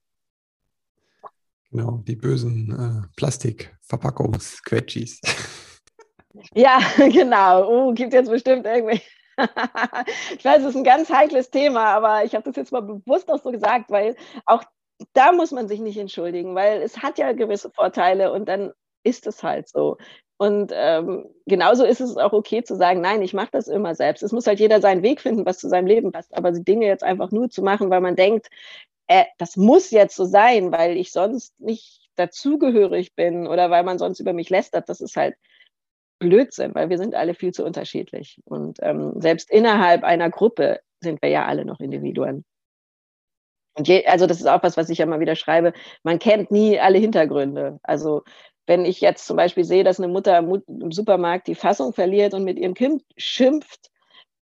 Genau, 1.70 2.02
die 2.06 2.16
bösen 2.16 2.72
äh, 2.72 3.02
Plastikverpackungsquetschis. 3.16 5.20
Ja, 6.54 6.78
genau. 6.96 7.68
Oh, 7.68 7.92
gibt 7.92 8.14
jetzt 8.14 8.30
bestimmt 8.30 8.64
irgendwelche 8.64 9.02
ich 10.38 10.44
weiß, 10.44 10.62
es 10.62 10.70
ist 10.70 10.76
ein 10.76 10.84
ganz 10.84 11.10
heikles 11.10 11.50
Thema, 11.50 11.84
aber 11.86 12.24
ich 12.24 12.34
habe 12.34 12.44
das 12.44 12.56
jetzt 12.56 12.72
mal 12.72 12.80
bewusst 12.82 13.30
auch 13.30 13.42
so 13.42 13.50
gesagt, 13.50 13.90
weil 13.90 14.16
auch 14.46 14.64
da 15.12 15.32
muss 15.32 15.50
man 15.50 15.68
sich 15.68 15.80
nicht 15.80 15.98
entschuldigen, 15.98 16.54
weil 16.54 16.80
es 16.82 17.02
hat 17.02 17.18
ja 17.18 17.32
gewisse 17.32 17.70
Vorteile 17.70 18.32
und 18.32 18.48
dann 18.48 18.72
ist 19.04 19.26
es 19.26 19.42
halt 19.42 19.68
so. 19.68 19.98
Und 20.38 20.70
ähm, 20.74 21.26
genauso 21.46 21.84
ist 21.84 22.00
es 22.00 22.16
auch 22.16 22.32
okay 22.32 22.62
zu 22.62 22.76
sagen, 22.76 23.00
nein, 23.00 23.22
ich 23.22 23.32
mache 23.32 23.48
das 23.52 23.68
immer 23.68 23.94
selbst. 23.94 24.22
Es 24.22 24.32
muss 24.32 24.46
halt 24.46 24.60
jeder 24.60 24.80
seinen 24.80 25.02
Weg 25.02 25.20
finden, 25.22 25.46
was 25.46 25.58
zu 25.58 25.68
seinem 25.68 25.86
Leben 25.86 26.12
passt. 26.12 26.36
Aber 26.36 26.52
die 26.52 26.64
Dinge 26.64 26.86
jetzt 26.86 27.04
einfach 27.04 27.30
nur 27.30 27.48
zu 27.48 27.62
machen, 27.62 27.88
weil 27.88 28.02
man 28.02 28.16
denkt, 28.16 28.48
äh, 29.06 29.24
das 29.38 29.56
muss 29.56 29.90
jetzt 29.90 30.16
so 30.16 30.24
sein, 30.24 30.72
weil 30.72 30.96
ich 30.96 31.12
sonst 31.12 31.58
nicht 31.60 32.10
dazugehörig 32.16 33.14
bin 33.14 33.46
oder 33.46 33.70
weil 33.70 33.84
man 33.84 33.98
sonst 33.98 34.20
über 34.20 34.32
mich 34.32 34.50
lästert, 34.50 34.88
das 34.88 35.00
ist 35.00 35.16
halt 35.16 35.36
Blödsinn, 36.18 36.74
weil 36.74 36.88
wir 36.88 36.98
sind 36.98 37.14
alle 37.14 37.34
viel 37.34 37.52
zu 37.52 37.64
unterschiedlich. 37.64 38.40
Und 38.44 38.78
ähm, 38.82 39.12
selbst 39.16 39.50
innerhalb 39.50 40.04
einer 40.04 40.30
Gruppe 40.30 40.80
sind 41.00 41.20
wir 41.22 41.28
ja 41.28 41.46
alle 41.46 41.64
noch 41.64 41.80
Individuen. 41.80 42.44
Und 43.74 43.88
je, 43.88 44.06
also 44.06 44.26
das 44.26 44.40
ist 44.40 44.46
auch 44.46 44.62
was, 44.62 44.76
was 44.76 44.88
ich 44.88 44.98
ja 44.98 45.06
mal 45.06 45.20
wieder 45.20 45.36
schreibe. 45.36 45.74
Man 46.02 46.18
kennt 46.18 46.50
nie 46.50 46.80
alle 46.80 46.98
Hintergründe. 46.98 47.78
Also 47.82 48.22
wenn 48.66 48.84
ich 48.84 49.00
jetzt 49.00 49.26
zum 49.26 49.36
Beispiel 49.36 49.64
sehe, 49.64 49.84
dass 49.84 50.00
eine 50.00 50.08
Mutter 50.08 50.38
im 50.38 50.92
Supermarkt 50.92 51.46
die 51.46 51.54
Fassung 51.54 51.92
verliert 51.92 52.34
und 52.34 52.44
mit 52.44 52.58
ihrem 52.58 52.74
Kind 52.74 53.04
schimpft, 53.16 53.90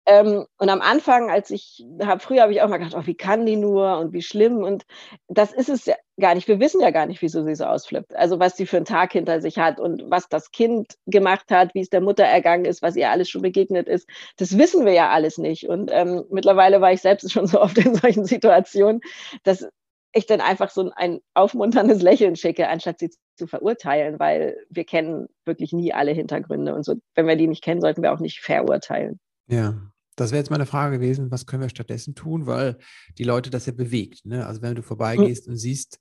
ähm, 0.05 0.45
und 0.57 0.69
am 0.69 0.81
Anfang, 0.81 1.29
als 1.29 1.49
ich 1.49 1.85
habe, 2.01 2.19
früher 2.19 2.41
habe 2.41 2.51
ich 2.51 2.61
auch 2.61 2.67
mal 2.67 2.77
gedacht, 2.77 2.95
oh, 2.97 3.07
wie 3.07 3.15
kann 3.15 3.45
die 3.45 3.55
nur 3.55 3.99
und 3.99 4.11
wie 4.11 4.21
schlimm. 4.21 4.57
Und 4.57 4.83
das 5.29 5.53
ist 5.53 5.69
es 5.69 5.85
ja 5.85 5.95
gar 6.19 6.35
nicht. 6.35 6.47
Wir 6.49 6.59
wissen 6.59 6.81
ja 6.81 6.91
gar 6.91 7.05
nicht, 7.05 7.21
wieso 7.21 7.43
sie 7.43 7.55
so 7.55 7.63
ausflippt. 7.63 8.13
Also 8.15 8.37
was 8.39 8.57
sie 8.57 8.65
für 8.65 8.77
einen 8.77 8.85
Tag 8.85 9.13
hinter 9.13 9.39
sich 9.39 9.57
hat 9.59 9.79
und 9.79 10.03
was 10.09 10.27
das 10.27 10.51
Kind 10.51 10.95
gemacht 11.05 11.49
hat, 11.51 11.73
wie 11.73 11.79
es 11.79 11.89
der 11.89 12.01
Mutter 12.01 12.25
ergangen 12.25 12.65
ist, 12.65 12.81
was 12.81 12.97
ihr 12.97 13.09
alles 13.09 13.29
schon 13.29 13.41
begegnet 13.41 13.87
ist. 13.87 14.09
Das 14.37 14.57
wissen 14.57 14.85
wir 14.85 14.91
ja 14.91 15.09
alles 15.09 15.37
nicht. 15.37 15.69
Und 15.69 15.89
ähm, 15.93 16.25
mittlerweile 16.29 16.81
war 16.81 16.91
ich 16.91 17.01
selbst 17.01 17.31
schon 17.31 17.47
so 17.47 17.61
oft 17.61 17.77
in 17.77 17.95
solchen 17.95 18.25
Situationen, 18.25 18.99
dass 19.43 19.65
ich 20.11 20.25
dann 20.25 20.41
einfach 20.41 20.69
so 20.69 20.91
ein 20.95 21.21
aufmunterndes 21.33 22.01
Lächeln 22.01 22.35
schicke, 22.35 22.67
anstatt 22.67 22.99
sie 22.99 23.09
zu 23.37 23.47
verurteilen, 23.47 24.19
weil 24.19 24.57
wir 24.69 24.83
kennen 24.83 25.27
wirklich 25.45 25.71
nie 25.71 25.93
alle 25.93 26.11
Hintergründe. 26.11 26.75
Und 26.75 26.83
so, 26.83 26.95
wenn 27.15 27.25
wir 27.25 27.37
die 27.37 27.47
nicht 27.47 27.63
kennen, 27.63 27.81
sollten 27.81 28.03
wir 28.03 28.13
auch 28.13 28.19
nicht 28.19 28.41
verurteilen. 28.41 29.19
Ja, 29.47 29.75
das 30.15 30.31
wäre 30.31 30.39
jetzt 30.39 30.51
meine 30.51 30.65
Frage 30.65 30.99
gewesen, 30.99 31.31
was 31.31 31.45
können 31.45 31.61
wir 31.61 31.69
stattdessen 31.69 32.15
tun, 32.15 32.45
weil 32.45 32.77
die 33.17 33.23
Leute 33.23 33.49
das 33.49 33.65
ja 33.65 33.73
bewegt. 33.73 34.25
Ne? 34.25 34.45
Also 34.45 34.61
wenn 34.61 34.75
du 34.75 34.81
vorbeigehst 34.81 35.47
mhm. 35.47 35.53
und 35.53 35.57
siehst, 35.57 35.99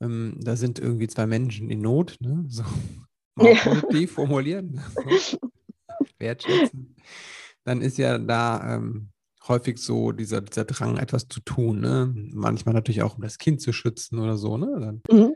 ähm, 0.00 0.36
da 0.40 0.56
sind 0.56 0.78
irgendwie 0.78 1.08
zwei 1.08 1.26
Menschen 1.26 1.70
in 1.70 1.80
Not, 1.80 2.16
ne? 2.20 2.44
so 2.48 2.64
mal 3.34 3.52
ja. 3.52 3.56
positiv 3.62 4.12
formulieren, 4.12 4.80
so. 5.20 5.38
wertschätzen, 6.18 6.96
dann 7.64 7.80
ist 7.80 7.98
ja 7.98 8.18
da 8.18 8.76
ähm, 8.76 9.10
häufig 9.46 9.78
so 9.78 10.12
dieser, 10.12 10.40
dieser 10.40 10.64
Drang, 10.64 10.98
etwas 10.98 11.28
zu 11.28 11.40
tun. 11.40 11.80
Ne? 11.80 12.12
Manchmal 12.32 12.74
natürlich 12.74 13.02
auch, 13.02 13.16
um 13.16 13.22
das 13.22 13.38
Kind 13.38 13.60
zu 13.60 13.72
schützen 13.72 14.18
oder 14.18 14.36
so. 14.36 14.56
Ne? 14.56 15.00
Dann, 15.08 15.18
mhm. 15.18 15.34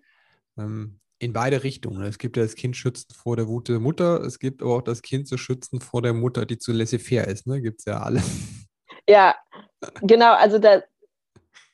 ähm, 0.58 1.00
in 1.22 1.32
beide 1.32 1.62
Richtungen. 1.62 2.02
Es 2.02 2.18
gibt 2.18 2.36
ja 2.36 2.42
das 2.42 2.56
Kind 2.56 2.76
schützen 2.76 3.14
vor 3.14 3.36
der 3.36 3.46
Wut 3.46 3.68
der 3.68 3.78
Mutter, 3.78 4.20
es 4.22 4.40
gibt 4.40 4.60
aber 4.60 4.76
auch 4.76 4.82
das 4.82 5.02
Kind 5.02 5.28
zu 5.28 5.38
schützen 5.38 5.80
vor 5.80 6.02
der 6.02 6.14
Mutter, 6.14 6.46
die 6.46 6.58
zu 6.58 6.72
laissez-faire 6.72 7.28
ist. 7.28 7.46
Ne? 7.46 7.62
Gibt 7.62 7.78
es 7.78 7.84
ja 7.84 8.00
alle. 8.02 8.20
Ja, 9.08 9.36
genau. 10.00 10.32
Also, 10.34 10.58
da, 10.58 10.82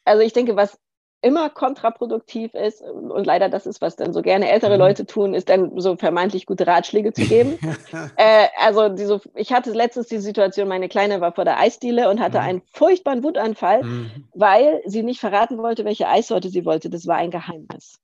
also 0.04 0.22
ich 0.22 0.32
denke, 0.32 0.56
was 0.56 0.78
immer 1.20 1.50
kontraproduktiv 1.50 2.54
ist 2.54 2.80
und 2.82 3.26
leider 3.26 3.48
das 3.48 3.66
ist, 3.66 3.80
was 3.80 3.96
dann 3.96 4.12
so 4.12 4.22
gerne 4.22 4.50
ältere 4.50 4.74
mhm. 4.74 4.80
Leute 4.80 5.06
tun, 5.06 5.34
ist 5.34 5.48
dann 5.48 5.80
so 5.80 5.96
vermeintlich 5.96 6.46
gute 6.46 6.66
Ratschläge 6.66 7.12
zu 7.12 7.22
geben. 7.22 7.58
äh, 8.16 8.46
also 8.58 8.88
diese, 8.88 9.20
ich 9.34 9.52
hatte 9.52 9.72
letztens 9.72 10.08
die 10.08 10.18
Situation, 10.18 10.68
meine 10.68 10.88
Kleine 10.88 11.20
war 11.20 11.32
vor 11.32 11.44
der 11.44 11.58
Eisdiele 11.58 12.08
und 12.08 12.20
hatte 12.20 12.38
mhm. 12.38 12.44
einen 12.44 12.62
furchtbaren 12.72 13.24
Wutanfall, 13.24 13.82
mhm. 13.82 14.28
weil 14.34 14.80
sie 14.84 15.02
nicht 15.02 15.20
verraten 15.20 15.58
wollte, 15.58 15.84
welche 15.84 16.06
Eissorte 16.06 16.50
sie 16.50 16.64
wollte. 16.64 16.88
Das 16.90 17.06
war 17.06 17.16
ein 17.16 17.30
Geheimnis. 17.30 17.98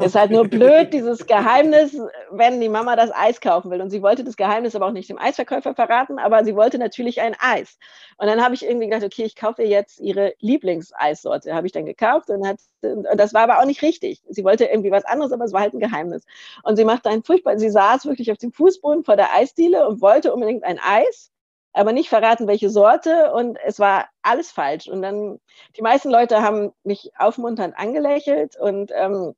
Ist 0.00 0.14
halt 0.14 0.30
nur 0.30 0.46
blöd, 0.48 0.92
dieses 0.92 1.26
Geheimnis, 1.26 1.96
wenn 2.30 2.60
die 2.60 2.68
Mama 2.68 2.96
das 2.96 3.10
Eis 3.14 3.40
kaufen 3.40 3.70
will. 3.70 3.80
Und 3.80 3.90
sie 3.90 4.02
wollte 4.02 4.24
das 4.24 4.36
Geheimnis 4.36 4.74
aber 4.74 4.86
auch 4.86 4.92
nicht 4.92 5.10
dem 5.10 5.18
Eisverkäufer 5.18 5.74
verraten, 5.74 6.18
aber 6.18 6.44
sie 6.44 6.56
wollte 6.56 6.78
natürlich 6.78 7.20
ein 7.20 7.36
Eis. 7.38 7.78
Und 8.16 8.26
dann 8.26 8.42
habe 8.42 8.54
ich 8.54 8.64
irgendwie 8.64 8.88
gedacht, 8.88 9.04
okay, 9.04 9.24
ich 9.24 9.36
kaufe 9.36 9.62
jetzt 9.62 10.00
ihre 10.00 10.34
Lieblingseissorte. 10.40 11.54
Habe 11.54 11.66
ich 11.66 11.72
dann 11.72 11.84
gekauft 11.84 12.30
und, 12.30 12.46
hat, 12.46 12.58
das 12.80 13.34
war 13.34 13.42
aber 13.42 13.60
auch 13.60 13.66
nicht 13.66 13.82
richtig. 13.82 14.22
Sie 14.28 14.44
wollte 14.44 14.64
irgendwie 14.64 14.90
was 14.90 15.04
anderes, 15.04 15.32
aber 15.32 15.44
es 15.44 15.52
war 15.52 15.60
halt 15.60 15.74
ein 15.74 15.80
Geheimnis. 15.80 16.24
Und 16.62 16.76
sie 16.76 16.84
machte 16.84 17.10
einen 17.10 17.22
furchtbar, 17.22 17.58
sie 17.58 17.70
saß 17.70 18.06
wirklich 18.06 18.32
auf 18.32 18.38
dem 18.38 18.52
Fußboden 18.52 19.04
vor 19.04 19.16
der 19.16 19.34
Eisdiele 19.34 19.86
und 19.86 20.00
wollte 20.00 20.32
unbedingt 20.32 20.64
ein 20.64 20.78
Eis 20.78 21.30
aber 21.72 21.92
nicht 21.92 22.08
verraten, 22.08 22.46
welche 22.46 22.70
Sorte 22.70 23.32
und 23.32 23.58
es 23.64 23.78
war 23.78 24.08
alles 24.22 24.50
falsch. 24.50 24.88
Und 24.88 25.02
dann, 25.02 25.38
die 25.76 25.82
meisten 25.82 26.10
Leute 26.10 26.42
haben 26.42 26.72
mich 26.82 27.10
aufmunternd 27.16 27.78
angelächelt 27.78 28.56
und 28.58 28.90
ähm, 28.94 29.34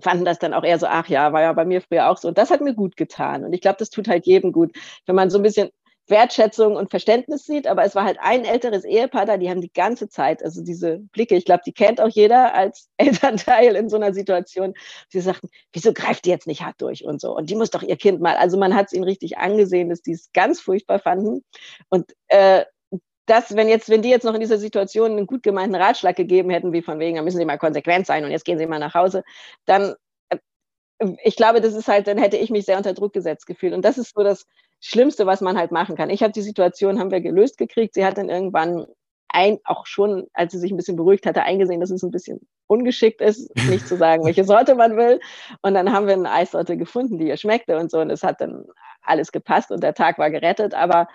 fanden 0.00 0.24
das 0.24 0.38
dann 0.38 0.54
auch 0.54 0.64
eher 0.64 0.78
so, 0.78 0.86
ach 0.86 1.08
ja, 1.08 1.32
war 1.32 1.42
ja 1.42 1.52
bei 1.52 1.64
mir 1.64 1.80
früher 1.80 2.10
auch 2.10 2.18
so. 2.18 2.28
Und 2.28 2.38
das 2.38 2.50
hat 2.50 2.60
mir 2.60 2.74
gut 2.74 2.96
getan. 2.96 3.44
Und 3.44 3.52
ich 3.52 3.60
glaube, 3.60 3.76
das 3.78 3.90
tut 3.90 4.08
halt 4.08 4.26
jedem 4.26 4.52
gut, 4.52 4.72
wenn 5.06 5.14
man 5.14 5.30
so 5.30 5.38
ein 5.38 5.42
bisschen 5.42 5.70
Wertschätzung 6.06 6.76
und 6.76 6.90
Verständnis 6.90 7.44
sieht. 7.44 7.66
Aber 7.66 7.84
es 7.84 7.94
war 7.94 8.04
halt 8.04 8.18
ein 8.20 8.44
älteres 8.44 8.84
Ehepaar 8.84 9.26
da, 9.26 9.36
die 9.36 9.50
haben 9.50 9.60
die 9.60 9.72
ganze 9.72 10.08
Zeit, 10.08 10.42
also 10.42 10.62
diese 10.62 10.98
Blicke, 11.12 11.36
ich 11.36 11.44
glaube, 11.44 11.62
die 11.66 11.72
kennt 11.72 12.00
auch 12.00 12.08
jeder 12.08 12.54
als 12.54 12.88
Elternteil 12.96 13.76
in 13.76 13.88
so 13.88 13.96
einer 13.96 14.12
Situation. 14.12 14.74
Sie 15.08 15.20
sagten, 15.20 15.48
wieso 15.72 15.92
greift 15.92 16.24
die 16.24 16.30
jetzt 16.30 16.46
nicht 16.46 16.62
hart 16.62 16.80
durch 16.80 17.04
und 17.04 17.20
so? 17.20 17.34
Und 17.34 17.50
die 17.50 17.56
muss 17.56 17.70
doch 17.70 17.82
ihr 17.82 17.96
Kind 17.96 18.20
mal. 18.20 18.36
Also 18.36 18.58
man 18.58 18.74
hat 18.74 18.86
es 18.86 18.92
ihnen 18.92 19.04
richtig 19.04 19.38
angesehen, 19.38 19.88
dass 19.88 20.02
die 20.02 20.12
es 20.12 20.30
ganz 20.32 20.60
furchtbar 20.60 20.98
fanden. 20.98 21.44
Und 21.88 22.12
äh, 22.28 22.64
das, 23.26 23.56
wenn 23.56 23.68
jetzt, 23.68 23.88
wenn 23.88 24.02
die 24.02 24.10
jetzt 24.10 24.24
noch 24.24 24.34
in 24.34 24.40
dieser 24.40 24.58
Situation 24.58 25.12
einen 25.12 25.26
gut 25.26 25.42
gemeinten 25.42 25.74
Ratschlag 25.74 26.16
gegeben 26.16 26.50
hätten, 26.50 26.72
wie 26.72 26.82
von 26.82 26.98
wegen, 26.98 27.16
da 27.16 27.22
müssen 27.22 27.38
sie 27.38 27.44
mal 27.44 27.58
konsequent 27.58 28.06
sein 28.06 28.24
und 28.24 28.30
jetzt 28.30 28.44
gehen 28.44 28.58
sie 28.58 28.66
mal 28.66 28.78
nach 28.78 28.94
Hause, 28.94 29.24
dann 29.64 29.94
ich 31.22 31.36
glaube, 31.36 31.60
das 31.60 31.74
ist 31.74 31.88
halt, 31.88 32.06
dann 32.06 32.18
hätte 32.18 32.36
ich 32.36 32.50
mich 32.50 32.64
sehr 32.64 32.76
unter 32.76 32.94
Druck 32.94 33.12
gesetzt 33.12 33.46
gefühlt. 33.46 33.74
Und 33.74 33.84
das 33.84 33.98
ist 33.98 34.14
so 34.14 34.22
das, 34.22 34.46
Schlimmste, 34.86 35.24
was 35.24 35.40
man 35.40 35.56
halt 35.56 35.72
machen 35.72 35.96
kann. 35.96 36.10
Ich 36.10 36.22
habe 36.22 36.34
die 36.34 36.42
Situation, 36.42 36.98
haben 36.98 37.10
wir 37.10 37.22
gelöst 37.22 37.56
gekriegt. 37.56 37.94
Sie 37.94 38.04
hat 38.04 38.18
dann 38.18 38.28
irgendwann 38.28 38.86
ein, 39.28 39.58
auch 39.64 39.86
schon, 39.86 40.26
als 40.34 40.52
sie 40.52 40.58
sich 40.58 40.70
ein 40.70 40.76
bisschen 40.76 40.96
beruhigt 40.96 41.24
hatte, 41.24 41.42
eingesehen, 41.42 41.80
dass 41.80 41.90
es 41.90 42.02
ein 42.02 42.10
bisschen 42.10 42.46
ungeschickt 42.66 43.22
ist, 43.22 43.50
nicht 43.70 43.88
zu 43.88 43.96
sagen, 43.96 44.26
welche 44.26 44.44
Sorte 44.44 44.74
man 44.74 44.98
will. 44.98 45.20
Und 45.62 45.72
dann 45.72 45.90
haben 45.90 46.06
wir 46.06 46.12
eine 46.12 46.30
Eissorte 46.30 46.76
gefunden, 46.76 47.16
die 47.16 47.28
ihr 47.28 47.38
schmeckte 47.38 47.78
und 47.78 47.90
so. 47.90 47.98
Und 48.00 48.10
es 48.10 48.22
hat 48.22 48.42
dann 48.42 48.66
alles 49.00 49.32
gepasst 49.32 49.70
und 49.70 49.82
der 49.82 49.94
Tag 49.94 50.18
war 50.18 50.30
gerettet. 50.30 50.74
Aber 50.74 51.08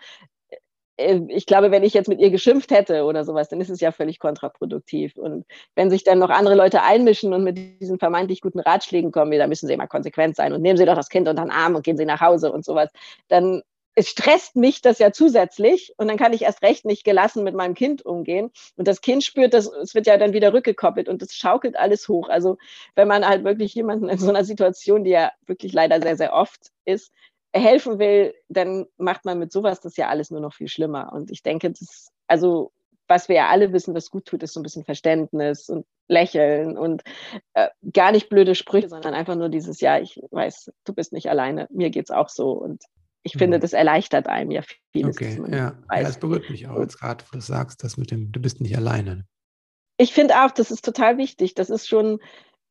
ich 1.00 1.46
glaube, 1.46 1.72
wenn 1.72 1.84
ich 1.84 1.94
jetzt 1.94 2.10
mit 2.10 2.20
ihr 2.20 2.30
geschimpft 2.30 2.72
hätte 2.72 3.04
oder 3.06 3.24
sowas, 3.24 3.50
dann 3.50 3.62
ist 3.62 3.70
es 3.70 3.80
ja 3.80 3.92
völlig 3.92 4.20
kontraproduktiv. 4.20 5.16
Und 5.16 5.46
wenn 5.76 5.90
sich 5.90 6.04
dann 6.04 6.20
noch 6.20 6.30
andere 6.30 6.56
Leute 6.56 6.84
einmischen 6.84 7.34
und 7.34 7.44
mit 7.44 7.58
diesen 7.82 8.00
vermeintlich 8.00 8.42
guten 8.42 8.60
Ratschlägen 8.60 9.12
kommen, 9.12 9.38
da 9.38 9.48
müssen 9.48 9.68
sie 9.68 9.74
immer 9.74 9.88
konsequent 9.88 10.36
sein 10.36 10.54
und 10.54 10.62
nehmen 10.62 10.78
sie 10.78 10.86
doch 10.86 10.96
das 10.96 11.10
Kind 11.10 11.28
unter 11.28 11.44
den 11.44 11.52
Arm 11.52 11.76
und 11.76 11.84
gehen 11.84 11.98
sie 11.98 12.06
nach 12.06 12.22
Hause 12.22 12.52
und 12.52 12.66
sowas, 12.66 12.90
dann 13.30 13.62
es 14.00 14.10
stresst 14.10 14.56
mich 14.56 14.82
das 14.82 15.00
ja 15.00 15.12
zusätzlich 15.12 15.94
und 15.98 16.08
dann 16.08 16.16
kann 16.16 16.32
ich 16.32 16.44
erst 16.44 16.62
recht 16.62 16.86
nicht 16.86 17.04
gelassen 17.04 17.44
mit 17.44 17.54
meinem 17.54 17.74
Kind 17.74 18.06
umgehen. 18.06 18.50
Und 18.78 18.88
das 18.88 19.02
Kind 19.02 19.26
spürt, 19.26 19.54
dass 19.54 19.68
es 19.68 19.94
wird 19.94 20.08
ja 20.08 20.18
dann 20.18 20.32
wieder 20.32 20.54
rückgekoppelt 20.54 21.10
und 21.10 21.22
das 21.22 21.34
schaukelt 21.34 21.76
alles 21.76 22.08
hoch. 22.08 22.30
Also 22.30 22.58
wenn 22.96 23.10
man 23.10 23.28
halt 23.28 23.44
wirklich 23.44 23.74
jemanden 23.76 24.08
in 24.08 24.18
so 24.18 24.30
einer 24.30 24.46
Situation, 24.46 25.04
die 25.04 25.10
ja 25.12 25.32
wirklich 25.48 25.74
leider 25.74 26.02
sehr, 26.02 26.16
sehr 26.16 26.34
oft 26.34 26.72
ist, 26.86 27.12
helfen 27.54 28.00
will, 28.00 28.34
dann 28.48 28.86
macht 28.98 29.26
man 29.26 29.40
mit 29.40 29.52
sowas 29.52 29.82
das 29.82 29.98
ja 29.98 30.08
alles 30.08 30.32
nur 30.32 30.42
noch 30.42 30.54
viel 30.54 30.68
schlimmer. 30.68 31.12
Und 31.14 31.32
ich 31.32 31.44
denke, 31.44 31.72
das, 31.72 32.12
also 32.28 32.72
was 33.08 33.28
wir 33.28 33.38
ja 33.38 33.50
alle 33.50 33.74
wissen, 33.74 33.96
was 33.96 34.12
gut 34.12 34.26
tut, 34.26 34.44
ist 34.44 34.54
so 34.54 34.60
ein 34.60 34.64
bisschen 34.64 34.86
Verständnis 34.86 35.68
und 35.68 35.86
Lächeln 36.08 36.78
und 36.78 37.02
äh, 37.56 37.68
gar 37.92 38.12
nicht 38.12 38.30
blöde 38.30 38.54
Sprüche, 38.54 38.90
sondern 38.90 39.16
einfach 39.16 39.36
nur 39.36 39.50
dieses, 39.50 39.82
ja, 39.82 40.00
ich 40.00 40.22
weiß, 40.30 40.72
du 40.86 40.94
bist 40.94 41.12
nicht 41.12 41.30
alleine, 41.30 41.68
mir 41.72 41.90
geht's 41.90 42.12
auch 42.12 42.30
so. 42.30 42.52
Und 42.52 42.84
ich 43.24 43.34
finde, 43.34 43.58
mhm. 43.58 43.62
das 43.62 43.74
erleichtert 43.74 44.28
einem 44.28 44.52
ja 44.52 44.62
vieles. 44.92 45.18
Okay, 45.18 45.42
ja. 45.52 45.58
ja, 45.58 46.02
es 46.02 46.20
berührt 46.20 46.50
mich 46.50 46.68
auch 46.68 46.80
jetzt 46.80 47.00
gerade, 47.00 47.26
wo 47.26 47.38
du 47.38 47.42
sagst, 47.42 47.84
das 47.84 47.98
mit 47.98 48.12
dem, 48.12 48.32
du 48.32 48.40
bist 48.40 48.62
nicht 48.62 48.78
alleine. 48.78 49.26
Ich 49.98 50.14
finde 50.14 50.46
auch, 50.46 50.52
das 50.52 50.72
ist 50.72 50.86
total 50.86 51.18
wichtig. 51.18 51.56
Das 51.56 51.70
ist 51.70 51.88
schon, 51.88 52.20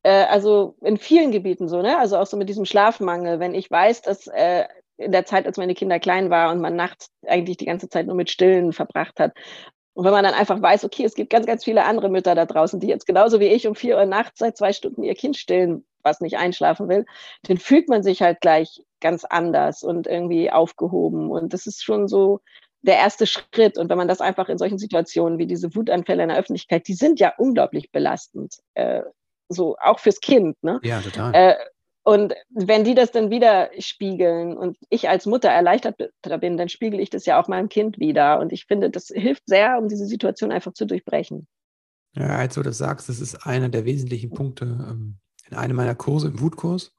äh, 0.03 0.25
also 0.25 0.75
in 0.81 0.97
vielen 0.97 1.31
Gebieten 1.31 1.67
so, 1.67 1.81
ne? 1.81 1.97
Also 1.97 2.17
auch 2.17 2.27
so 2.27 2.37
mit 2.37 2.49
diesem 2.49 2.65
Schlafmangel, 2.65 3.39
wenn 3.39 3.53
ich 3.53 3.69
weiß, 3.69 4.01
dass 4.01 4.27
äh, 4.27 4.65
in 4.97 5.11
der 5.11 5.25
Zeit, 5.25 5.45
als 5.45 5.57
meine 5.57 5.75
Kinder 5.75 5.99
klein 5.99 6.29
waren 6.29 6.57
und 6.57 6.61
man 6.61 6.75
nachts 6.75 7.09
eigentlich 7.25 7.57
die 7.57 7.65
ganze 7.65 7.89
Zeit 7.89 8.05
nur 8.05 8.15
mit 8.15 8.29
Stillen 8.29 8.73
verbracht 8.73 9.19
hat. 9.19 9.33
Und 9.93 10.05
wenn 10.05 10.11
man 10.11 10.23
dann 10.23 10.33
einfach 10.33 10.61
weiß, 10.61 10.85
okay, 10.85 11.03
es 11.03 11.15
gibt 11.15 11.29
ganz, 11.29 11.45
ganz 11.45 11.63
viele 11.63 11.85
andere 11.85 12.09
Mütter 12.09 12.35
da 12.35 12.45
draußen, 12.45 12.79
die 12.79 12.87
jetzt 12.87 13.05
genauso 13.05 13.39
wie 13.39 13.47
ich 13.47 13.67
um 13.67 13.75
vier 13.75 13.97
Uhr 13.97 14.05
nachts 14.05 14.39
seit 14.39 14.57
zwei 14.57 14.73
Stunden 14.73 15.03
ihr 15.03 15.15
Kind 15.15 15.35
stillen, 15.37 15.85
was 16.03 16.21
nicht 16.21 16.37
einschlafen 16.37 16.87
will, 16.87 17.05
dann 17.43 17.57
fühlt 17.57 17.89
man 17.89 18.03
sich 18.03 18.21
halt 18.21 18.39
gleich 18.41 18.81
ganz 19.01 19.25
anders 19.25 19.83
und 19.83 20.07
irgendwie 20.07 20.51
aufgehoben. 20.51 21.29
Und 21.29 21.53
das 21.53 21.65
ist 21.65 21.83
schon 21.83 22.07
so 22.07 22.39
der 22.81 22.95
erste 22.95 23.27
Schritt. 23.27 23.77
Und 23.77 23.89
wenn 23.89 23.97
man 23.97 24.07
das 24.07 24.21
einfach 24.21 24.49
in 24.49 24.57
solchen 24.57 24.77
Situationen 24.77 25.37
wie 25.37 25.47
diese 25.47 25.75
Wutanfälle 25.75 26.23
in 26.23 26.29
der 26.29 26.37
Öffentlichkeit, 26.37 26.87
die 26.87 26.93
sind 26.93 27.19
ja 27.19 27.33
unglaublich 27.37 27.91
belastend. 27.91 28.55
Äh, 28.75 29.01
so 29.49 29.75
auch 29.81 29.99
fürs 29.99 30.21
Kind. 30.21 30.55
Ne? 30.63 30.79
Ja, 30.83 31.01
total. 31.01 31.33
Äh, 31.33 31.55
und 32.03 32.33
wenn 32.49 32.83
die 32.83 32.95
das 32.95 33.11
dann 33.11 33.29
wieder 33.29 33.69
spiegeln 33.77 34.57
und 34.57 34.77
ich 34.89 35.09
als 35.09 35.25
Mutter 35.25 35.49
erleichtert 35.49 35.97
bin, 35.97 36.57
dann 36.57 36.69
spiegel 36.69 36.99
ich 36.99 37.09
das 37.09 37.25
ja 37.25 37.39
auch 37.39 37.47
meinem 37.47 37.69
Kind 37.69 37.99
wieder. 37.99 38.39
Und 38.39 38.51
ich 38.51 38.65
finde, 38.65 38.89
das 38.89 39.07
hilft 39.07 39.43
sehr, 39.45 39.77
um 39.77 39.89
diese 39.89 40.05
Situation 40.05 40.51
einfach 40.51 40.73
zu 40.73 40.85
durchbrechen. 40.85 41.47
Ja, 42.15 42.37
als 42.37 42.55
du 42.55 42.63
das 42.63 42.77
sagst, 42.77 43.09
das 43.09 43.19
ist 43.19 43.45
einer 43.45 43.69
der 43.69 43.85
wesentlichen 43.85 44.31
Punkte 44.31 44.65
ähm, 44.65 45.19
in 45.47 45.57
einem 45.57 45.75
meiner 45.75 45.95
Kurse, 45.95 46.29
im 46.29 46.39
Wutkurs. 46.39 46.93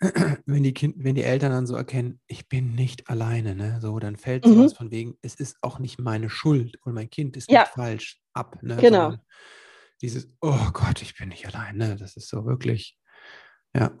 Wenn 0.46 0.62
die, 0.62 0.74
kind, 0.74 0.94
wenn 0.98 1.16
die 1.16 1.24
Eltern 1.24 1.50
dann 1.50 1.66
so 1.66 1.74
erkennen, 1.74 2.20
ich 2.28 2.48
bin 2.48 2.76
nicht 2.76 3.10
alleine, 3.10 3.56
ne? 3.56 3.80
so, 3.80 3.98
dann 3.98 4.14
fällt 4.14 4.46
mhm. 4.46 4.54
sowas 4.54 4.72
von 4.72 4.92
wegen, 4.92 5.18
es 5.22 5.34
ist 5.34 5.56
auch 5.60 5.80
nicht 5.80 5.98
meine 5.98 6.30
Schuld 6.30 6.78
und 6.82 6.94
mein 6.94 7.10
Kind 7.10 7.36
ist 7.36 7.50
ja. 7.50 7.62
nicht 7.62 7.72
falsch 7.72 8.20
ab. 8.32 8.62
Ne? 8.62 8.76
Genau. 8.76 9.10
Sondern 9.10 9.20
dieses, 10.00 10.30
oh 10.40 10.70
Gott, 10.72 11.02
ich 11.02 11.16
bin 11.16 11.28
nicht 11.28 11.46
alleine, 11.46 11.96
das 11.96 12.16
ist 12.16 12.28
so 12.28 12.44
wirklich, 12.44 12.96
ja, 13.74 13.92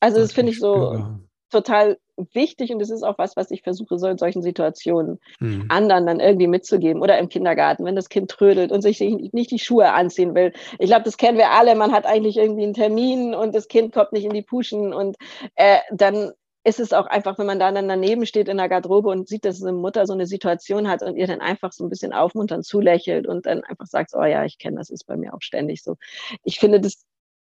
also 0.00 0.18
das 0.18 0.32
finde 0.32 0.50
ich 0.50 0.58
so 0.58 1.20
total 1.48 1.98
wichtig 2.32 2.72
und 2.72 2.78
das 2.80 2.90
ist 2.90 3.04
auch 3.04 3.18
was, 3.18 3.36
was 3.36 3.50
ich 3.50 3.62
versuche, 3.62 3.98
so 3.98 4.08
in 4.08 4.18
solchen 4.18 4.42
Situationen 4.42 5.20
hm. 5.38 5.66
anderen 5.68 6.06
dann 6.06 6.18
irgendwie 6.18 6.48
mitzugeben 6.48 7.02
oder 7.02 7.18
im 7.18 7.28
Kindergarten, 7.28 7.84
wenn 7.84 7.94
das 7.94 8.08
Kind 8.08 8.30
trödelt 8.30 8.72
und 8.72 8.82
sich 8.82 9.00
nicht 9.00 9.50
die 9.50 9.58
Schuhe 9.58 9.92
anziehen 9.92 10.34
will. 10.34 10.52
Ich 10.78 10.88
glaube, 10.88 11.04
das 11.04 11.16
kennen 11.16 11.38
wir 11.38 11.50
alle. 11.50 11.74
Man 11.74 11.92
hat 11.92 12.06
eigentlich 12.06 12.36
irgendwie 12.36 12.64
einen 12.64 12.74
Termin 12.74 13.34
und 13.34 13.54
das 13.54 13.68
Kind 13.68 13.92
kommt 13.92 14.12
nicht 14.12 14.24
in 14.24 14.32
die 14.32 14.42
Puschen 14.42 14.92
und 14.92 15.16
äh, 15.54 15.78
dann 15.92 16.32
ist 16.64 16.80
es 16.80 16.92
auch 16.92 17.06
einfach, 17.06 17.38
wenn 17.38 17.46
man 17.46 17.58
da 17.58 17.72
dann 17.72 17.88
daneben 17.88 18.24
steht 18.26 18.48
in 18.48 18.56
der 18.56 18.68
Garderobe 18.68 19.08
und 19.08 19.28
sieht, 19.28 19.44
dass 19.44 19.62
eine 19.62 19.72
Mutter 19.72 20.06
so 20.06 20.12
eine 20.12 20.26
Situation 20.26 20.88
hat 20.88 21.02
und 21.02 21.16
ihr 21.16 21.26
dann 21.26 21.40
einfach 21.40 21.72
so 21.72 21.84
ein 21.84 21.90
bisschen 21.90 22.12
aufmunternd 22.12 22.64
zulächelt 22.64 23.26
und 23.26 23.46
dann 23.46 23.64
einfach 23.64 23.86
sagt, 23.86 24.12
oh 24.14 24.24
ja, 24.24 24.44
ich 24.44 24.58
kenne 24.58 24.76
das, 24.76 24.90
ist 24.90 25.06
bei 25.06 25.16
mir 25.16 25.34
auch 25.34 25.42
ständig 25.42 25.82
so. 25.82 25.96
Ich 26.44 26.60
finde, 26.60 26.80
das 26.80 27.04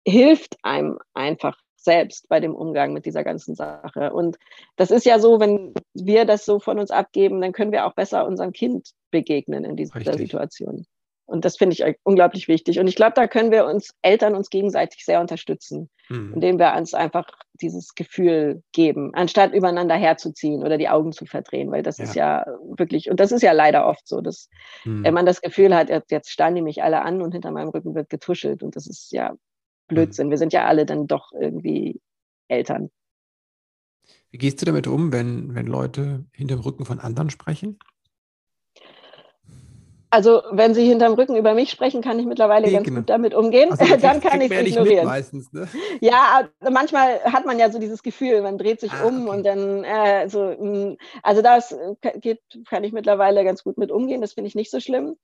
hilft 0.05 0.57
einem 0.63 0.99
einfach 1.13 1.57
selbst 1.75 2.27
bei 2.29 2.39
dem 2.39 2.53
Umgang 2.53 2.93
mit 2.93 3.05
dieser 3.05 3.23
ganzen 3.23 3.55
Sache. 3.55 4.13
Und 4.13 4.37
das 4.75 4.91
ist 4.91 5.05
ja 5.05 5.17
so, 5.19 5.39
wenn 5.39 5.73
wir 5.93 6.25
das 6.25 6.45
so 6.45 6.59
von 6.59 6.77
uns 6.77 6.91
abgeben, 6.91 7.41
dann 7.41 7.53
können 7.53 7.71
wir 7.71 7.85
auch 7.85 7.93
besser 7.93 8.27
unserem 8.27 8.51
Kind 8.51 8.91
begegnen 9.11 9.63
in 9.63 9.75
dieser 9.75 9.95
Richtig. 9.95 10.17
Situation. 10.17 10.85
Und 11.29 11.45
das 11.45 11.57
finde 11.57 11.73
ich 11.73 11.97
unglaublich 12.03 12.47
wichtig. 12.47 12.79
Und 12.79 12.87
ich 12.87 12.95
glaube, 12.95 13.13
da 13.15 13.27
können 13.27 13.51
wir 13.51 13.65
uns 13.65 13.93
Eltern 14.01 14.35
uns 14.35 14.49
gegenseitig 14.49 15.05
sehr 15.05 15.21
unterstützen, 15.21 15.89
hm. 16.07 16.33
indem 16.33 16.59
wir 16.59 16.73
uns 16.75 16.93
einfach 16.93 17.27
dieses 17.53 17.93
Gefühl 17.93 18.63
geben, 18.71 19.11
anstatt 19.13 19.53
übereinander 19.53 19.95
herzuziehen 19.95 20.63
oder 20.63 20.77
die 20.77 20.89
Augen 20.89 21.11
zu 21.11 21.25
verdrehen, 21.25 21.71
weil 21.71 21.83
das 21.83 21.97
ja. 21.97 22.03
ist 22.03 22.15
ja 22.15 22.45
wirklich, 22.75 23.09
und 23.11 23.19
das 23.19 23.31
ist 23.31 23.43
ja 23.43 23.51
leider 23.51 23.85
oft 23.85 24.07
so, 24.07 24.21
dass 24.21 24.49
hm. 24.83 25.03
wenn 25.03 25.13
man 25.13 25.25
das 25.25 25.41
Gefühl 25.41 25.75
hat, 25.75 25.89
jetzt 26.09 26.31
starren 26.31 26.55
die 26.55 26.61
mich 26.61 26.83
alle 26.83 27.03
an 27.03 27.21
und 27.21 27.33
hinter 27.33 27.51
meinem 27.51 27.69
Rücken 27.69 27.95
wird 27.95 28.09
getuschelt. 28.09 28.63
Und 28.63 28.75
das 28.75 28.87
ist 28.87 29.11
ja 29.11 29.35
Blödsinn. 29.87 30.27
Mhm. 30.27 30.31
Wir 30.31 30.37
sind 30.37 30.53
ja 30.53 30.65
alle 30.65 30.85
dann 30.85 31.07
doch 31.07 31.31
irgendwie 31.33 31.99
Eltern. 32.47 32.89
Wie 34.31 34.37
gehst 34.37 34.61
du 34.61 34.65
damit 34.65 34.87
um, 34.87 35.11
wenn, 35.11 35.55
wenn 35.55 35.67
Leute 35.67 36.25
hinter 36.31 36.55
dem 36.55 36.61
Rücken 36.61 36.85
von 36.85 36.99
anderen 36.99 37.29
sprechen? 37.29 37.79
Also, 40.11 40.41
wenn 40.51 40.73
Sie 40.73 40.87
hinterm 40.87 41.13
Rücken 41.13 41.35
über 41.35 41.53
mich 41.53 41.69
sprechen, 41.69 42.01
kann 42.01 42.17
ich 42.17 42.25
mittlerweile 42.25 42.65
nee, 42.65 42.73
ganz 42.73 42.85
genau. 42.85 43.01
gut 43.01 43.09
damit 43.09 43.35
umgehen. 43.35 43.71
Also, 43.71 43.95
dann 44.01 44.21
kann 44.21 44.41
ich 44.41 44.51
es 44.51 44.67
ignorieren. 44.67 45.05
Meistens, 45.05 45.53
ne? 45.53 45.67
Ja, 46.01 46.49
manchmal 46.67 47.23
hat 47.23 47.45
man 47.45 47.59
ja 47.59 47.69
so 47.69 47.77
dieses 47.77 48.01
Gefühl, 48.01 48.41
man 48.41 48.57
dreht 48.57 48.79
sich 48.79 48.91
ah, 48.91 49.05
um 49.05 49.27
okay. 49.27 49.37
und 49.37 49.43
dann 49.45 49.83
äh, 49.83 50.27
so. 50.27 50.49
Hm, 50.49 50.97
also, 51.21 51.41
das 51.41 51.75
geht, 52.15 52.41
kann 52.67 52.83
ich 52.83 52.91
mittlerweile 52.91 53.43
ganz 53.43 53.63
gut 53.63 53.77
mit 53.77 53.91
umgehen. 53.91 54.21
Das 54.21 54.33
finde 54.33 54.47
ich 54.47 54.55
nicht 54.55 54.71
so 54.71 54.79
schlimm. 54.79 55.15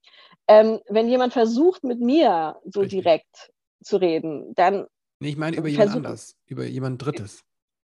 Ähm, 0.48 0.80
wenn 0.88 1.10
jemand 1.10 1.34
versucht, 1.34 1.84
mit 1.84 2.00
mir 2.00 2.58
so 2.66 2.82
Richtig. 2.82 3.04
direkt 3.04 3.52
zu 3.84 3.98
reden, 3.98 4.54
dann. 4.56 4.86
Nee, 5.20 5.30
ich 5.30 5.38
meine 5.38 5.58
über 5.58 5.68
jemand 5.68 5.96
anders, 5.96 6.36
über 6.46 6.64
jemand 6.66 7.04
Drittes. 7.04 7.44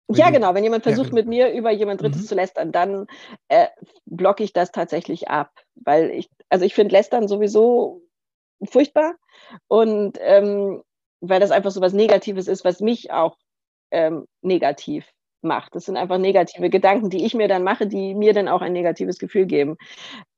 Ja, 0.10 0.30
genau. 0.30 0.54
Wenn 0.54 0.64
jemand 0.64 0.84
versucht, 0.84 1.08
ja, 1.08 1.10
genau. 1.10 1.16
mit 1.16 1.28
mir 1.28 1.52
über 1.52 1.72
jemand 1.72 2.02
Drittes 2.02 2.22
mhm. 2.22 2.26
zu 2.26 2.36
lästern, 2.36 2.72
dann 2.72 3.08
äh, 3.50 3.68
blocke 4.06 4.44
ich 4.44 4.54
das 4.54 4.72
tatsächlich 4.72 5.28
ab. 5.28 5.52
Weil 5.76 6.12
ich, 6.12 6.30
also 6.50 6.66
ich 6.66 6.74
finde 6.74 6.94
Lästern 6.94 7.28
sowieso 7.28 8.02
furchtbar. 8.64 9.16
Und 9.68 10.18
ähm, 10.22 10.82
weil 11.22 11.40
das 11.40 11.52
einfach 11.52 11.72
so 11.72 11.82
was 11.82 11.94
Negatives 11.94 12.48
ist, 12.48 12.66
was 12.66 12.80
mich 12.80 13.12
auch 13.12 13.38
ähm, 13.92 14.26
negativ 14.42 15.10
macht. 15.42 15.76
Das 15.76 15.86
sind 15.86 15.98
einfach 15.98 16.18
negative 16.18 16.70
Gedanken, 16.70 17.10
die 17.10 17.26
ich 17.26 17.34
mir 17.34 17.48
dann 17.48 17.64
mache, 17.64 17.88
die 17.88 18.16
mir 18.16 18.34
dann 18.34 18.48
auch 18.48 18.62
ein 18.62 18.74
negatives 18.74 19.20
Gefühl 19.20 19.46
geben. 19.46 19.78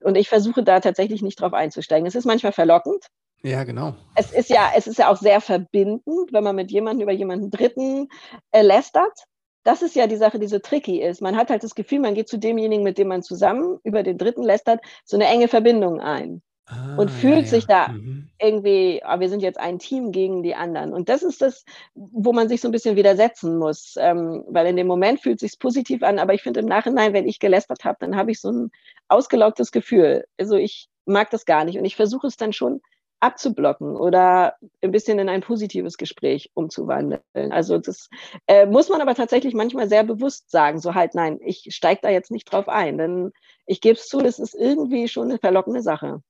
Und 0.01 0.16
ich 0.16 0.30
versuche 0.30 0.64
da 0.64 0.80
tatsächlich 0.80 1.22
nicht 1.22 1.39
drauf 1.39 1.53
einzusteigen. 1.53 2.05
Es 2.05 2.16
ist 2.16 2.26
manchmal 2.26 2.51
verlockend. 2.51 3.05
Ja, 3.41 3.64
genau. 3.64 3.95
Es 4.16 4.32
ist 4.32 4.49
ja, 4.49 4.72
es 4.76 4.86
ist 4.86 4.99
ja 4.99 5.10
auch 5.10 5.16
sehr 5.16 5.39
verbindend, 5.39 6.34
wenn 6.34 6.43
man 6.43 6.55
mit 6.55 6.72
jemandem 6.72 7.03
über 7.03 7.14
jemanden 7.14 7.49
Dritten 7.49 8.10
äh, 8.51 8.62
lästert 8.62 9.28
das 9.64 9.82
ist 9.82 9.95
ja 9.95 10.07
die 10.07 10.16
Sache, 10.16 10.39
die 10.39 10.47
so 10.47 10.60
tricky 10.60 11.01
ist. 11.01 11.22
Man 11.22 11.36
hat 11.36 11.49
halt 11.49 11.64
das 11.64 11.76
Gefühl, 11.76 11.99
man 11.99 12.16
geht 12.16 12.30
zu 12.30 12.38
demjenigen, 12.38 12.84
mit 12.84 12.97
dem 12.97 13.07
man 13.07 13.24
zusammen 13.24 13.80
über 13.84 14.03
den 14.03 14.18
Dritten 14.18 14.43
lästert, 14.43 14.82
so 15.05 15.18
eine 15.18 15.28
enge 15.28 15.47
Verbindung 15.47 15.99
ein. 15.99 16.41
Ah, 16.70 16.97
und 16.97 17.10
fühlt 17.10 17.34
ja, 17.34 17.41
ja. 17.41 17.47
sich 17.47 17.66
da 17.66 17.88
mhm. 17.88 18.30
irgendwie, 18.39 19.01
oh, 19.03 19.20
wir 19.20 19.28
sind 19.28 19.41
jetzt 19.41 19.60
ein 19.60 19.80
Team 19.80 20.12
gegen 20.12 20.43
die 20.43 20.53
anderen. 20.53 20.93
Und 20.93 21.10
das 21.10 21.24
ist 21.24 21.41
das, 21.41 21.66
wo 21.95 22.32
man 22.32 22.47
sich 22.47 22.62
so 22.62 22.68
ein 22.68 22.72
bisschen 22.72 22.95
widersetzen 22.95 23.57
muss, 23.57 23.95
ähm, 23.97 24.43
weil 24.47 24.68
in 24.68 24.76
dem 24.76 24.86
Moment 24.86 25.20
fühlt 25.20 25.41
es 25.41 25.51
sich 25.51 25.60
positiv 25.60 26.03
an, 26.03 26.20
aber 26.20 26.36
ich 26.36 26.43
finde 26.43 26.60
im 26.60 26.68
Nachhinein, 26.68 27.14
wenn 27.14 27.28
ich 27.28 27.39
gelästert 27.39 27.86
habe, 27.86 27.97
dann 28.01 28.16
habe 28.16 28.32
ich 28.32 28.39
so 28.39 28.51
ein 28.51 28.72
ausgelocktes 29.07 29.72
Gefühl. 29.72 30.26
Also 30.38 30.57
ich 30.57 30.89
mag 31.05 31.32
das 31.32 31.45
gar 31.45 31.66
nicht 31.66 31.80
und 31.80 31.86
ich 31.86 31.95
versuche 31.95 32.28
es 32.28 32.38
dann 32.38 32.53
schon 32.53 32.82
abzublocken 33.20 33.95
oder 33.95 34.55
ein 34.82 34.91
bisschen 34.91 35.20
in 35.20 35.30
ein 35.30 35.41
positives 35.41 35.97
Gespräch 35.97 36.51
umzuwandeln. 36.53 37.22
Also 37.51 37.78
das 37.78 38.09
äh, 38.47 38.65
muss 38.65 38.89
man 38.89 39.01
aber 39.01 39.15
tatsächlich 39.15 39.53
manchmal 39.53 39.89
sehr 39.89 40.03
bewusst 40.03 40.49
sagen, 40.51 40.80
so 40.80 40.95
halt, 40.95 41.15
nein, 41.15 41.39
ich 41.41 41.67
steige 41.72 42.01
da 42.01 42.09
jetzt 42.09 42.32
nicht 42.32 42.51
drauf 42.51 42.70
ein, 42.70 42.97
denn 42.97 43.32
ich 43.65 43.82
gebe 43.82 43.95
es 43.95 44.07
zu, 44.07 44.22
das 44.22 44.39
ist 44.39 44.55
irgendwie 44.55 45.07
schon 45.07 45.30
eine 45.30 45.39
verlockende 45.39 45.82
Sache. 45.82 46.22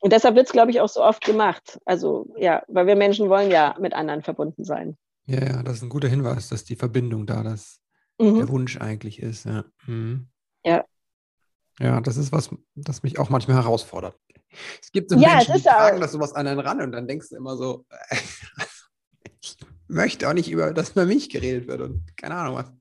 Und 0.00 0.12
deshalb 0.12 0.34
wird 0.34 0.46
es, 0.46 0.52
glaube 0.52 0.70
ich, 0.70 0.80
auch 0.80 0.88
so 0.88 1.02
oft 1.02 1.24
gemacht. 1.24 1.80
Also 1.84 2.34
ja, 2.36 2.62
weil 2.68 2.86
wir 2.86 2.96
Menschen 2.96 3.28
wollen 3.28 3.50
ja 3.50 3.76
mit 3.78 3.94
anderen 3.94 4.22
verbunden 4.22 4.64
sein. 4.64 4.96
Ja, 5.26 5.40
ja, 5.40 5.62
das 5.62 5.76
ist 5.76 5.82
ein 5.82 5.88
guter 5.88 6.08
Hinweis, 6.08 6.48
dass 6.48 6.64
die 6.64 6.76
Verbindung 6.76 7.26
da 7.26 7.42
das 7.42 7.80
mhm. 8.18 8.38
der 8.38 8.48
Wunsch 8.48 8.80
eigentlich 8.80 9.22
ist. 9.22 9.46
Ja. 9.46 9.64
Mhm. 9.86 10.28
ja. 10.64 10.84
Ja, 11.78 12.00
das 12.00 12.16
ist 12.16 12.32
was, 12.32 12.50
das 12.74 13.02
mich 13.02 13.18
auch 13.18 13.30
manchmal 13.30 13.56
herausfordert. 13.56 14.18
Es 14.80 14.92
gibt 14.92 15.10
so 15.10 15.16
ja, 15.16 15.36
Menschen, 15.36 15.54
die 15.54 15.62
tragen 15.62 16.00
das 16.00 16.12
sowas 16.12 16.34
an 16.34 16.46
den 16.46 16.60
ran 16.60 16.80
und 16.80 16.92
dann 16.92 17.06
denkst 17.06 17.28
du 17.30 17.36
immer 17.36 17.56
so, 17.56 17.84
ich 19.42 19.56
möchte 19.88 20.28
auch 20.28 20.34
nicht 20.34 20.50
über, 20.50 20.72
dass 20.72 20.90
über 20.90 21.06
mich 21.06 21.30
geredet 21.30 21.68
wird 21.68 21.80
und 21.80 22.16
keine 22.16 22.34
Ahnung 22.34 22.56
was. 22.56 22.72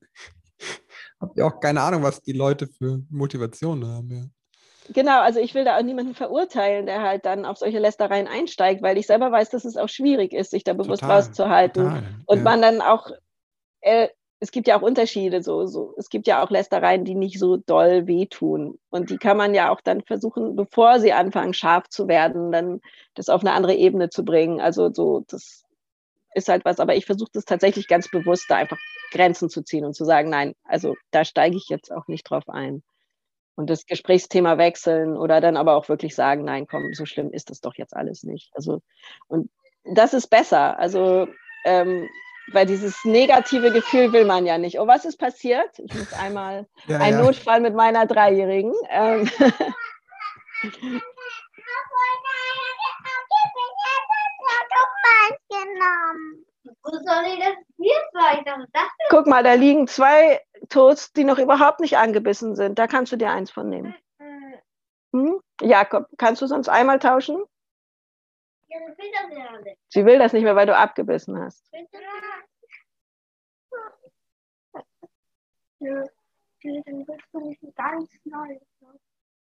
Habt 1.19 1.37
ihr 1.37 1.45
auch 1.45 1.59
keine 1.59 1.81
Ahnung, 1.81 2.03
was 2.03 2.21
die 2.21 2.33
Leute 2.33 2.67
für 2.67 3.01
Motivationen 3.09 3.87
haben, 3.87 4.11
ja. 4.11 4.23
Genau, 4.89 5.21
also 5.21 5.39
ich 5.39 5.53
will 5.53 5.63
da 5.63 5.77
auch 5.77 5.83
niemanden 5.83 6.15
verurteilen, 6.15 6.85
der 6.85 7.01
halt 7.01 7.25
dann 7.25 7.45
auf 7.45 7.57
solche 7.57 7.79
Lästereien 7.79 8.27
einsteigt, 8.27 8.81
weil 8.81 8.97
ich 8.97 9.07
selber 9.07 9.31
weiß, 9.31 9.49
dass 9.51 9.63
es 9.63 9.77
auch 9.77 9.87
schwierig 9.87 10.33
ist, 10.33 10.51
sich 10.51 10.63
da 10.63 10.73
bewusst 10.73 11.01
total, 11.01 11.17
rauszuhalten. 11.17 11.83
Total, 11.83 12.03
und 12.25 12.37
ja. 12.39 12.43
man 12.43 12.61
dann 12.61 12.81
auch 12.81 13.09
äh, 13.81 14.09
es 14.41 14.51
gibt 14.51 14.67
ja 14.67 14.77
auch 14.77 14.81
Unterschiede, 14.81 15.43
so, 15.43 15.67
so, 15.67 15.93
es 15.97 16.09
gibt 16.09 16.25
ja 16.25 16.43
auch 16.43 16.49
Lästereien, 16.49 17.05
die 17.05 17.13
nicht 17.13 17.37
so 17.37 17.57
doll 17.57 18.07
wehtun. 18.07 18.79
Und 18.89 19.11
die 19.11 19.17
kann 19.17 19.37
man 19.37 19.53
ja 19.53 19.69
auch 19.69 19.81
dann 19.81 20.01
versuchen, 20.01 20.55
bevor 20.55 20.99
sie 20.99 21.13
anfangen, 21.13 21.53
scharf 21.53 21.87
zu 21.89 22.07
werden, 22.07 22.51
dann 22.51 22.81
das 23.13 23.29
auf 23.29 23.41
eine 23.41 23.53
andere 23.53 23.75
Ebene 23.75 24.09
zu 24.09 24.25
bringen. 24.25 24.59
Also 24.59 24.91
so, 24.91 25.23
das 25.27 25.63
ist 26.33 26.49
halt 26.49 26.65
was, 26.65 26.79
aber 26.79 26.95
ich 26.95 27.05
versuche 27.05 27.29
das 27.33 27.45
tatsächlich 27.45 27.87
ganz 27.87 28.09
bewusst, 28.09 28.45
da 28.49 28.55
einfach 28.55 28.79
Grenzen 29.11 29.47
zu 29.47 29.61
ziehen 29.61 29.85
und 29.85 29.93
zu 29.93 30.05
sagen, 30.05 30.31
nein, 30.31 30.55
also 30.63 30.95
da 31.11 31.23
steige 31.23 31.55
ich 31.55 31.69
jetzt 31.69 31.91
auch 31.91 32.07
nicht 32.07 32.23
drauf 32.23 32.49
ein. 32.49 32.81
Und 33.53 33.69
das 33.69 33.85
Gesprächsthema 33.85 34.57
wechseln 34.57 35.17
oder 35.17 35.39
dann 35.39 35.55
aber 35.55 35.75
auch 35.75 35.87
wirklich 35.87 36.15
sagen, 36.15 36.45
nein, 36.45 36.65
komm, 36.65 36.95
so 36.95 37.05
schlimm 37.05 37.31
ist 37.31 37.51
das 37.51 37.61
doch 37.61 37.75
jetzt 37.75 37.95
alles 37.95 38.23
nicht. 38.23 38.49
Also, 38.55 38.81
und 39.27 39.51
das 39.83 40.15
ist 40.15 40.27
besser. 40.27 40.79
Also, 40.79 41.27
ähm, 41.63 42.09
weil 42.53 42.65
dieses 42.65 43.03
negative 43.05 43.71
Gefühl 43.71 44.11
will 44.13 44.25
man 44.25 44.45
ja 44.45 44.57
nicht. 44.57 44.79
Oh, 44.79 44.87
was 44.87 45.05
ist 45.05 45.17
passiert? 45.17 45.69
Ich 45.77 45.93
muss 45.93 46.13
einmal 46.13 46.67
ja, 46.87 46.97
ein 46.99 47.13
ja. 47.13 47.21
Notfall 47.21 47.61
mit 47.61 47.75
meiner 47.75 48.05
Dreijährigen. 48.05 48.73
Ähm. 48.89 49.29
Guck 59.09 59.27
mal, 59.27 59.43
da 59.43 59.53
liegen 59.53 59.87
zwei 59.87 60.41
Toasts, 60.69 61.13
die 61.13 61.23
noch 61.23 61.37
überhaupt 61.37 61.79
nicht 61.79 61.97
angebissen 61.97 62.55
sind. 62.55 62.79
Da 62.79 62.87
kannst 62.87 63.11
du 63.11 63.17
dir 63.17 63.29
eins 63.31 63.51
von 63.51 63.69
nehmen. 63.69 63.95
Hm? 65.13 65.41
Jakob, 65.61 66.07
kannst 66.17 66.41
du 66.41 66.47
sonst 66.47 66.69
einmal 66.69 66.99
tauschen? 66.99 67.43
Sie 69.89 70.05
will 70.05 70.19
das 70.19 70.33
nicht 70.33 70.43
mehr, 70.43 70.55
weil 70.55 70.67
du 70.67 70.75
abgebissen 70.75 71.39
hast. 71.39 71.69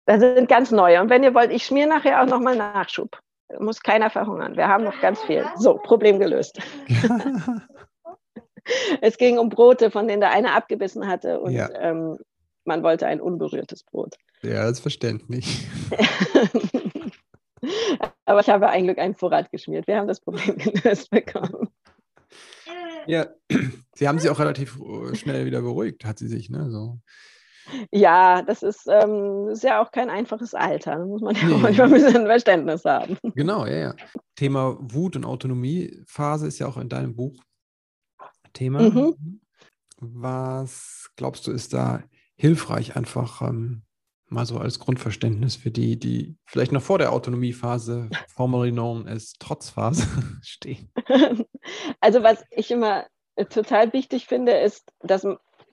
Das 0.05 0.19
sind 0.19 0.49
ganz 0.49 0.71
neue. 0.71 1.01
Und 1.01 1.09
wenn 1.09 1.23
ihr 1.23 1.33
wollt, 1.33 1.51
ich 1.51 1.65
schmier 1.65 1.87
nachher 1.87 2.21
auch 2.21 2.27
nochmal 2.27 2.55
Nachschub. 2.55 3.19
Muss 3.59 3.81
keiner 3.81 4.09
verhungern. 4.09 4.55
Wir 4.55 4.67
haben 4.67 4.83
noch 4.83 4.99
ganz 5.01 5.21
viel. 5.23 5.45
So, 5.57 5.75
Problem 5.75 6.19
gelöst. 6.19 6.59
es 9.01 9.17
ging 9.17 9.37
um 9.37 9.49
Brote, 9.49 9.91
von 9.91 10.07
denen 10.07 10.21
der 10.21 10.31
eine 10.31 10.53
abgebissen 10.53 11.07
hatte. 11.07 11.41
Und 11.41 11.51
ja. 11.51 11.69
ähm, 11.79 12.17
man 12.63 12.83
wollte 12.83 13.07
ein 13.07 13.19
unberührtes 13.19 13.83
Brot. 13.83 14.15
Ja, 14.41 14.67
das 14.67 14.79
verständlich. 14.79 15.67
Aber 18.31 18.39
ich 18.39 18.49
habe 18.49 18.69
ein 18.69 18.85
Glück 18.85 18.97
einen 18.97 19.15
Vorrat 19.15 19.51
geschmiert. 19.51 19.87
Wir 19.87 19.97
haben 19.97 20.07
das 20.07 20.21
Problem 20.21 20.57
gelöst 20.57 21.09
bekommen. 21.09 21.67
Ja, 23.05 23.27
sie 23.95 24.07
haben 24.07 24.19
sich 24.19 24.29
auch 24.29 24.39
relativ 24.39 24.79
äh, 24.79 25.13
schnell 25.15 25.45
wieder 25.45 25.61
beruhigt, 25.61 26.05
hat 26.05 26.17
sie 26.17 26.29
sich, 26.29 26.49
ne? 26.49 26.71
So. 26.71 26.99
Ja, 27.91 28.41
das 28.41 28.63
ist, 28.63 28.87
ähm, 28.87 29.49
ist 29.49 29.63
ja 29.63 29.81
auch 29.81 29.91
kein 29.91 30.09
einfaches 30.09 30.53
Alter. 30.53 30.97
Da 30.97 31.05
muss 31.05 31.21
man 31.21 31.35
ja 31.35 31.43
nee. 31.45 31.57
manchmal 31.57 31.87
ein 31.87 31.93
bisschen 31.93 32.25
Verständnis 32.25 32.85
haben. 32.85 33.17
Genau, 33.35 33.65
ja, 33.65 33.75
ja. 33.75 33.95
Thema 34.35 34.77
Wut 34.79 35.17
und 35.17 35.25
Autonomiephase 35.25 36.47
ist 36.47 36.59
ja 36.59 36.67
auch 36.67 36.77
in 36.77 36.87
deinem 36.87 37.15
Buch 37.15 37.35
Thema. 38.53 38.81
Mhm. 38.81 39.41
Was 39.97 41.11
glaubst 41.17 41.47
du, 41.47 41.51
ist 41.51 41.73
da 41.73 42.01
hilfreich, 42.35 42.95
einfach 42.95 43.41
ähm, 43.41 43.83
mal 44.31 44.45
so 44.45 44.57
als 44.57 44.79
Grundverständnis 44.79 45.55
für 45.55 45.71
die, 45.71 45.99
die 45.99 46.37
vielleicht 46.45 46.71
noch 46.71 46.81
vor 46.81 46.97
der 46.97 47.11
Autonomiephase, 47.11 48.09
formerly 48.27 48.71
known 48.71 49.07
as 49.07 49.33
Trotzphase, 49.33 50.07
stehen? 50.41 50.91
Also 51.99 52.23
was 52.23 52.43
ich 52.49 52.71
immer 52.71 53.05
total 53.49 53.93
wichtig 53.93 54.25
finde, 54.25 54.53
ist 54.53 54.91
das 55.01 55.27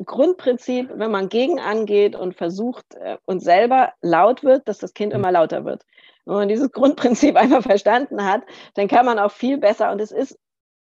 Grundprinzip, 0.05 0.91
wenn 0.95 1.11
man 1.11 1.31
gegen 1.31 1.59
angeht 1.59 2.15
und 2.15 2.37
versucht 2.37 2.85
äh, 2.95 3.17
und 3.25 3.41
selber 3.41 3.95
laut 4.03 4.45
wird, 4.45 4.69
dass 4.69 4.79
das 4.79 4.93
Kind 4.93 5.13
mhm. 5.13 5.21
immer 5.21 5.33
lauter 5.33 5.65
wird. 5.65 5.85
Wenn 6.27 6.35
man 6.35 6.49
dieses 6.49 6.71
Grundprinzip 6.71 7.37
einmal 7.37 7.63
verstanden 7.63 8.25
hat, 8.25 8.43
dann 8.75 8.87
kann 8.87 9.07
man 9.07 9.19
auch 9.19 9.33
viel 9.33 9.57
besser 9.57 9.91
und 9.91 10.01
es 10.01 10.13
ist 10.13 10.39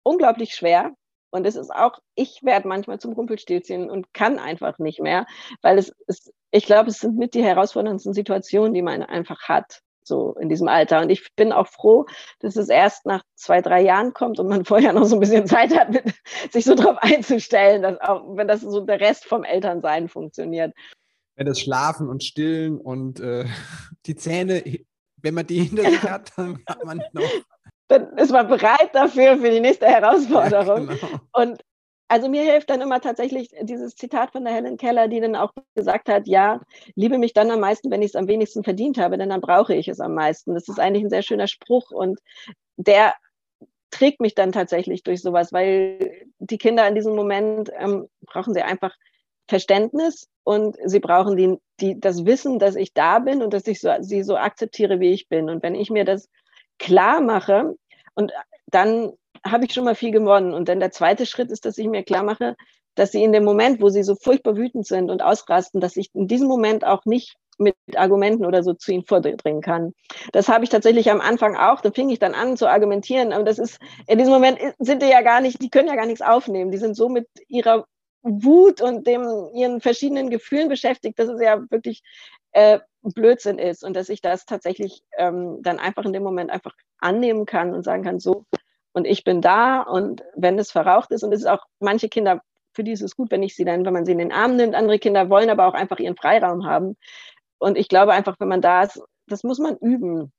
unglaublich 0.03 0.53
schwer, 0.53 0.91
und 1.33 1.47
es 1.47 1.55
ist 1.55 1.73
auch, 1.73 1.99
ich 2.13 2.43
werde 2.43 2.67
manchmal 2.67 2.99
zum 2.99 3.13
Rumpelstilzchen 3.13 3.89
und 3.89 4.13
kann 4.13 4.37
einfach 4.37 4.77
nicht 4.77 5.01
mehr, 5.01 5.25
weil 5.63 5.79
es 5.79 5.91
ist, 6.05 6.31
ich 6.51 6.65
glaube, 6.65 6.91
es 6.91 6.99
sind 6.99 7.17
mit 7.17 7.33
die 7.33 7.43
herausforderndsten 7.43 8.13
Situationen, 8.13 8.75
die 8.75 8.83
man 8.83 9.01
einfach 9.01 9.49
hat, 9.49 9.81
so 10.03 10.35
in 10.39 10.47
diesem 10.47 10.67
Alter. 10.67 11.01
Und 11.01 11.09
ich 11.09 11.33
bin 11.35 11.51
auch 11.51 11.67
froh, 11.67 12.05
dass 12.39 12.55
es 12.55 12.69
erst 12.69 13.07
nach 13.07 13.23
zwei, 13.33 13.61
drei 13.61 13.81
Jahren 13.81 14.13
kommt 14.13 14.39
und 14.39 14.47
man 14.47 14.63
vorher 14.65 14.93
noch 14.93 15.05
so 15.05 15.15
ein 15.15 15.21
bisschen 15.21 15.47
Zeit 15.47 15.75
hat, 15.75 15.89
mit, 15.89 16.03
sich 16.51 16.65
so 16.65 16.75
darauf 16.75 16.97
einzustellen, 17.01 17.81
dass 17.81 17.99
auch, 18.01 18.37
wenn 18.37 18.47
das 18.47 18.61
so 18.61 18.81
der 18.81 18.99
Rest 18.99 19.25
vom 19.25 19.43
Elternsein 19.43 20.09
funktioniert. 20.09 20.75
Wenn 21.35 21.47
das 21.47 21.59
Schlafen 21.59 22.09
und 22.09 22.23
Stillen 22.23 22.79
und 22.79 23.19
äh, 23.21 23.45
die 24.05 24.15
Zähne, 24.15 24.63
wenn 25.17 25.33
man 25.33 25.47
die 25.47 25.63
hinter 25.63 25.89
sich 25.89 26.03
hat, 26.03 26.31
dann 26.37 26.59
hat 26.67 26.85
man 26.85 27.01
noch 27.11 27.23
dann 27.87 28.17
ist 28.17 28.31
man 28.31 28.47
bereit 28.47 28.89
dafür, 28.93 29.37
für 29.37 29.49
die 29.49 29.59
nächste 29.59 29.87
Herausforderung. 29.87 30.89
Ja, 30.89 30.95
genau. 30.95 31.19
Und 31.33 31.63
also 32.07 32.29
mir 32.29 32.43
hilft 32.43 32.69
dann 32.69 32.81
immer 32.81 33.01
tatsächlich 33.01 33.49
dieses 33.61 33.95
Zitat 33.95 34.31
von 34.31 34.43
der 34.43 34.53
Helen 34.53 34.77
Keller, 34.77 35.07
die 35.07 35.19
dann 35.19 35.35
auch 35.35 35.51
gesagt 35.73 36.09
hat, 36.09 36.27
ja, 36.27 36.61
liebe 36.95 37.17
mich 37.17 37.33
dann 37.33 37.49
am 37.49 37.59
meisten, 37.59 37.89
wenn 37.89 38.01
ich 38.01 38.09
es 38.09 38.15
am 38.15 38.27
wenigsten 38.27 38.63
verdient 38.63 38.97
habe, 38.97 39.17
denn 39.17 39.29
dann 39.29 39.41
brauche 39.41 39.73
ich 39.73 39.87
es 39.87 39.99
am 39.99 40.13
meisten. 40.13 40.53
Das 40.53 40.67
ist 40.67 40.79
eigentlich 40.79 41.03
ein 41.03 41.09
sehr 41.09 41.23
schöner 41.23 41.47
Spruch 41.47 41.91
und 41.91 42.19
der 42.77 43.15
trägt 43.89 44.21
mich 44.21 44.35
dann 44.35 44.51
tatsächlich 44.51 45.03
durch 45.03 45.21
sowas, 45.21 45.53
weil 45.53 46.25
die 46.39 46.57
Kinder 46.57 46.87
in 46.87 46.95
diesem 46.95 47.15
Moment 47.15 47.71
ähm, 47.77 48.07
brauchen 48.25 48.53
sie 48.53 48.61
einfach 48.61 48.95
Verständnis 49.47 50.27
und 50.43 50.77
sie 50.85 50.99
brauchen 50.99 51.35
die, 51.35 51.57
die, 51.79 51.99
das 51.99 52.25
Wissen, 52.25 52.59
dass 52.59 52.75
ich 52.75 52.93
da 52.93 53.19
bin 53.19 53.41
und 53.41 53.53
dass 53.53 53.67
ich 53.67 53.79
so, 53.79 53.89
sie 54.01 54.23
so 54.23 54.37
akzeptiere, 54.37 54.99
wie 54.99 55.13
ich 55.13 55.29
bin. 55.29 55.49
Und 55.49 55.63
wenn 55.63 55.75
ich 55.75 55.89
mir 55.89 56.05
das 56.05 56.29
klar 56.79 57.21
mache 57.21 57.75
und 58.15 58.31
dann 58.67 59.13
habe 59.45 59.65
ich 59.65 59.73
schon 59.73 59.83
mal 59.83 59.95
viel 59.95 60.11
gewonnen. 60.11 60.53
Und 60.53 60.69
dann 60.69 60.79
der 60.79 60.91
zweite 60.91 61.25
Schritt 61.25 61.51
ist, 61.51 61.65
dass 61.65 61.77
ich 61.77 61.87
mir 61.87 62.03
klar 62.03 62.23
mache, 62.23 62.55
dass 62.95 63.11
sie 63.11 63.23
in 63.23 63.33
dem 63.33 63.43
Moment, 63.43 63.81
wo 63.81 63.89
sie 63.89 64.03
so 64.03 64.15
furchtbar 64.15 64.55
wütend 64.55 64.85
sind 64.85 65.09
und 65.09 65.21
ausrasten, 65.21 65.81
dass 65.81 65.97
ich 65.97 66.09
in 66.13 66.27
diesem 66.27 66.47
Moment 66.47 66.85
auch 66.85 67.05
nicht 67.05 67.35
mit 67.57 67.75
Argumenten 67.95 68.45
oder 68.45 68.63
so 68.63 68.73
zu 68.73 68.91
ihnen 68.91 69.05
vordringen 69.05 69.61
kann. 69.61 69.93
Das 70.31 70.49
habe 70.49 70.63
ich 70.63 70.69
tatsächlich 70.69 71.11
am 71.11 71.21
Anfang 71.21 71.55
auch. 71.55 71.81
Da 71.81 71.91
fing 71.91 72.09
ich 72.09 72.19
dann 72.19 72.33
an 72.33 72.57
zu 72.57 72.67
argumentieren. 72.67 73.31
Aber 73.31 73.43
das 73.43 73.59
ist, 73.59 73.79
in 74.07 74.17
diesem 74.17 74.33
Moment 74.33 74.59
sind 74.79 75.01
die 75.01 75.07
ja 75.07 75.21
gar 75.21 75.41
nicht, 75.41 75.61
die 75.61 75.69
können 75.69 75.87
ja 75.87 75.95
gar 75.95 76.05
nichts 76.05 76.21
aufnehmen. 76.21 76.71
Die 76.71 76.77
sind 76.77 76.95
so 76.95 77.09
mit 77.09 77.27
ihrer 77.47 77.85
Wut 78.23 78.81
und 78.81 79.05
dem, 79.05 79.49
ihren 79.53 79.81
verschiedenen 79.81 80.29
Gefühlen 80.29 80.69
beschäftigt, 80.69 81.19
dass 81.19 81.27
es 81.27 81.41
ja 81.41 81.61
wirklich 81.69 82.01
äh, 82.53 82.79
Blödsinn 83.03 83.59
ist 83.59 83.83
und 83.83 83.95
dass 83.95 84.09
ich 84.09 84.21
das 84.21 84.45
tatsächlich 84.45 85.03
ähm, 85.17 85.59
dann 85.61 85.79
einfach 85.79 86.05
in 86.05 86.13
dem 86.13 86.23
Moment 86.23 86.51
einfach 86.51 86.73
annehmen 86.99 87.45
kann 87.45 87.73
und 87.73 87.83
sagen 87.83 88.03
kann, 88.03 88.19
so, 88.19 88.45
und 88.93 89.05
ich 89.05 89.23
bin 89.23 89.41
da 89.41 89.81
und 89.81 90.23
wenn 90.35 90.57
es 90.57 90.71
verraucht 90.71 91.11
ist 91.11 91.23
und 91.23 91.33
es 91.33 91.41
ist 91.41 91.47
auch 91.47 91.65
manche 91.79 92.09
Kinder, 92.09 92.41
für 92.73 92.83
die 92.83 92.91
ist 92.91 93.01
es 93.01 93.15
gut, 93.15 93.31
wenn 93.31 93.43
ich 93.43 93.55
sie 93.55 93.65
dann, 93.65 93.85
wenn 93.85 93.93
man 93.93 94.05
sie 94.05 94.13
in 94.13 94.19
den 94.19 94.31
Arm 94.31 94.55
nimmt, 94.55 94.75
andere 94.75 94.99
Kinder 94.99 95.29
wollen 95.29 95.49
aber 95.49 95.67
auch 95.67 95.73
einfach 95.73 95.99
ihren 95.99 96.15
Freiraum 96.15 96.65
haben. 96.65 96.97
Und 97.59 97.77
ich 97.77 97.87
glaube 97.87 98.13
einfach, 98.13 98.35
wenn 98.39 98.47
man 98.47 98.61
da 98.61 98.83
ist, 98.83 99.01
das 99.27 99.43
muss 99.43 99.59
man 99.59 99.77
üben. 99.77 100.31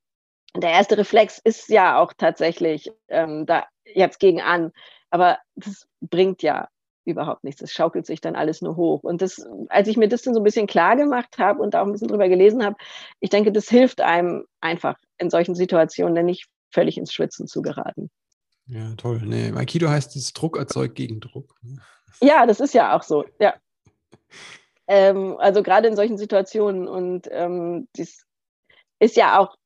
Der 0.56 0.70
erste 0.70 0.96
Reflex 0.96 1.40
ist 1.42 1.68
ja 1.68 1.98
auch 1.98 2.12
tatsächlich 2.16 2.92
ähm, 3.08 3.44
da 3.46 3.66
jetzt 3.84 4.20
gegen 4.20 4.40
an, 4.40 4.72
aber 5.10 5.38
das 5.56 5.86
bringt 6.00 6.42
ja 6.42 6.68
überhaupt 7.04 7.44
nichts. 7.44 7.60
Das 7.60 7.72
schaukelt 7.72 8.06
sich 8.06 8.20
dann 8.20 8.36
alles 8.36 8.62
nur 8.62 8.76
hoch. 8.76 9.02
Und 9.02 9.22
das, 9.22 9.46
als 9.68 9.88
ich 9.88 9.96
mir 9.96 10.08
das 10.08 10.22
dann 10.22 10.34
so 10.34 10.40
ein 10.40 10.44
bisschen 10.44 10.66
klar 10.66 10.96
gemacht 10.96 11.38
habe 11.38 11.62
und 11.62 11.76
auch 11.76 11.84
ein 11.84 11.92
bisschen 11.92 12.08
drüber 12.08 12.28
gelesen 12.28 12.64
habe, 12.64 12.76
ich 13.20 13.30
denke, 13.30 13.52
das 13.52 13.68
hilft 13.68 14.00
einem 14.00 14.44
einfach 14.60 14.96
in 15.18 15.30
solchen 15.30 15.54
Situationen, 15.54 16.14
dann 16.14 16.26
nicht 16.26 16.46
völlig 16.70 16.98
ins 16.98 17.12
Schwitzen 17.12 17.46
zu 17.46 17.62
geraten. 17.62 18.10
Ja, 18.66 18.94
toll. 18.96 19.22
Nee, 19.24 19.48
im 19.48 19.56
Aikido 19.56 19.88
heißt 19.88 20.16
es 20.16 20.32
Druck 20.32 20.56
erzeugt 20.56 20.94
Gegendruck. 20.94 21.54
Ne? 21.62 21.78
Ja, 22.20 22.46
das 22.46 22.60
ist 22.60 22.74
ja 22.74 22.96
auch 22.96 23.02
so, 23.02 23.24
ja. 23.38 23.54
Ähm, 24.86 25.36
also 25.38 25.62
gerade 25.62 25.88
in 25.88 25.96
solchen 25.96 26.18
Situationen 26.18 26.88
und 26.88 27.28
ähm, 27.30 27.88
das 27.96 28.24
ist 28.98 29.16
ja 29.16 29.38
auch 29.38 29.56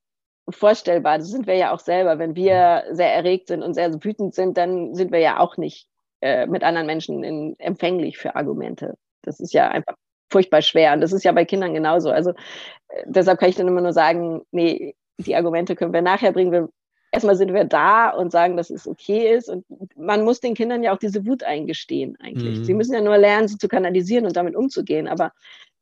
vorstellbar, 0.49 1.17
das 1.17 1.29
sind 1.29 1.47
wir 1.47 1.55
ja 1.55 1.71
auch 1.73 1.79
selber. 1.79 2.19
Wenn 2.19 2.35
wir 2.35 2.85
sehr 2.91 3.13
erregt 3.13 3.47
sind 3.47 3.63
und 3.63 3.73
sehr 3.73 3.93
wütend 4.03 4.33
sind, 4.33 4.57
dann 4.57 4.95
sind 4.95 5.11
wir 5.11 5.19
ja 5.19 5.39
auch 5.39 5.57
nicht 5.57 5.88
äh, 6.21 6.45
mit 6.47 6.63
anderen 6.63 6.87
Menschen 6.87 7.23
in, 7.23 7.59
empfänglich 7.59 8.17
für 8.17 8.35
Argumente. 8.35 8.97
Das 9.23 9.39
ist 9.39 9.53
ja 9.53 9.69
einfach 9.69 9.95
furchtbar 10.29 10.61
schwer. 10.61 10.93
Und 10.93 11.01
das 11.01 11.13
ist 11.13 11.23
ja 11.23 11.31
bei 11.31 11.45
Kindern 11.45 11.73
genauso. 11.73 12.11
Also 12.11 12.31
äh, 12.31 13.03
deshalb 13.05 13.39
kann 13.39 13.49
ich 13.49 13.55
dann 13.55 13.67
immer 13.67 13.81
nur 13.81 13.93
sagen, 13.93 14.41
nee, 14.51 14.95
die 15.17 15.35
Argumente 15.35 15.75
können 15.75 15.93
wir 15.93 16.01
nachher 16.01 16.31
bringen. 16.31 16.51
Wir 16.51 16.69
erstmal 17.11 17.35
sind 17.35 17.53
wir 17.53 17.63
da 17.63 18.09
und 18.09 18.31
sagen, 18.31 18.57
dass 18.57 18.69
es 18.69 18.87
okay 18.87 19.33
ist. 19.35 19.49
Und 19.49 19.65
man 19.95 20.23
muss 20.23 20.39
den 20.39 20.55
Kindern 20.55 20.83
ja 20.83 20.93
auch 20.93 20.99
diese 20.99 21.25
Wut 21.25 21.43
eingestehen 21.43 22.17
eigentlich. 22.19 22.59
Mhm. 22.59 22.63
Sie 22.65 22.73
müssen 22.73 22.93
ja 22.93 23.01
nur 23.01 23.17
lernen, 23.17 23.47
sie 23.47 23.57
zu 23.57 23.67
kanalisieren 23.67 24.25
und 24.25 24.35
damit 24.35 24.55
umzugehen. 24.55 25.07
Aber 25.07 25.33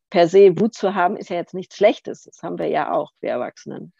per 0.10 0.28
se 0.28 0.60
Wut 0.60 0.74
zu 0.74 0.96
haben, 0.96 1.18
ist 1.18 1.30
ja 1.30 1.36
jetzt 1.36 1.54
nichts 1.54 1.76
Schlechtes. 1.76 2.24
Das 2.24 2.42
haben 2.44 2.60
wir 2.60 2.68
ja 2.68 2.92
auch, 2.92 3.12
wir 3.20 3.32
Erwachsenen. 3.32 3.94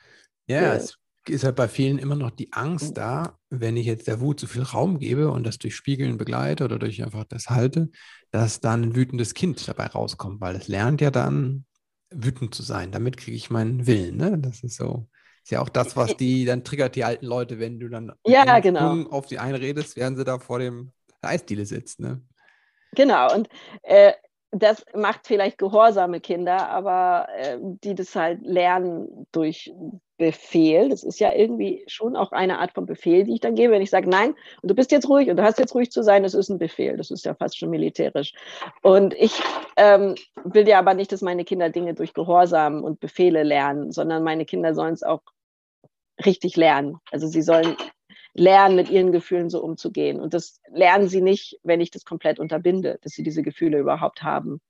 Ja, 0.48 0.74
es 0.74 0.98
ist 1.30 1.44
halt 1.44 1.56
bei 1.56 1.68
vielen 1.68 1.98
immer 1.98 2.16
noch 2.16 2.32
die 2.32 2.52
Angst 2.54 2.92
mhm. 2.92 2.94
da, 2.96 3.40
wenn 3.50 3.78
ich 3.78 3.86
jetzt 3.86 4.08
der 4.08 4.20
Wut 4.20 4.40
zu 4.40 4.48
viel 4.48 4.64
Raum 4.64 5.00
gebe 5.00 5.32
und 5.32 5.46
das 5.46 5.58
durch 5.58 5.76
Spiegeln 5.76 6.18
begleite 6.18 6.66
oder 6.66 6.80
durch 6.80 7.04
einfach 7.04 7.26
das 7.26 7.50
halte, 7.50 7.90
dass 8.32 8.60
dann 8.60 8.84
ein 8.84 8.96
wütendes 8.96 9.34
Kind 9.34 9.68
dabei 9.68 9.88
rauskommt, 9.88 10.42
weil 10.42 10.56
es 10.56 10.68
lernt 10.68 11.02
ja 11.02 11.12
dann, 11.12 11.66
wütend 12.10 12.56
zu 12.56 12.64
sein. 12.64 12.92
Damit 12.92 13.18
kriege 13.18 13.36
ich 13.36 13.50
meinen 13.50 13.86
Willen. 13.88 14.18
Ne? 14.18 14.38
Das 14.40 14.64
ist 14.64 14.78
so. 14.78 15.08
Ist 15.44 15.52
ja 15.52 15.62
auch 15.62 15.70
das, 15.70 15.96
was 15.96 16.18
die 16.18 16.44
dann 16.44 16.66
triggert, 16.66 16.96
die 16.96 17.06
alten 17.06 17.26
Leute, 17.26 17.58
wenn 17.58 17.80
du 17.80 17.88
dann 17.88 18.12
ja, 18.26 18.60
genau. 18.60 19.04
auf 19.10 19.28
die 19.28 19.40
einredest, 19.40 19.96
während 19.96 20.18
sie 20.18 20.26
da 20.26 20.40
vor 20.40 20.60
dem 20.60 20.92
Eisdiele 21.22 21.66
sitzt. 21.66 22.02
Ne? 22.02 22.22
Genau, 22.96 23.34
und 23.34 23.48
äh, 23.84 24.12
das 24.52 24.84
macht 24.94 25.26
vielleicht 25.26 25.58
gehorsame 25.58 26.20
Kinder, 26.20 26.70
aber 26.70 27.28
äh, 27.38 27.58
die 27.62 27.96
das 27.96 28.14
halt 28.16 28.42
lernen 28.42 29.26
durch 29.32 29.72
Befehl. 30.18 30.90
Das 30.90 31.04
ist 31.04 31.20
ja 31.20 31.34
irgendwie 31.34 31.84
schon 31.88 32.16
auch 32.16 32.32
eine 32.32 32.60
Art 32.60 32.72
von 32.72 32.86
Befehl, 32.86 33.24
die 33.24 33.36
ich 33.36 33.40
dann 33.40 33.56
gebe, 33.56 33.74
wenn 33.74 33.82
ich 33.82 33.90
sage, 33.90 34.10
nein, 34.10 34.36
und 34.62 34.70
du 34.70 34.76
bist 34.76 34.92
jetzt 34.92 35.08
ruhig 35.08 35.30
und 35.30 35.38
du 35.38 35.44
hast 35.44 35.60
jetzt 35.60 35.76
ruhig 35.76 35.92
zu 35.92 36.04
sein, 36.04 36.24
das 36.24 36.34
ist 36.34 36.50
ein 36.50 36.58
Befehl. 36.58 36.98
Das 36.98 37.12
ist 37.12 37.26
ja 37.26 37.36
fast 37.36 37.58
schon 37.58 37.70
militärisch. 37.70 38.34
Und 38.82 39.14
ich 39.14 39.34
ähm, 39.78 40.16
will 40.44 40.68
ja 40.68 40.80
aber 40.80 40.94
nicht, 40.94 41.12
dass 41.12 41.22
meine 41.22 41.46
Kinder 41.46 41.70
Dinge 41.70 41.94
durch 41.94 42.14
Gehorsam 42.14 42.84
und 42.84 43.00
Befehle 43.00 43.44
lernen, 43.44 43.92
sondern 43.92 44.24
meine 44.24 44.46
Kinder 44.46 44.74
sollen 44.74 44.94
es 44.94 45.04
auch 45.04 45.22
richtig 46.26 46.56
lernen. 46.56 46.98
Also 47.12 47.28
sie 47.28 47.42
sollen 47.44 47.76
lernen, 48.34 48.76
mit 48.76 48.90
ihren 48.90 49.12
Gefühlen 49.12 49.50
so 49.50 49.62
umzugehen. 49.62 50.20
Und 50.20 50.34
das 50.34 50.62
lernen 50.72 51.08
sie 51.08 51.22
nicht, 51.22 51.60
wenn 51.64 51.82
ich 51.82 51.92
das 51.92 52.06
komplett 52.06 52.40
unterbinde, 52.40 53.00
dass 53.02 53.14
sie 53.14 53.24
diese 53.24 53.42
Gefühle 53.44 53.80
überhaupt 53.80 54.24
haben. 54.24 54.62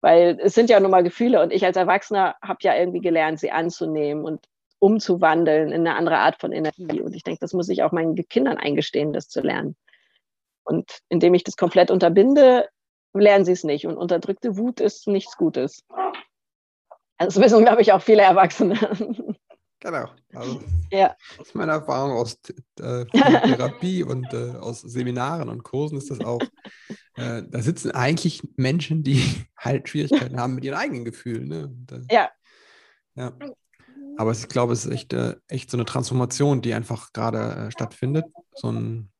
Weil 0.00 0.38
es 0.42 0.54
sind 0.54 0.68
ja 0.68 0.78
nun 0.80 0.90
mal 0.90 1.02
Gefühle 1.02 1.42
und 1.42 1.52
ich 1.52 1.64
als 1.64 1.78
Erwachsener 1.78 2.36
habe 2.42 2.58
ja 2.60 2.76
irgendwie 2.76 3.00
gelernt, 3.00 3.40
sie 3.40 3.50
anzunehmen 3.50 4.24
und 4.24 4.46
umzuwandeln 4.84 5.72
in 5.72 5.80
eine 5.80 5.96
andere 5.96 6.18
Art 6.18 6.38
von 6.38 6.52
Energie. 6.52 7.00
Und 7.00 7.16
ich 7.16 7.22
denke, 7.22 7.40
das 7.40 7.54
muss 7.54 7.70
ich 7.70 7.82
auch 7.82 7.92
meinen 7.92 8.16
Kindern 8.28 8.58
eingestehen, 8.58 9.14
das 9.14 9.30
zu 9.30 9.40
lernen. 9.40 9.76
Und 10.62 10.98
indem 11.08 11.32
ich 11.32 11.42
das 11.42 11.56
komplett 11.56 11.90
unterbinde, 11.90 12.68
lernen 13.14 13.46
sie 13.46 13.52
es 13.52 13.64
nicht. 13.64 13.86
Und 13.86 13.96
unterdrückte 13.96 14.58
Wut 14.58 14.80
ist 14.80 15.08
nichts 15.08 15.38
Gutes. 15.38 15.84
Also 17.16 17.40
das 17.40 17.52
wissen, 17.52 17.64
glaube 17.64 17.80
ich, 17.80 17.92
auch 17.92 18.02
viele 18.02 18.22
Erwachsene. 18.22 18.78
Genau. 19.80 20.08
Also, 20.32 20.62
ja. 20.90 21.14
Das 21.36 21.48
ist 21.48 21.54
meine 21.54 21.72
Erfahrung 21.72 22.12
aus 22.12 22.38
äh, 22.80 23.04
Therapie 23.04 24.02
und 24.02 24.32
äh, 24.32 24.52
aus 24.52 24.80
Seminaren 24.80 25.50
und 25.50 25.62
Kursen 25.62 25.98
ist 25.98 26.10
das 26.10 26.20
auch. 26.20 26.40
Äh, 27.16 27.42
da 27.46 27.60
sitzen 27.60 27.90
eigentlich 27.90 28.42
Menschen, 28.56 29.02
die 29.02 29.22
halt 29.58 29.90
Schwierigkeiten 29.90 30.40
haben 30.40 30.54
mit 30.54 30.64
ihren 30.64 30.78
eigenen 30.78 31.04
Gefühlen. 31.04 31.48
Ne? 31.48 31.70
Da, 31.86 32.00
ja. 32.10 32.30
Ja. 33.14 33.32
Aber 34.16 34.32
ich 34.32 34.48
glaube, 34.48 34.72
es 34.72 34.84
ist 34.84 34.92
echt, 34.92 35.12
äh, 35.12 35.34
echt 35.48 35.70
so 35.70 35.76
eine 35.76 35.84
Transformation, 35.84 36.62
die 36.62 36.74
einfach 36.74 37.12
gerade 37.12 37.66
äh, 37.66 37.70
stattfindet. 37.70 38.26
So 38.54 38.70
ein 38.70 39.10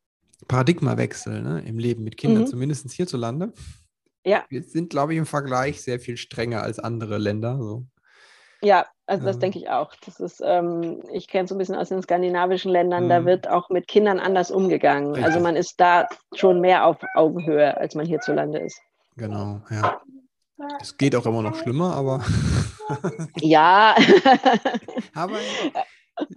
Paradigmawechsel 0.48 1.42
ne? 1.42 1.62
im 1.66 1.78
Leben 1.78 2.04
mit 2.04 2.16
Kindern, 2.16 2.42
mhm. 2.42 2.48
zumindest 2.48 2.90
hierzulande. 2.92 3.52
Ja. 4.24 4.44
Wir 4.48 4.62
sind, 4.62 4.90
glaube 4.90 5.12
ich, 5.12 5.18
im 5.18 5.26
Vergleich 5.26 5.82
sehr 5.82 6.00
viel 6.00 6.16
strenger 6.16 6.62
als 6.62 6.78
andere 6.78 7.18
Länder. 7.18 7.58
So. 7.58 7.86
Ja, 8.62 8.86
also 9.06 9.26
das 9.26 9.36
ähm. 9.36 9.40
denke 9.40 9.58
ich 9.58 9.68
auch. 9.68 9.94
Das 10.06 10.20
ist, 10.20 10.40
ähm, 10.42 11.02
ich 11.12 11.28
kenne 11.28 11.44
es 11.44 11.50
so 11.50 11.54
ein 11.54 11.58
bisschen 11.58 11.74
aus 11.74 11.90
den 11.90 12.02
skandinavischen 12.02 12.70
Ländern, 12.70 13.04
mhm. 13.04 13.08
da 13.10 13.24
wird 13.24 13.48
auch 13.48 13.68
mit 13.68 13.86
Kindern 13.86 14.18
anders 14.18 14.50
umgegangen. 14.50 15.08
Also 15.08 15.14
Richtig. 15.14 15.34
Also 15.34 15.40
man 15.40 15.56
ist 15.56 15.80
da 15.80 16.08
schon 16.34 16.60
mehr 16.60 16.86
auf 16.86 16.96
Augenhöhe, 17.14 17.76
als 17.76 17.94
man 17.94 18.06
hierzulande 18.06 18.58
ist. 18.60 18.80
Genau, 19.16 19.60
ja. 19.70 20.00
Es 20.80 20.96
geht 20.96 21.16
auch 21.16 21.26
immer 21.26 21.42
noch 21.42 21.56
schlimmer, 21.56 21.94
aber. 21.94 22.24
ja. 23.40 23.96
aber 25.14 25.38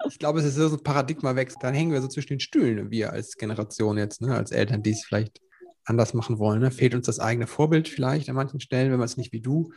ich 0.10 0.20
glaube, 0.20 0.40
es 0.40 0.46
ist 0.46 0.56
so 0.56 0.76
ein 0.76 0.84
Paradigmawechsel. 0.84 1.60
Dann 1.62 1.74
hängen 1.74 1.92
wir 1.92 2.02
so 2.02 2.08
zwischen 2.08 2.30
den 2.30 2.40
Stühlen, 2.40 2.90
wir 2.90 3.12
als 3.12 3.38
Generation 3.38 3.98
jetzt, 3.98 4.22
ne, 4.22 4.36
als 4.36 4.52
Eltern, 4.52 4.82
die 4.82 4.92
es 4.92 5.06
vielleicht 5.06 5.40
anders 5.86 6.14
machen 6.14 6.40
wollen. 6.40 6.62
Ne? 6.62 6.72
Fehlt 6.72 6.96
uns 6.96 7.06
das 7.06 7.20
eigene 7.20 7.48
Vorbild 7.48 7.88
vielleicht 7.88 8.30
an 8.30 8.36
manchen 8.36 8.60
Stellen, 8.60 8.92
wenn 8.92 9.00
man 9.00 9.06
es 9.06 9.18
nicht 9.18 9.32
wie 9.32 9.42
du 9.42 9.72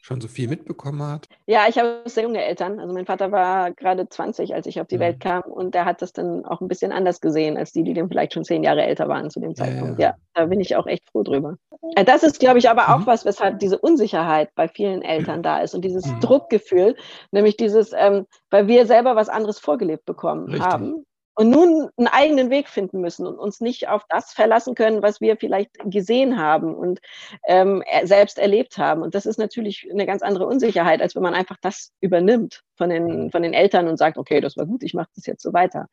schon 0.00 0.20
so 0.20 0.28
viel 0.28 0.48
mitbekommen 0.48 1.02
hat? 1.02 1.28
Ja, 1.46 1.66
ich 1.68 1.78
habe 1.78 2.02
sehr 2.06 2.22
junge 2.22 2.42
Eltern. 2.42 2.78
Also 2.80 2.94
mein 2.94 3.06
Vater 3.06 3.32
war 3.32 3.72
gerade 3.72 4.08
20, 4.08 4.54
als 4.54 4.66
ich 4.66 4.80
auf 4.80 4.86
die 4.86 4.96
mhm. 4.96 5.00
Welt 5.00 5.20
kam 5.20 5.42
und 5.42 5.74
der 5.74 5.84
hat 5.84 6.02
das 6.02 6.12
dann 6.12 6.44
auch 6.44 6.60
ein 6.60 6.68
bisschen 6.68 6.92
anders 6.92 7.20
gesehen 7.20 7.56
als 7.56 7.72
die, 7.72 7.82
die 7.82 7.94
dann 7.94 8.08
vielleicht 8.08 8.32
schon 8.32 8.44
zehn 8.44 8.62
Jahre 8.62 8.82
älter 8.82 9.08
waren 9.08 9.30
zu 9.30 9.40
dem 9.40 9.54
Zeitpunkt. 9.54 9.98
Ja, 9.98 10.10
ja. 10.10 10.14
ja 10.14 10.16
da 10.34 10.46
bin 10.46 10.60
ich 10.60 10.76
auch 10.76 10.86
echt 10.86 11.08
froh 11.10 11.22
drüber. 11.22 11.56
Äh, 11.94 12.04
das 12.04 12.22
ist, 12.22 12.40
glaube 12.40 12.58
ich, 12.58 12.68
aber 12.68 12.94
auch 12.94 13.00
mhm. 13.00 13.06
was, 13.06 13.24
weshalb 13.24 13.58
diese 13.58 13.78
Unsicherheit 13.78 14.54
bei 14.54 14.68
vielen 14.68 15.02
Eltern 15.02 15.42
da 15.42 15.60
ist 15.60 15.74
und 15.74 15.82
dieses 15.82 16.06
mhm. 16.06 16.20
Druckgefühl, 16.20 16.96
nämlich 17.30 17.56
dieses, 17.56 17.92
ähm, 17.96 18.26
weil 18.50 18.66
wir 18.66 18.86
selber 18.86 19.16
was 19.16 19.28
anderes 19.28 19.58
vorgelebt 19.58 20.04
bekommen 20.04 20.46
Richtig. 20.46 20.64
haben 20.64 21.04
und 21.38 21.50
nun 21.50 21.88
einen 21.96 22.08
eigenen 22.08 22.50
Weg 22.50 22.68
finden 22.68 23.00
müssen 23.00 23.24
und 23.24 23.38
uns 23.38 23.60
nicht 23.60 23.88
auf 23.88 24.02
das 24.08 24.32
verlassen 24.32 24.74
können, 24.74 25.02
was 25.04 25.20
wir 25.20 25.36
vielleicht 25.36 25.70
gesehen 25.84 26.36
haben 26.36 26.74
und 26.74 26.98
ähm, 27.46 27.84
selbst 28.02 28.40
erlebt 28.40 28.76
haben. 28.76 29.02
Und 29.02 29.14
das 29.14 29.24
ist 29.24 29.38
natürlich 29.38 29.86
eine 29.88 30.04
ganz 30.04 30.22
andere 30.22 30.46
Unsicherheit, 30.46 31.00
als 31.00 31.14
wenn 31.14 31.22
man 31.22 31.34
einfach 31.34 31.56
das 31.60 31.92
übernimmt 32.00 32.64
von 32.76 32.90
den, 32.90 33.30
von 33.30 33.44
den 33.44 33.54
Eltern 33.54 33.86
und 33.86 33.98
sagt, 33.98 34.18
okay, 34.18 34.40
das 34.40 34.56
war 34.56 34.66
gut, 34.66 34.82
ich 34.82 34.94
mache 34.94 35.10
das 35.14 35.26
jetzt 35.26 35.42
so 35.42 35.52
weiter. 35.52 35.86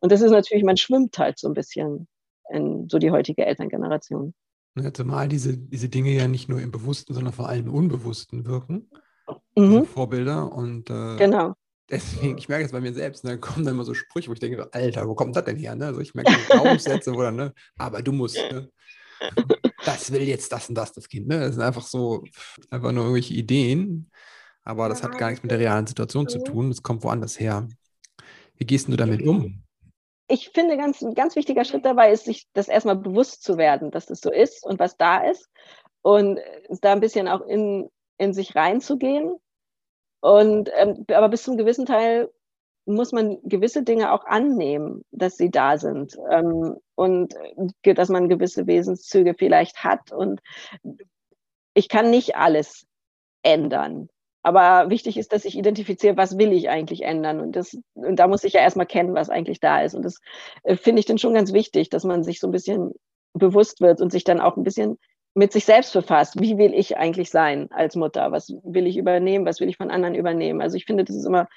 Und 0.00 0.12
das 0.12 0.20
ist 0.20 0.32
natürlich, 0.32 0.64
man 0.64 0.76
schwimmt 0.76 1.16
halt 1.16 1.38
so 1.38 1.48
ein 1.48 1.54
bisschen 1.54 2.06
in 2.50 2.86
so 2.90 2.98
die 2.98 3.10
heutige 3.10 3.46
Elterngeneration. 3.46 4.34
Ja, 4.76 4.92
zumal 4.94 5.28
diese, 5.28 5.56
diese 5.56 5.88
Dinge 5.88 6.10
ja 6.12 6.28
nicht 6.28 6.48
nur 6.48 6.60
im 6.60 6.70
Bewussten, 6.70 7.12
sondern 7.12 7.32
vor 7.32 7.48
allem 7.48 7.66
im 7.66 7.74
Unbewussten 7.74 8.46
wirken. 8.46 8.88
Mhm. 9.56 9.84
Vorbilder. 9.84 10.52
Und 10.52 10.90
äh, 10.90 11.16
genau. 11.16 11.54
deswegen, 11.90 12.38
ich 12.38 12.48
merke 12.48 12.64
es 12.64 12.72
bei 12.72 12.80
mir 12.80 12.94
selbst, 12.94 13.24
da 13.24 13.30
ne, 13.30 13.38
kommen 13.38 13.64
dann 13.64 13.74
immer 13.74 13.84
so 13.84 13.94
Sprüche, 13.94 14.28
wo 14.28 14.32
ich 14.32 14.40
denke, 14.40 14.72
Alter, 14.72 15.08
wo 15.08 15.14
kommt 15.14 15.34
das 15.34 15.44
denn 15.44 15.56
her? 15.56 15.74
Ne? 15.74 15.86
Also 15.86 16.00
ich 16.00 16.14
merke 16.14 16.32
Glaubenssätze, 16.48 17.12
wo 17.14 17.22
dann, 17.22 17.36
ne, 17.36 17.52
aber 17.78 18.02
du 18.02 18.12
musst, 18.12 18.36
ne? 18.36 18.70
das 19.84 20.12
will 20.12 20.22
jetzt 20.22 20.52
das 20.52 20.68
und 20.68 20.76
das, 20.76 20.92
das 20.92 21.08
Kind. 21.08 21.26
Ne? 21.26 21.40
Das 21.40 21.54
sind 21.54 21.64
einfach 21.64 21.86
so, 21.86 22.24
einfach 22.70 22.92
nur 22.92 23.04
irgendwelche 23.04 23.34
Ideen, 23.34 24.10
aber 24.62 24.88
das 24.88 25.02
hat 25.02 25.18
gar 25.18 25.30
nichts 25.30 25.42
mit 25.42 25.50
der 25.50 25.58
realen 25.58 25.86
Situation 25.86 26.28
zu 26.28 26.42
tun. 26.42 26.70
Das 26.70 26.82
kommt 26.82 27.02
woanders 27.02 27.40
her. 27.40 27.66
Wie 28.56 28.66
gehst 28.66 28.88
du 28.88 28.96
damit 28.96 29.22
um? 29.22 29.62
Ich 30.30 30.50
finde, 30.50 30.76
ganz, 30.76 31.02
ein 31.02 31.14
ganz 31.14 31.34
wichtiger 31.34 31.64
Schritt 31.64 31.84
dabei 31.84 32.12
ist, 32.12 32.24
sich 32.24 32.46
das 32.52 32.68
erstmal 32.68 32.94
bewusst 32.94 33.42
zu 33.42 33.58
werden, 33.58 33.90
dass 33.90 34.06
das 34.06 34.20
so 34.20 34.30
ist 34.30 34.64
und 34.64 34.78
was 34.78 34.96
da 34.96 35.18
ist. 35.28 35.50
Und 36.02 36.38
da 36.80 36.92
ein 36.92 37.00
bisschen 37.00 37.26
auch 37.26 37.42
in, 37.42 37.90
in 38.16 38.32
sich 38.32 38.54
reinzugehen. 38.54 39.34
Und 40.20 40.70
ähm, 40.76 41.04
aber 41.12 41.28
bis 41.30 41.42
zum 41.42 41.56
gewissen 41.56 41.84
Teil 41.84 42.30
muss 42.86 43.10
man 43.10 43.38
gewisse 43.42 43.82
Dinge 43.82 44.12
auch 44.12 44.24
annehmen, 44.24 45.04
dass 45.10 45.36
sie 45.36 45.50
da 45.50 45.78
sind 45.78 46.16
ähm, 46.30 46.76
und 46.94 47.34
äh, 47.82 47.94
dass 47.94 48.08
man 48.08 48.28
gewisse 48.28 48.68
Wesenszüge 48.68 49.34
vielleicht 49.34 49.82
hat. 49.82 50.12
Und 50.12 50.40
ich 51.74 51.88
kann 51.88 52.10
nicht 52.10 52.36
alles 52.36 52.86
ändern. 53.42 54.08
Aber 54.42 54.90
wichtig 54.90 55.18
ist, 55.18 55.32
dass 55.32 55.44
ich 55.44 55.56
identifiziere, 55.56 56.16
was 56.16 56.38
will 56.38 56.52
ich 56.52 56.70
eigentlich 56.70 57.02
ändern. 57.02 57.40
Und, 57.40 57.56
das, 57.56 57.76
und 57.94 58.16
da 58.16 58.26
muss 58.26 58.44
ich 58.44 58.54
ja 58.54 58.60
erstmal 58.60 58.86
kennen, 58.86 59.14
was 59.14 59.28
eigentlich 59.28 59.60
da 59.60 59.82
ist. 59.82 59.94
Und 59.94 60.02
das 60.04 60.20
äh, 60.62 60.76
finde 60.76 61.00
ich 61.00 61.06
dann 61.06 61.18
schon 61.18 61.34
ganz 61.34 61.52
wichtig, 61.52 61.90
dass 61.90 62.04
man 62.04 62.22
sich 62.22 62.40
so 62.40 62.48
ein 62.48 62.52
bisschen 62.52 62.92
bewusst 63.34 63.80
wird 63.80 64.00
und 64.00 64.10
sich 64.10 64.24
dann 64.24 64.40
auch 64.40 64.56
ein 64.56 64.64
bisschen 64.64 64.98
mit 65.34 65.52
sich 65.52 65.64
selbst 65.64 65.92
befasst. 65.92 66.40
Wie 66.40 66.58
will 66.58 66.74
ich 66.74 66.96
eigentlich 66.96 67.30
sein 67.30 67.70
als 67.70 67.96
Mutter? 67.96 68.32
Was 68.32 68.52
will 68.64 68.86
ich 68.86 68.96
übernehmen? 68.96 69.46
Was 69.46 69.60
will 69.60 69.68
ich 69.68 69.76
von 69.76 69.90
anderen 69.90 70.14
übernehmen? 70.14 70.60
Also 70.60 70.76
ich 70.76 70.86
finde, 70.86 71.04
das 71.04 71.16
ist 71.16 71.26
immer 71.26 71.48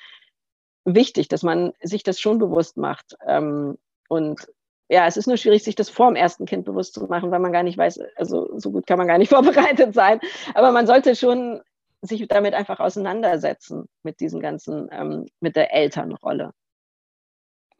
wichtig, 0.86 1.29
dass 1.29 1.43
man 1.43 1.73
sich 1.81 2.03
das 2.03 2.19
schon 2.19 2.38
bewusst 2.38 2.77
macht. 2.77 3.15
Ähm, 3.25 3.77
und 4.09 4.47
ja, 4.89 5.07
es 5.07 5.17
ist 5.17 5.27
nur 5.27 5.38
schwierig, 5.38 5.63
sich 5.63 5.75
das 5.75 5.89
vor 5.89 6.07
dem 6.07 6.15
ersten 6.15 6.45
Kind 6.45 6.65
bewusst 6.65 6.93
zu 6.93 7.05
machen, 7.05 7.31
weil 7.31 7.39
man 7.39 7.53
gar 7.53 7.63
nicht 7.63 7.77
weiß, 7.77 7.99
also 8.15 8.59
so 8.59 8.71
gut 8.71 8.86
kann 8.86 8.97
man 8.97 9.07
gar 9.07 9.17
nicht 9.17 9.29
vorbereitet 9.34 9.93
sein. 9.93 10.19
Aber 10.53 10.71
man 10.71 10.86
sollte 10.86 11.15
schon 11.15 11.61
sich 12.04 12.28
damit 12.28 12.54
einfach 12.54 12.80
auseinandersetzen 12.80 13.86
mit 14.04 14.20
diesem 14.20 14.39
ganzen, 14.39 14.89
ähm, 14.91 15.26
mit 15.39 15.56
der 15.56 15.74
Elternrolle. 15.74 16.51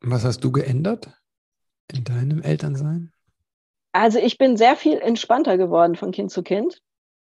Was 0.02 0.24
hast 0.24 0.44
du 0.44 0.52
geändert 0.52 1.10
in 1.92 2.04
deinem 2.04 2.42
Elternsein? 2.42 3.12
Also 3.92 4.20
ich 4.20 4.38
bin 4.38 4.58
sehr 4.58 4.76
viel 4.76 4.98
entspannter 4.98 5.58
geworden 5.58 5.96
von 5.96 6.12
Kind 6.12 6.32
zu 6.32 6.42
Kind. 6.42 6.82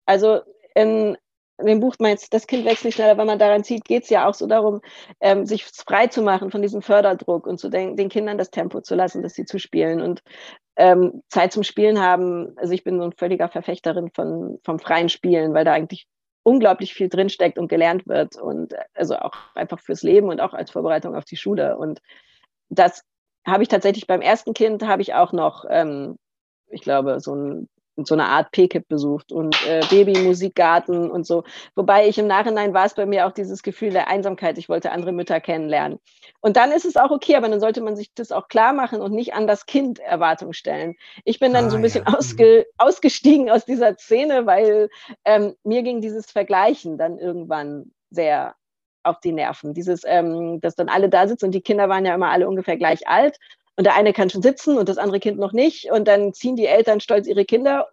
Also 0.05 0.41
in, 0.75 1.17
dem 1.61 1.79
Buch 1.79 1.95
meinst 1.99 2.33
das 2.33 2.47
Kind 2.47 2.65
wächst 2.65 2.85
nicht 2.85 2.95
schneller, 2.95 3.17
wenn 3.17 3.27
man 3.27 3.39
daran 3.39 3.63
zieht, 3.63 3.85
geht 3.85 4.03
es 4.03 4.09
ja 4.09 4.27
auch 4.27 4.33
so 4.33 4.47
darum, 4.47 4.81
ähm, 5.19 5.45
sich 5.45 5.65
frei 5.65 6.07
zu 6.07 6.21
machen 6.21 6.51
von 6.51 6.61
diesem 6.61 6.81
Förderdruck 6.81 7.47
und 7.47 7.59
zu 7.59 7.69
den, 7.69 7.95
den 7.95 8.09
Kindern 8.09 8.37
das 8.37 8.51
Tempo 8.51 8.81
zu 8.81 8.95
lassen, 8.95 9.23
dass 9.23 9.33
sie 9.33 9.45
zu 9.45 9.59
spielen 9.59 10.01
und 10.01 10.21
ähm, 10.75 11.23
Zeit 11.27 11.51
zum 11.51 11.63
Spielen 11.63 11.99
haben. 11.99 12.53
Also 12.57 12.73
ich 12.73 12.83
bin 12.83 12.97
so 12.97 13.05
ein 13.05 13.13
völliger 13.13 13.49
Verfechterin 13.49 14.09
von, 14.13 14.59
vom 14.63 14.79
freien 14.79 15.09
Spielen, 15.09 15.53
weil 15.53 15.65
da 15.65 15.73
eigentlich 15.73 16.07
unglaublich 16.43 16.93
viel 16.93 17.09
drinsteckt 17.09 17.57
und 17.57 17.67
gelernt 17.67 18.07
wird 18.07 18.35
und 18.37 18.73
also 18.93 19.17
auch 19.17 19.35
einfach 19.55 19.79
fürs 19.79 20.03
Leben 20.03 20.29
und 20.29 20.41
auch 20.41 20.53
als 20.53 20.71
Vorbereitung 20.71 21.15
auf 21.15 21.25
die 21.25 21.37
Schule. 21.37 21.77
Und 21.77 21.99
das 22.69 23.03
habe 23.45 23.63
ich 23.63 23.69
tatsächlich 23.69 24.07
beim 24.07 24.21
ersten 24.21 24.53
Kind 24.53 24.83
habe 24.83 25.01
ich 25.01 25.13
auch 25.13 25.33
noch 25.33 25.65
ähm, 25.69 26.17
ich 26.69 26.81
glaube, 26.81 27.19
so, 27.19 27.35
ein, 27.35 27.69
so 28.07 28.15
eine 28.15 28.25
Art 28.25 28.51
PKIP 28.51 28.87
besucht 28.87 29.31
und 29.31 29.55
äh, 29.67 29.81
Babymusikgarten 29.89 31.09
und 31.09 31.25
so. 31.25 31.43
Wobei 31.75 32.07
ich 32.07 32.17
im 32.17 32.27
Nachhinein 32.27 32.73
war 32.73 32.85
es 32.85 32.93
bei 32.93 33.05
mir 33.05 33.27
auch 33.27 33.31
dieses 33.31 33.63
Gefühl 33.63 33.91
der 33.91 34.07
Einsamkeit. 34.07 34.57
Ich 34.57 34.69
wollte 34.69 34.91
andere 34.91 35.11
Mütter 35.11 35.39
kennenlernen. 35.39 35.99
Und 36.41 36.57
dann 36.57 36.71
ist 36.71 36.85
es 36.85 36.95
auch 36.95 37.11
okay, 37.11 37.35
aber 37.35 37.49
dann 37.49 37.59
sollte 37.59 37.81
man 37.81 37.95
sich 37.95 38.13
das 38.13 38.31
auch 38.31 38.47
klar 38.47 38.73
machen 38.73 39.01
und 39.01 39.13
nicht 39.13 39.33
an 39.33 39.47
das 39.47 39.65
Kind 39.65 39.99
Erwartung 39.99 40.53
stellen. 40.53 40.95
Ich 41.25 41.39
bin 41.39 41.53
dann 41.53 41.65
ah, 41.65 41.69
so 41.69 41.75
ein 41.75 41.81
bisschen 41.81 42.05
ja. 42.05 42.11
Mhm. 42.11 42.15
ausge, 42.15 42.65
ausgestiegen 42.77 43.49
aus 43.49 43.65
dieser 43.65 43.97
Szene, 43.97 44.45
weil 44.45 44.89
ähm, 45.25 45.55
mir 45.63 45.83
ging 45.83 46.01
dieses 46.01 46.31
Vergleichen 46.31 46.97
dann 46.97 47.17
irgendwann 47.17 47.91
sehr 48.09 48.55
auf 49.03 49.19
die 49.19 49.31
Nerven. 49.31 49.73
Dieses, 49.73 50.01
ähm, 50.05 50.61
dass 50.61 50.75
dann 50.75 50.89
alle 50.89 51.09
da 51.09 51.27
sitzen 51.27 51.45
und 51.45 51.51
die 51.51 51.61
Kinder 51.61 51.89
waren 51.89 52.05
ja 52.05 52.13
immer 52.13 52.29
alle 52.29 52.47
ungefähr 52.47 52.77
gleich 52.77 53.07
alt 53.07 53.37
und 53.79 53.85
der 53.85 53.95
eine 53.95 54.11
kann 54.11 54.29
schon 54.29 54.41
sitzen 54.41 54.77
und 54.77 54.89
das 54.89 54.97
andere 54.97 55.21
Kind 55.21 55.39
noch 55.39 55.53
nicht. 55.53 55.89
Und 55.89 56.05
dann 56.05 56.33
ziehen 56.33 56.57
die 56.57 56.65
Eltern 56.65 56.99
stolz 56.99 57.27
ihre 57.27 57.45
Kinder 57.45 57.87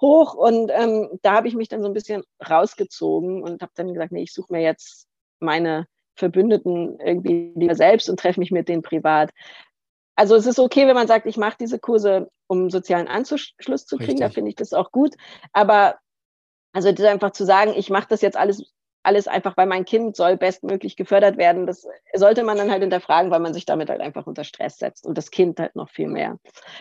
hoch. 0.00 0.32
Und 0.32 0.70
ähm, 0.74 1.10
da 1.20 1.34
habe 1.34 1.46
ich 1.46 1.54
mich 1.54 1.68
dann 1.68 1.82
so 1.82 1.88
ein 1.88 1.92
bisschen 1.92 2.22
rausgezogen 2.48 3.42
und 3.42 3.60
habe 3.60 3.72
dann 3.74 3.92
gesagt, 3.92 4.12
nee, 4.12 4.22
ich 4.22 4.32
suche 4.32 4.50
mir 4.50 4.62
jetzt 4.62 5.06
meine 5.38 5.88
Verbündeten 6.14 6.98
irgendwie 7.00 7.52
lieber 7.54 7.74
selbst 7.74 8.08
und 8.08 8.18
treffe 8.18 8.40
mich 8.40 8.50
mit 8.50 8.66
denen 8.70 8.80
privat. 8.80 9.30
Also 10.14 10.36
es 10.36 10.46
ist 10.46 10.58
okay, 10.58 10.86
wenn 10.86 10.94
man 10.94 11.06
sagt, 11.06 11.26
ich 11.26 11.36
mache 11.36 11.58
diese 11.60 11.78
Kurse, 11.78 12.30
um 12.46 12.70
sozialen 12.70 13.06
Anschluss 13.06 13.84
zu 13.84 13.98
kriegen, 13.98 14.12
Richtig. 14.12 14.20
da 14.20 14.30
finde 14.30 14.48
ich 14.48 14.56
das 14.56 14.72
auch 14.72 14.90
gut. 14.90 15.16
Aber 15.52 15.98
also 16.72 16.92
das 16.92 17.04
einfach 17.04 17.32
zu 17.32 17.44
sagen, 17.44 17.74
ich 17.76 17.90
mache 17.90 18.08
das 18.08 18.22
jetzt 18.22 18.38
alles 18.38 18.72
alles 19.06 19.28
einfach, 19.28 19.56
weil 19.56 19.66
mein 19.66 19.84
Kind 19.84 20.16
soll 20.16 20.36
bestmöglich 20.36 20.96
gefördert 20.96 21.36
werden. 21.38 21.66
Das 21.66 21.86
sollte 22.14 22.42
man 22.42 22.58
dann 22.58 22.70
halt 22.70 22.82
hinterfragen, 22.82 23.30
weil 23.30 23.40
man 23.40 23.54
sich 23.54 23.64
damit 23.64 23.88
halt 23.88 24.00
einfach 24.00 24.26
unter 24.26 24.44
Stress 24.44 24.78
setzt 24.78 25.06
und 25.06 25.16
das 25.16 25.30
Kind 25.30 25.60
halt 25.60 25.76
noch 25.76 25.88
viel 25.88 26.08
mehr. 26.08 26.38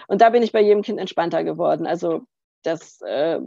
Und 0.07 0.21
da 0.21 0.29
bin 0.29 0.43
ich 0.43 0.51
bei 0.51 0.61
jedem 0.61 0.81
Kind 0.81 0.99
entspannter 0.99 1.43
geworden. 1.43 1.85
Also 1.85 2.23
das, 2.63 3.01
äh, 3.01 3.39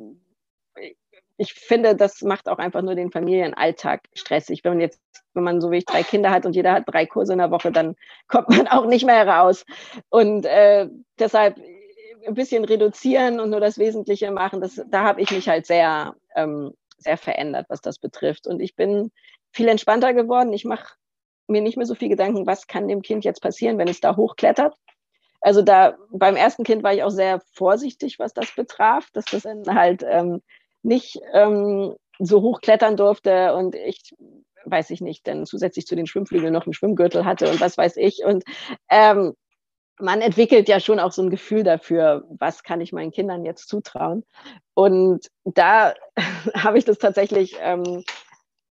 ich 1.37 1.55
finde, 1.55 1.97
das 1.97 2.23
macht 2.23 2.49
auch 2.49 2.59
einfach 2.59 2.83
nur 2.83 2.95
den 2.95 3.11
Familienalltag 3.11 4.03
stressig. 4.15 4.65
Wenn 4.65 4.73
man 4.73 4.81
jetzt, 4.81 5.01
wenn 5.35 5.45
man 5.45 5.61
so 5.61 5.71
wie 5.71 5.79
ich 5.79 5.85
drei 5.85 6.03
Kinder 6.03 6.31
hat 6.31 6.47
und 6.47 6.55
jeder 6.55 6.73
hat 6.73 6.85
drei 6.87 7.07
Kurse 7.07 7.33
in 7.33 7.39
der 7.39 7.51
Woche, 7.51 7.73
dann 7.73 7.97
kommt 8.29 8.49
man 8.49 8.69
auch 8.69 8.87
nicht 8.87 9.07
mehr 9.07 9.27
raus. 9.27 9.65
Und 10.09 10.47
äh, 10.47 10.89
deshalb 11.19 11.61
ein 12.27 12.35
bisschen 12.35 12.65
reduzieren 12.65 13.41
und 13.41 13.51
nur 13.51 13.61
das 13.61 13.79
Wesentliche 13.79 14.31
machen, 14.31 14.61
das, 14.61 14.83
da 14.89 15.05
habe 15.05 15.21
ich 15.21 15.31
mich 15.31 15.49
halt 15.49 15.67
sehr 15.67 16.15
ähm, 16.35 16.75
sehr 16.99 17.17
verändert, 17.17 17.67
was 17.69 17.81
das 17.81 17.99
betrifft. 17.99 18.47
Und 18.47 18.61
ich 18.61 18.77
bin 18.77 19.11
viel 19.53 19.69
entspannter 19.69 20.15
geworden. 20.15 20.53
Ich 20.53 20.65
mache 20.65 20.95
mir 21.47 21.63
nicht 21.63 21.77
mehr 21.77 21.87
so 21.87 21.95
viel 21.95 22.09
Gedanken, 22.09 22.47
was 22.47 22.67
kann 22.67 22.89
dem 22.89 23.03
Kind 23.03 23.25
jetzt 23.25 23.41
passieren, 23.41 23.79
wenn 23.79 23.89
es 23.89 24.01
da 24.01 24.17
hochklettert. 24.17 24.75
Also 25.41 25.63
da 25.63 25.97
beim 26.11 26.37
ersten 26.37 26.65
Kind 26.65 26.83
war 26.83 26.93
ich 26.93 27.03
auch 27.03 27.11
sehr 27.11 27.41
vorsichtig, 27.55 28.19
was 28.19 28.35
das 28.35 28.55
betraf, 28.55 29.09
dass 29.13 29.25
das 29.27 29.45
dann 29.45 29.65
halt 29.73 30.05
ähm, 30.07 30.43
nicht 30.83 31.19
ähm, 31.33 31.95
so 32.19 32.43
hochklettern 32.43 32.97
durfte 32.97 33.55
und 33.55 33.75
ich 33.77 34.15
weiß 34.65 34.91
ich 34.91 35.01
nicht, 35.01 35.27
denn 35.27 35.47
zusätzlich 35.47 35.87
zu 35.87 35.97
den 35.97 36.07
Schwimmflügeln 36.07 36.53
noch 36.53 36.67
einen 36.67 36.75
Schwimmgürtel 36.75 37.25
hatte 37.25 37.49
und 37.51 37.61
was 37.61 37.79
weiß 37.79 37.97
ich. 37.97 38.25
Und 38.25 38.45
ähm, 38.91 39.35
man 40.01 40.21
entwickelt 40.21 40.69
ja 40.69 40.81
schon 40.81 41.01
auch 41.01 41.13
so 41.13 41.23
ein 41.23 41.31
Gefühl 41.31 41.63
dafür, 41.63 42.25
was 42.31 42.63
kann 42.63 42.81
ich 42.81 42.93
meinen 42.93 43.11
Kindern 43.11 43.45
jetzt 43.45 43.69
zutrauen. 43.69 44.25
Und 44.75 45.29
da 45.45 45.95
habe 46.55 46.79
ich 46.79 46.85
das 46.85 46.99
tatsächlich 46.99 47.57
ähm, 47.61 48.05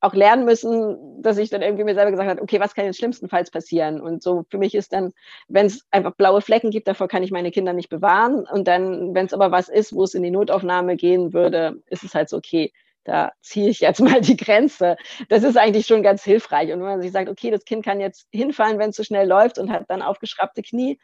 auch 0.04 0.14
lernen 0.14 0.44
müssen, 0.44 1.22
dass 1.22 1.38
ich 1.38 1.48
dann 1.48 1.62
irgendwie 1.62 1.84
mir 1.84 1.94
selber 1.94 2.10
gesagt 2.10 2.28
habe, 2.28 2.42
okay, 2.42 2.60
was 2.60 2.74
kann 2.74 2.84
jetzt 2.84 2.98
schlimmstenfalls 2.98 3.50
passieren? 3.50 4.00
Und 4.00 4.22
so 4.22 4.44
für 4.50 4.58
mich 4.58 4.74
ist 4.74 4.92
dann, 4.92 5.12
wenn 5.48 5.66
es 5.66 5.86
einfach 5.90 6.14
blaue 6.14 6.42
Flecken 6.42 6.70
gibt, 6.70 6.86
davor 6.86 7.08
kann 7.08 7.22
ich 7.22 7.30
meine 7.30 7.50
Kinder 7.50 7.72
nicht 7.72 7.88
bewahren. 7.88 8.46
Und 8.46 8.68
dann, 8.68 9.14
wenn 9.14 9.26
es 9.26 9.32
aber 9.32 9.50
was 9.50 9.68
ist, 9.68 9.94
wo 9.94 10.04
es 10.04 10.14
in 10.14 10.22
die 10.22 10.30
Notaufnahme 10.30 10.96
gehen 10.96 11.32
würde, 11.32 11.82
ist 11.86 12.04
es 12.04 12.14
halt 12.14 12.28
so, 12.28 12.36
okay, 12.36 12.70
da 13.04 13.32
ziehe 13.42 13.68
ich 13.68 13.80
jetzt 13.80 14.00
mal 14.00 14.20
die 14.20 14.36
Grenze. 14.36 14.96
Das 15.28 15.42
ist 15.42 15.56
eigentlich 15.56 15.86
schon 15.86 16.02
ganz 16.02 16.24
hilfreich. 16.24 16.72
Und 16.72 16.80
wenn 16.80 16.86
man 16.86 17.02
sich 17.02 17.12
sagt, 17.12 17.28
okay, 17.28 17.50
das 17.50 17.64
Kind 17.64 17.84
kann 17.84 18.00
jetzt 18.00 18.26
hinfallen, 18.32 18.78
wenn 18.78 18.90
es 18.90 18.96
so 18.96 19.04
schnell 19.04 19.28
läuft 19.28 19.58
und 19.58 19.70
hat 19.70 19.84
dann 19.88 20.02
aufgeschraubte 20.02 20.62
Knie, 20.62 20.98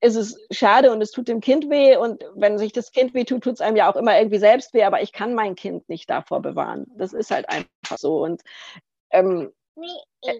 ist 0.00 0.16
es 0.16 0.36
schade 0.50 0.90
und 0.90 1.00
es 1.00 1.12
tut 1.12 1.28
dem 1.28 1.40
Kind 1.40 1.70
weh. 1.70 1.96
Und 1.96 2.24
wenn 2.34 2.58
sich 2.58 2.72
das 2.72 2.90
Kind 2.92 3.14
weh 3.14 3.24
tut, 3.24 3.44
tut 3.44 3.54
es 3.54 3.60
einem 3.60 3.76
ja 3.76 3.90
auch 3.90 3.96
immer 3.96 4.18
irgendwie 4.18 4.38
selbst 4.38 4.74
weh. 4.74 4.84
Aber 4.84 5.02
ich 5.02 5.12
kann 5.12 5.34
mein 5.34 5.54
Kind 5.54 5.88
nicht 5.88 6.10
davor 6.10 6.42
bewahren. 6.42 6.86
Das 6.96 7.12
ist 7.12 7.30
halt 7.30 7.48
einfach 7.48 7.98
so. 7.98 8.22
Und 8.22 8.42
ähm, 9.10 9.52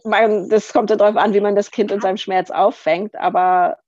man, 0.04 0.48
das 0.48 0.72
kommt 0.72 0.90
darauf 0.90 1.16
an, 1.16 1.34
wie 1.34 1.40
man 1.40 1.56
das 1.56 1.70
Kind 1.70 1.92
in 1.92 2.00
seinem 2.00 2.16
Schmerz 2.16 2.50
auffängt. 2.50 3.14
Aber 3.14 3.78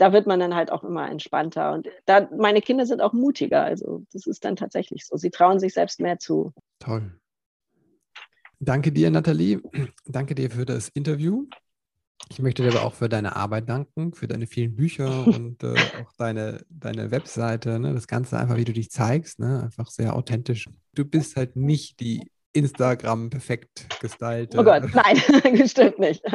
da 0.00 0.14
wird 0.14 0.26
man 0.26 0.40
dann 0.40 0.54
halt 0.54 0.72
auch 0.72 0.82
immer 0.82 1.10
entspannter. 1.10 1.72
Und 1.72 1.86
da, 2.06 2.26
meine 2.36 2.62
Kinder 2.62 2.86
sind 2.86 3.02
auch 3.02 3.12
mutiger. 3.12 3.62
Also 3.62 4.04
das 4.12 4.26
ist 4.26 4.44
dann 4.44 4.56
tatsächlich 4.56 5.04
so. 5.06 5.16
Sie 5.16 5.30
trauen 5.30 5.60
sich 5.60 5.74
selbst 5.74 6.00
mehr 6.00 6.18
zu. 6.18 6.54
Toll. 6.78 7.12
Danke 8.60 8.92
dir, 8.92 9.10
Nathalie. 9.10 9.60
Danke 10.06 10.34
dir 10.34 10.50
für 10.50 10.64
das 10.64 10.88
Interview. 10.88 11.46
Ich 12.30 12.38
möchte 12.38 12.62
dir 12.62 12.70
aber 12.70 12.84
auch 12.84 12.94
für 12.94 13.10
deine 13.10 13.36
Arbeit 13.36 13.68
danken, 13.68 14.14
für 14.14 14.26
deine 14.26 14.46
vielen 14.46 14.74
Bücher 14.74 15.26
und 15.26 15.62
äh, 15.62 15.74
auch 15.74 16.12
deine, 16.16 16.64
deine 16.70 17.10
Webseite. 17.10 17.78
Ne? 17.78 17.92
Das 17.92 18.06
Ganze 18.06 18.38
einfach, 18.38 18.56
wie 18.56 18.64
du 18.64 18.72
dich 18.72 18.90
zeigst, 18.90 19.38
ne? 19.38 19.62
einfach 19.64 19.90
sehr 19.90 20.16
authentisch. 20.16 20.66
Du 20.94 21.04
bist 21.04 21.36
halt 21.36 21.56
nicht 21.56 22.00
die 22.00 22.30
Instagram 22.54 23.28
perfekt 23.28 23.86
gestylte. 24.00 24.58
Oh 24.58 24.64
Gott, 24.64 24.84
nein, 24.94 25.20
bestimmt 25.58 25.98
nicht. 25.98 26.22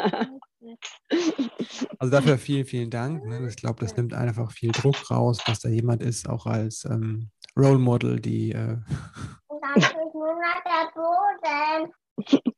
Also 1.99 2.11
dafür 2.11 2.37
vielen, 2.37 2.65
vielen 2.65 2.89
Dank. 2.89 3.25
Ne? 3.25 3.47
Ich 3.47 3.55
glaube, 3.55 3.79
das 3.79 3.95
nimmt 3.95 4.13
einfach 4.13 4.51
viel 4.51 4.71
Druck 4.71 5.09
raus, 5.09 5.39
dass 5.45 5.59
da 5.59 5.69
jemand 5.69 6.01
ist, 6.01 6.29
auch 6.29 6.45
als 6.45 6.85
ähm, 6.85 7.29
Role 7.57 7.79
Model, 7.79 8.19
die. 8.19 8.51
Äh 8.51 8.77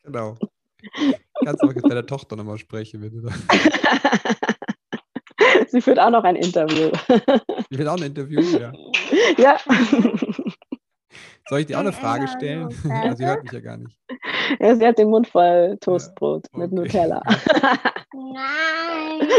genau. 0.03 0.35
Kannst 1.43 1.63
du 1.63 1.67
auch 1.67 1.73
jetzt 1.73 1.83
bei 1.83 1.93
der 1.93 2.05
Tochter 2.05 2.35
nochmal 2.35 2.57
sprechen, 2.57 3.01
wenn 3.01 3.11
du 3.11 3.21
da. 3.21 3.33
Sie 5.67 5.81
führt 5.81 5.99
auch 5.99 6.09
noch 6.09 6.23
ein 6.23 6.35
Interview. 6.35 6.91
Sie 7.69 7.77
will 7.77 7.87
auch 7.87 7.97
ein 7.97 8.03
Interview, 8.03 8.41
ja. 8.41 8.71
Ja. 9.37 9.57
Soll 11.49 11.59
ich 11.61 11.65
dir 11.67 11.77
auch 11.77 11.81
eine 11.81 11.93
Frage 11.93 12.27
stellen? 12.27 12.69
Ja, 12.83 13.15
sie 13.15 13.25
hört 13.25 13.43
mich 13.43 13.51
ja 13.53 13.59
gar 13.61 13.77
nicht. 13.77 13.97
Ja, 14.59 14.75
sie 14.79 14.85
hat 14.85 14.97
den 14.97 15.09
Mund 15.09 15.27
voll 15.27 15.77
Toastbrot 15.79 16.45
ja, 16.45 16.49
okay. 16.51 16.61
mit 16.61 16.71
Nutella. 16.73 17.21
Nein. 18.13 19.29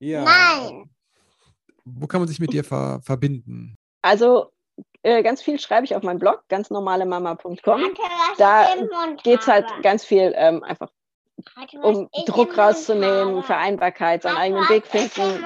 ja. 0.00 0.24
Nein. 0.24 0.90
Wo 1.84 2.06
kann 2.06 2.20
man 2.20 2.28
sich 2.28 2.40
mit 2.40 2.52
dir 2.52 2.64
ver 2.64 3.00
verbinden? 3.02 3.76
Also 4.02 4.50
äh, 5.02 5.22
ganz 5.22 5.42
viel 5.42 5.58
schreibe 5.60 5.84
ich 5.84 5.94
auf 5.94 6.02
meinem 6.02 6.18
Blog, 6.18 6.42
ganznormalemama.com. 6.48 7.94
Da 8.38 8.74
geht 9.22 9.40
es 9.40 9.48
halt 9.48 9.66
ganz 9.82 10.04
viel 10.04 10.32
ähm, 10.36 10.62
einfach 10.62 10.90
um 11.82 12.08
Druck 12.26 12.58
rauszunehmen, 12.58 13.42
Vereinbarkeit, 13.42 14.22
seinen 14.22 14.36
eigenen 14.36 14.68
Weg 14.68 14.86
finden. 14.86 15.44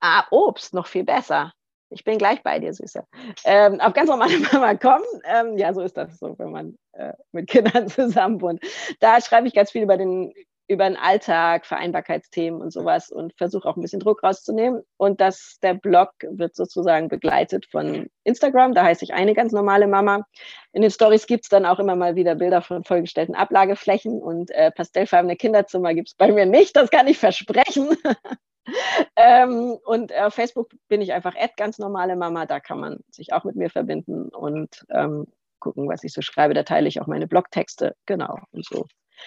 Ah, 0.00 0.24
Obst, 0.30 0.72
noch 0.72 0.86
viel 0.86 1.04
besser. 1.04 1.52
Ich 1.90 2.04
bin 2.04 2.18
gleich 2.18 2.42
bei 2.42 2.58
dir, 2.60 2.72
Süße. 2.72 3.04
Ähm, 3.44 3.80
auf 3.80 3.92
ganz 3.92 4.08
normale 4.08 4.38
Mama 4.52 4.74
kommen. 4.74 5.04
Ähm, 5.24 5.58
ja, 5.58 5.74
so 5.74 5.82
ist 5.82 5.96
das 5.96 6.18
so, 6.18 6.38
wenn 6.38 6.50
man 6.50 6.78
äh, 6.92 7.12
mit 7.32 7.48
Kindern 7.48 7.88
zusammen 7.88 8.40
wohnt. 8.40 8.62
Da 9.00 9.20
schreibe 9.20 9.48
ich 9.48 9.54
ganz 9.54 9.72
viel 9.72 9.82
über 9.82 9.96
den, 9.96 10.32
über 10.68 10.88
den 10.88 10.96
Alltag, 10.96 11.66
Vereinbarkeitsthemen 11.66 12.60
und 12.62 12.72
sowas 12.72 13.10
und 13.10 13.36
versuche 13.36 13.68
auch 13.68 13.76
ein 13.76 13.82
bisschen 13.82 13.98
Druck 13.98 14.22
rauszunehmen. 14.22 14.82
Und 14.98 15.20
das, 15.20 15.58
der 15.64 15.74
Blog 15.74 16.10
wird 16.22 16.54
sozusagen 16.54 17.08
begleitet 17.08 17.66
von 17.66 18.08
Instagram. 18.22 18.72
Da 18.72 18.84
heiße 18.84 19.04
ich 19.04 19.12
eine 19.12 19.34
ganz 19.34 19.52
normale 19.52 19.88
Mama. 19.88 20.24
In 20.72 20.82
den 20.82 20.92
Stories 20.92 21.26
gibt 21.26 21.44
es 21.44 21.48
dann 21.48 21.66
auch 21.66 21.80
immer 21.80 21.96
mal 21.96 22.14
wieder 22.14 22.36
Bilder 22.36 22.62
von 22.62 22.84
vollgestellten 22.84 23.34
Ablageflächen 23.34 24.22
und 24.22 24.52
äh, 24.52 24.70
pastellfarbene 24.70 25.34
Kinderzimmer 25.34 25.92
gibt 25.92 26.10
es 26.10 26.14
bei 26.14 26.30
mir 26.30 26.46
nicht. 26.46 26.76
Das 26.76 26.90
kann 26.90 27.08
ich 27.08 27.18
versprechen. 27.18 27.96
ähm, 29.16 29.78
und 29.84 30.14
auf 30.14 30.34
Facebook 30.34 30.70
bin 30.88 31.00
ich 31.00 31.12
einfach 31.12 31.34
ganz 31.56 31.78
normale 31.78 32.16
Mama. 32.16 32.46
Da 32.46 32.60
kann 32.60 32.80
man 32.80 33.00
sich 33.10 33.32
auch 33.32 33.44
mit 33.44 33.56
mir 33.56 33.70
verbinden 33.70 34.28
und 34.28 34.84
ähm, 34.90 35.26
gucken, 35.58 35.88
was 35.88 36.04
ich 36.04 36.12
so 36.12 36.22
schreibe. 36.22 36.54
Da 36.54 36.62
teile 36.62 36.88
ich 36.88 37.00
auch 37.00 37.06
meine 37.06 37.26
Blogtexte. 37.26 37.94
Genau 38.06 38.38
und 38.52 38.64
so. 38.64 38.86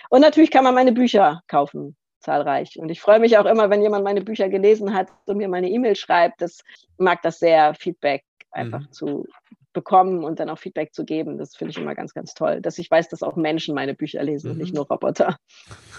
Und 0.09 0.21
natürlich 0.21 0.51
kann 0.51 0.63
man 0.63 0.75
meine 0.75 0.91
Bücher 0.91 1.41
kaufen, 1.47 1.95
zahlreich. 2.19 2.77
Und 2.79 2.89
ich 2.89 3.01
freue 3.01 3.19
mich 3.19 3.37
auch 3.37 3.45
immer, 3.45 3.69
wenn 3.69 3.81
jemand 3.81 4.03
meine 4.03 4.21
Bücher 4.21 4.49
gelesen 4.49 4.93
hat 4.93 5.09
und 5.25 5.37
mir 5.37 5.47
meine 5.47 5.69
E-Mail 5.69 5.95
schreibt. 5.95 6.41
Das 6.41 6.59
mag 6.97 7.21
das 7.21 7.39
sehr, 7.39 7.73
Feedback 7.75 8.23
einfach 8.51 8.81
mhm. 8.81 8.91
zu 8.91 9.27
bekommen 9.73 10.23
und 10.23 10.39
dann 10.39 10.49
auch 10.49 10.59
Feedback 10.59 10.93
zu 10.93 11.03
geben. 11.03 11.37
Das 11.37 11.55
finde 11.55 11.71
ich 11.71 11.77
immer 11.77 11.95
ganz, 11.95 12.13
ganz 12.13 12.33
toll, 12.33 12.61
dass 12.61 12.77
ich 12.77 12.89
weiß, 12.89 13.09
dass 13.09 13.23
auch 13.23 13.35
Menschen 13.35 13.75
meine 13.75 13.95
Bücher 13.95 14.23
lesen 14.23 14.47
mhm. 14.47 14.51
und 14.53 14.57
nicht 14.59 14.73
nur 14.73 14.87
Roboter. 14.87 15.37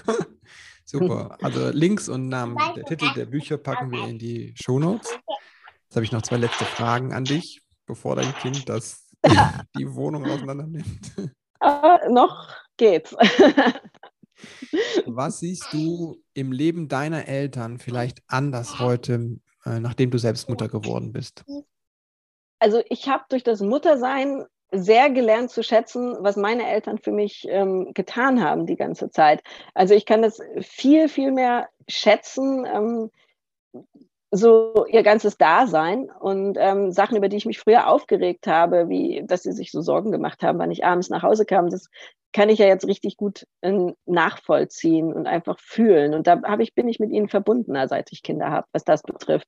Super. 0.85 1.37
Also 1.43 1.71
Links 1.71 2.09
und 2.09 2.29
Namen 2.29 2.57
der 2.77 2.85
Titel 2.85 3.13
der 3.15 3.27
Bücher 3.27 3.59
packen 3.59 3.91
wir 3.91 4.07
in 4.07 4.19
die 4.19 4.55
Shownotes. 4.57 5.19
Jetzt 5.85 5.97
habe 5.97 6.05
ich 6.05 6.13
noch 6.13 6.23
zwei 6.23 6.37
letzte 6.37 6.65
Fragen 6.65 7.13
an 7.13 7.25
dich, 7.25 7.63
bevor 7.87 8.17
dein 8.17 8.35
Kind 8.37 8.69
das 8.69 9.11
die 9.79 9.95
Wohnung 9.95 10.25
auseinander 10.27 10.67
nimmt. 10.67 11.13
Äh, 11.61 12.09
noch 12.11 12.55
geht's. 12.77 13.15
Was 15.07 15.39
siehst 15.39 15.73
du 15.73 16.23
im 16.35 16.53
Leben 16.53 16.89
deiner 16.89 17.29
Eltern 17.29 17.79
vielleicht 17.79 18.23
anders 18.27 18.79
heute, 18.79 19.39
äh, 19.65 19.81
nachdem 19.81 20.11
du 20.11 20.19
selbst 20.19 20.49
Mutter 20.49 20.69
geworden 20.69 21.13
bist? 21.13 21.45
Also 22.59 22.83
ich 22.89 23.09
habe 23.09 23.25
durch 23.29 23.43
das 23.43 23.61
Muttersein 23.61 24.45
sehr 24.75 25.11
gelernt 25.11 25.51
zu 25.51 25.63
schätzen, 25.63 26.17
was 26.21 26.37
meine 26.37 26.69
Eltern 26.69 26.99
für 26.99 27.13
mich 27.13 27.47
ähm, 27.49 27.93
getan 27.95 28.43
haben 28.43 28.67
die 28.67 28.77
ganze 28.77 29.11
Zeit. 29.11 29.43
Also 29.75 29.95
ich 29.95 30.07
kann 30.07 30.23
das 30.23 30.41
viel, 30.61 31.09
viel 31.09 31.33
mehr 31.33 31.69
schätzen, 31.89 32.67
ähm, 32.67 33.11
so 34.31 34.85
ihr 34.89 35.05
ganzes 35.05 35.39
Dasein 35.39 36.11
und 36.11 36.57
ähm, 36.59 36.91
Sachen, 36.91 37.17
über 37.17 37.29
die 37.29 37.37
ich 37.37 37.47
mich 37.47 37.61
früher 37.61 37.89
aufgeregt 37.89 38.49
habe, 38.49 38.89
wie 38.89 39.23
dass 39.25 39.45
sie 39.45 39.53
sich 39.53 39.71
so 39.71 39.81
Sorgen 39.81 40.11
gemacht 40.11 40.43
haben, 40.43 40.59
wann 40.59 40.73
ich 40.73 40.85
abends 40.85 41.09
nach 41.09 41.23
Hause 41.23 41.45
kam, 41.47 41.71
das 41.71 41.89
kann 42.33 42.49
ich 42.49 42.59
ja 42.59 42.67
jetzt 42.67 42.87
richtig 42.87 43.17
gut 43.17 43.47
äh, 43.61 43.93
nachvollziehen 44.07 45.13
und 45.13 45.29
einfach 45.29 45.61
fühlen. 45.61 46.15
Und 46.15 46.27
da 46.27 46.41
ich, 46.59 46.75
bin 46.75 46.89
ich 46.89 46.99
mit 46.99 47.11
ihnen 47.11 47.29
verbundener, 47.29 47.87
seit 47.87 48.11
ich 48.11 48.25
Kinder 48.25 48.51
habe, 48.51 48.67
was 48.73 48.85
das 48.85 49.03
betrifft. 49.03 49.47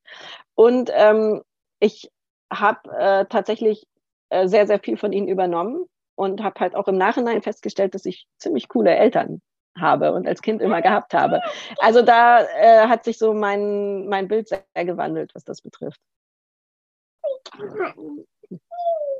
Und 0.54 0.90
ähm, 0.94 1.42
ich 1.80 2.10
habe 2.50 2.78
äh, 2.96 3.24
tatsächlich 3.28 3.88
äh, 4.30 4.48
sehr, 4.48 4.66
sehr 4.66 4.80
viel 4.80 4.96
von 4.96 5.12
ihnen 5.12 5.28
übernommen 5.28 5.86
und 6.16 6.42
habe 6.42 6.60
halt 6.60 6.74
auch 6.74 6.88
im 6.88 6.98
Nachhinein 6.98 7.42
festgestellt, 7.42 7.94
dass 7.94 8.04
ich 8.06 8.26
ziemlich 8.38 8.68
coole 8.68 8.94
Eltern 8.94 9.40
habe 9.78 10.12
und 10.12 10.26
als 10.26 10.42
Kind 10.42 10.62
immer 10.62 10.82
gehabt 10.82 11.14
habe. 11.14 11.42
Also 11.78 12.02
da 12.02 12.40
äh, 12.40 12.88
hat 12.88 13.04
sich 13.04 13.18
so 13.18 13.34
mein, 13.34 14.08
mein 14.08 14.28
Bild 14.28 14.48
sehr 14.48 14.64
gewandelt, 14.74 15.34
was 15.34 15.44
das 15.44 15.60
betrifft. 15.60 16.00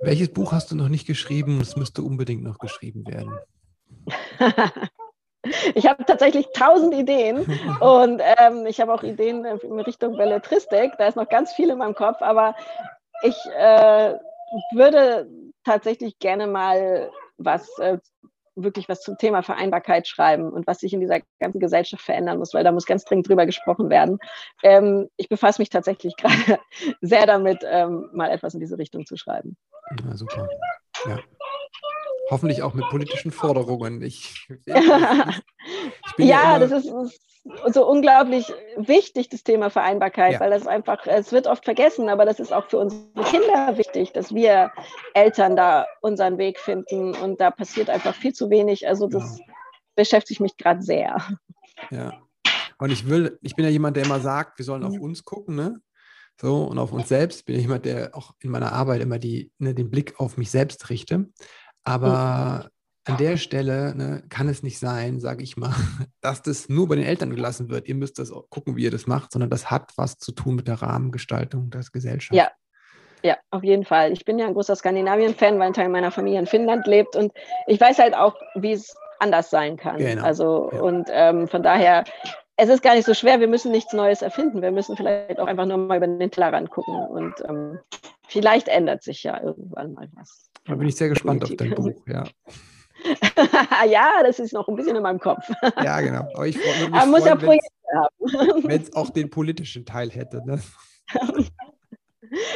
Welches 0.01 0.33
Buch 0.33 0.53
hast 0.53 0.71
du 0.71 0.77
noch 0.77 0.89
nicht 0.89 1.07
geschrieben? 1.07 1.61
Es 1.61 1.77
müsste 1.77 2.03
unbedingt 2.03 2.43
noch 2.43 2.59
geschrieben 2.59 3.07
werden. 3.07 3.39
ich 5.75 5.87
habe 5.87 6.05
tatsächlich 6.05 6.47
tausend 6.55 6.95
Ideen 6.95 7.39
und 7.81 8.23
ähm, 8.39 8.67
ich 8.67 8.81
habe 8.81 8.93
auch 8.93 9.03
Ideen 9.03 9.45
in 9.45 9.81
Richtung 9.81 10.17
Belletristik. 10.17 10.93
Da 10.99 11.07
ist 11.07 11.17
noch 11.17 11.29
ganz 11.29 11.53
viel 11.53 11.71
in 11.71 11.79
meinem 11.79 11.95
Kopf, 11.95 12.23
aber 12.23 12.55
ich 13.23 13.37
äh, 13.57 14.15
würde 14.73 15.29
tatsächlich 15.65 16.19
gerne 16.19 16.47
mal 16.47 17.11
was 17.39 17.79
äh, 17.79 17.99
wirklich 18.57 18.89
was 18.89 19.03
zum 19.03 19.19
Thema 19.19 19.43
Vereinbarkeit 19.43 20.09
schreiben 20.09 20.51
und 20.51 20.67
was 20.67 20.79
sich 20.79 20.93
in 20.93 21.01
dieser 21.01 21.21
ganzen 21.39 21.61
Gesellschaft 21.61 22.03
verändern 22.03 22.39
muss, 22.39 22.55
weil 22.55 22.65
da 22.65 22.73
muss 22.73 22.87
ganz 22.87 23.05
dringend 23.05 23.29
drüber 23.29 23.47
gesprochen 23.47 23.91
werden. 23.91 24.19
Ähm, 24.63 25.09
ich 25.17 25.29
befasse 25.29 25.61
mich 25.61 25.69
tatsächlich 25.69 26.17
gerade 26.17 26.59
sehr 27.01 27.27
damit, 27.27 27.59
ähm, 27.65 28.09
mal 28.13 28.31
etwas 28.31 28.55
in 28.55 28.61
diese 28.61 28.79
Richtung 28.79 29.07
zu 29.07 29.17
schreiben. 29.17 29.57
Ja, 30.05 30.17
super. 30.17 30.49
Ja. 31.07 31.19
Hoffentlich 32.29 32.63
auch 32.63 32.75
mit 32.75 32.89
politischen 32.89 33.31
Forderungen. 33.31 34.03
Ich, 34.03 34.49
ich, 34.65 34.75
ich 34.75 36.06
ja, 36.19 36.27
ja 36.27 36.59
das 36.59 36.73
ist, 36.73 36.93
so 37.69 37.89
unglaublich 37.89 38.53
wichtig, 38.77 39.29
das 39.29 39.45
Thema 39.45 39.71
Vereinbarkeit, 39.71 40.35
ja. 40.35 40.41
weil 40.41 40.51
das 40.51 40.67
einfach, 40.67 41.07
es 41.07 41.33
wird 41.33 41.47
oft 41.47 41.65
vergessen, 41.65 42.09
aber 42.09 42.25
das 42.25 42.41
ist 42.41 42.53
auch 42.53 42.69
für 42.69 42.79
unsere 42.79 43.25
Kinder 43.25 43.77
wichtig, 43.77 44.13
dass 44.13 44.35
wir 44.35 44.73
Eltern 45.15 45.57
da 45.57 45.87
unseren 46.01 46.39
Weg 46.39 46.59
finden 46.59 47.15
und 47.15 47.41
da 47.41 47.51
passiert 47.51 47.91
einfach 47.91 48.15
viel 48.15 48.33
zu 48.33 48.51
wenig. 48.51 48.89
Also 48.89 49.07
das 49.07 49.39
ja. 49.39 49.45
beschäftigt 49.95 50.41
mich 50.41 50.57
gerade 50.57 50.83
sehr. 50.83 51.17
Ja. 51.91 52.13
Und 52.79 52.91
ich 52.91 53.09
will, 53.09 53.39
ich 53.43 53.55
bin 53.55 53.65
ja 53.65 53.71
jemand, 53.71 53.97
der 53.97 54.05
immer 54.05 54.21
sagt, 54.21 54.59
wir 54.59 54.65
sollen 54.65 54.85
auf 54.85 54.99
uns 54.99 55.25
gucken, 55.25 55.55
ne? 55.55 55.81
So, 56.39 56.65
und 56.65 56.79
auf 56.79 56.93
uns 56.93 57.09
selbst. 57.09 57.41
Ich 57.41 57.45
bin 57.47 57.55
ja 57.55 57.63
jemand, 57.63 57.87
der 57.87 58.15
auch 58.15 58.35
in 58.41 58.51
meiner 58.51 58.73
Arbeit 58.73 59.01
immer 59.01 59.19
die, 59.19 59.51
ne, 59.59 59.75
den 59.75 59.91
Blick 59.91 60.21
auf 60.21 60.37
mich 60.37 60.51
selbst 60.51 60.91
richte. 60.91 61.31
Aber 61.83 62.69
an 63.07 63.17
der 63.19 63.37
Stelle 63.37 63.95
ne, 63.95 64.23
kann 64.29 64.49
es 64.49 64.63
nicht 64.63 64.79
sein, 64.79 65.21
sage 65.21 65.43
ich 65.43 65.57
mal, 65.57 65.73
dass 66.21 66.43
das 66.43 66.69
nur 66.69 66.89
bei 66.89 66.97
den 66.97 67.05
Eltern 67.05 67.31
gelassen 67.31 67.69
wird. 67.69 67.89
Ihr 67.89 67.95
müsst 67.95 68.19
das 68.19 68.33
gucken, 68.51 68.77
wie 68.77 68.85
ihr 68.85 68.91
das 68.91 69.07
macht, 69.07 69.33
sondern 69.33 69.51
das 69.51 69.71
hat 69.71 69.93
was 69.97 70.19
zu 70.19 70.33
tun 70.33 70.57
mit 70.57 70.69
der 70.69 70.83
Rahmengestaltung 70.83 71.71
der 71.71 71.85
Gesellschaft. 71.93 72.35
Ja, 72.35 72.51
ja, 73.23 73.37
auf 73.51 73.65
jeden 73.65 73.85
Fall. 73.85 74.13
Ich 74.13 74.25
bin 74.25 74.39
ja 74.39 74.47
ein 74.47 74.55
großer 74.55 74.77
Skandinavien-Fan, 74.77 75.59
weil 75.59 75.69
ein 75.69 75.73
Teil 75.73 75.89
meiner 75.89 76.11
Familie 76.11 76.39
in 76.39 76.47
Finnland 76.47 76.87
lebt 76.87 77.17
und 77.17 77.33
ich 77.67 77.81
weiß 77.81 77.99
halt 77.99 78.15
auch, 78.15 78.37
wie 78.55 78.73
es 78.73 78.95
anders 79.19 79.51
sein 79.51 79.77
kann. 79.77 79.99
Genau. 79.99 80.23
Also 80.23 80.71
ja. 80.73 80.81
und 80.81 81.09
ähm, 81.11 81.49
von 81.49 81.63
daher, 81.63 82.05
es 82.57 82.69
ist 82.69 82.83
gar 82.83 82.95
nicht 82.95 83.07
so 83.07 83.15
schwer. 83.15 83.41
Wir 83.41 83.49
müssen 83.49 83.73
nichts 83.73 83.93
Neues 83.93 84.23
erfinden. 84.23 84.63
Wir 84.63 84.71
müssen 84.71 84.97
vielleicht 84.97 85.39
auch 85.41 85.47
einfach 85.47 85.67
nur 85.67 85.79
mal 85.79 85.97
über 85.97 86.07
den 86.07 86.31
Tellerrand 86.31 86.71
gucken 86.71 86.95
und 86.95 87.35
ähm, 87.49 87.79
vielleicht 88.29 88.69
ändert 88.69 89.03
sich 89.03 89.23
ja 89.23 89.41
irgendwann 89.43 89.95
mal 89.95 90.09
was. 90.15 90.51
Da 90.65 90.75
bin 90.75 90.89
ich 90.89 90.97
sehr 90.97 91.09
gespannt 91.09 91.45
auf 91.45 91.51
dein 91.57 91.75
Buch. 91.75 91.93
Ja. 92.07 92.25
ja, 93.91 94.23
das 94.23 94.39
ist 94.39 94.53
noch 94.53 94.69
ein 94.69 94.77
bisschen 94.77 94.97
in 94.97 95.03
meinem 95.03 95.21
Kopf. 95.21 95.49
ja, 95.83 96.01
genau. 96.01 96.29
Aber 96.35 96.47
ich 96.47 96.59
freue 96.59 96.81
mich. 96.83 96.91
Man 96.91 97.11
muss 97.11 97.25
ja 97.25 97.37
Projekte 97.37 97.69
haben. 97.95 98.65
Wenn 98.65 98.83
es 98.83 98.93
auch 98.95 99.11
den 99.11 99.31
politischen 99.31 99.85
Teil 99.85 100.11
hätte. 100.11 100.43
Ne? 100.47 100.61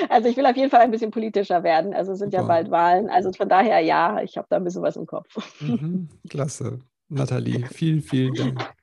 Also 0.09 0.29
ich 0.29 0.37
will 0.37 0.47
auf 0.47 0.57
jeden 0.57 0.71
Fall 0.71 0.81
ein 0.81 0.91
bisschen 0.91 1.11
politischer 1.11 1.63
werden. 1.63 1.95
Also 1.95 2.13
es 2.13 2.19
sind 2.19 2.33
Super. 2.33 2.43
ja 2.43 2.49
bald 2.49 2.71
Wahlen. 2.71 3.09
Also 3.09 3.33
von 3.33 3.49
daher 3.49 3.81
ja, 3.81 4.23
ich 4.23 4.37
habe 4.37 4.47
da 4.51 4.57
ein 4.57 4.65
bisschen 4.65 4.83
was 4.83 4.97
im 4.97 5.07
Kopf. 5.07 5.61
Mhm, 5.61 6.09
klasse. 6.29 6.81
Nathalie, 7.09 7.67
vielen, 7.67 8.03
vielen 8.03 8.35
Dank. 8.35 8.75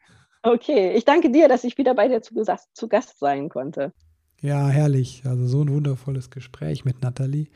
Okay, 0.44 0.92
ich 0.96 1.06
danke 1.06 1.30
dir, 1.30 1.48
dass 1.48 1.64
ich 1.64 1.78
wieder 1.78 1.94
bei 1.94 2.08
dir 2.08 2.22
zu, 2.22 2.34
zu 2.74 2.88
Gast 2.88 3.20
sein 3.20 3.50
konnte. 3.50 3.94
Ja, 4.42 4.68
herrlich. 4.68 5.24
Also 5.26 5.48
so 5.48 5.62
ein 5.62 5.70
wundervolles 5.70 6.30
Gespräch 6.30 6.86
mit 6.86 7.02
Nathalie. 7.02 7.48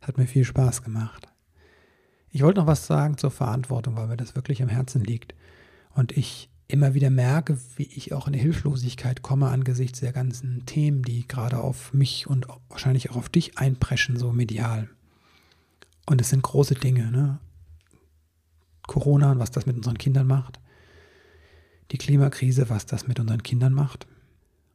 Hat 0.00 0.16
mir 0.16 0.26
viel 0.26 0.44
Spaß 0.44 0.82
gemacht. 0.82 1.26
Ich 2.32 2.42
wollte 2.42 2.60
noch 2.60 2.66
was 2.66 2.86
sagen 2.86 3.18
zur 3.18 3.30
Verantwortung, 3.30 3.96
weil 3.96 4.06
mir 4.06 4.16
das 4.16 4.34
wirklich 4.34 4.62
am 4.62 4.68
Herzen 4.68 5.02
liegt. 5.02 5.34
Und 5.94 6.16
ich 6.16 6.48
immer 6.68 6.94
wieder 6.94 7.10
merke, 7.10 7.58
wie 7.76 7.84
ich 7.94 8.12
auch 8.12 8.28
in 8.28 8.34
Hilflosigkeit 8.34 9.22
komme 9.22 9.48
angesichts 9.48 10.00
der 10.00 10.12
ganzen 10.12 10.64
Themen, 10.66 11.02
die 11.02 11.26
gerade 11.26 11.58
auf 11.58 11.92
mich 11.92 12.28
und 12.28 12.46
wahrscheinlich 12.68 13.10
auch 13.10 13.16
auf 13.16 13.28
dich 13.28 13.58
einpreschen, 13.58 14.16
so 14.16 14.32
medial. 14.32 14.88
Und 16.06 16.20
es 16.20 16.30
sind 16.30 16.42
große 16.42 16.74
Dinge, 16.74 17.10
ne? 17.10 17.38
Corona 18.86 19.32
und 19.32 19.38
was 19.38 19.50
das 19.50 19.66
mit 19.66 19.76
unseren 19.76 19.98
Kindern 19.98 20.26
macht. 20.26 20.60
Die 21.90 21.98
Klimakrise, 21.98 22.70
was 22.70 22.86
das 22.86 23.06
mit 23.06 23.18
unseren 23.18 23.42
Kindern 23.42 23.72
macht. 23.72 24.06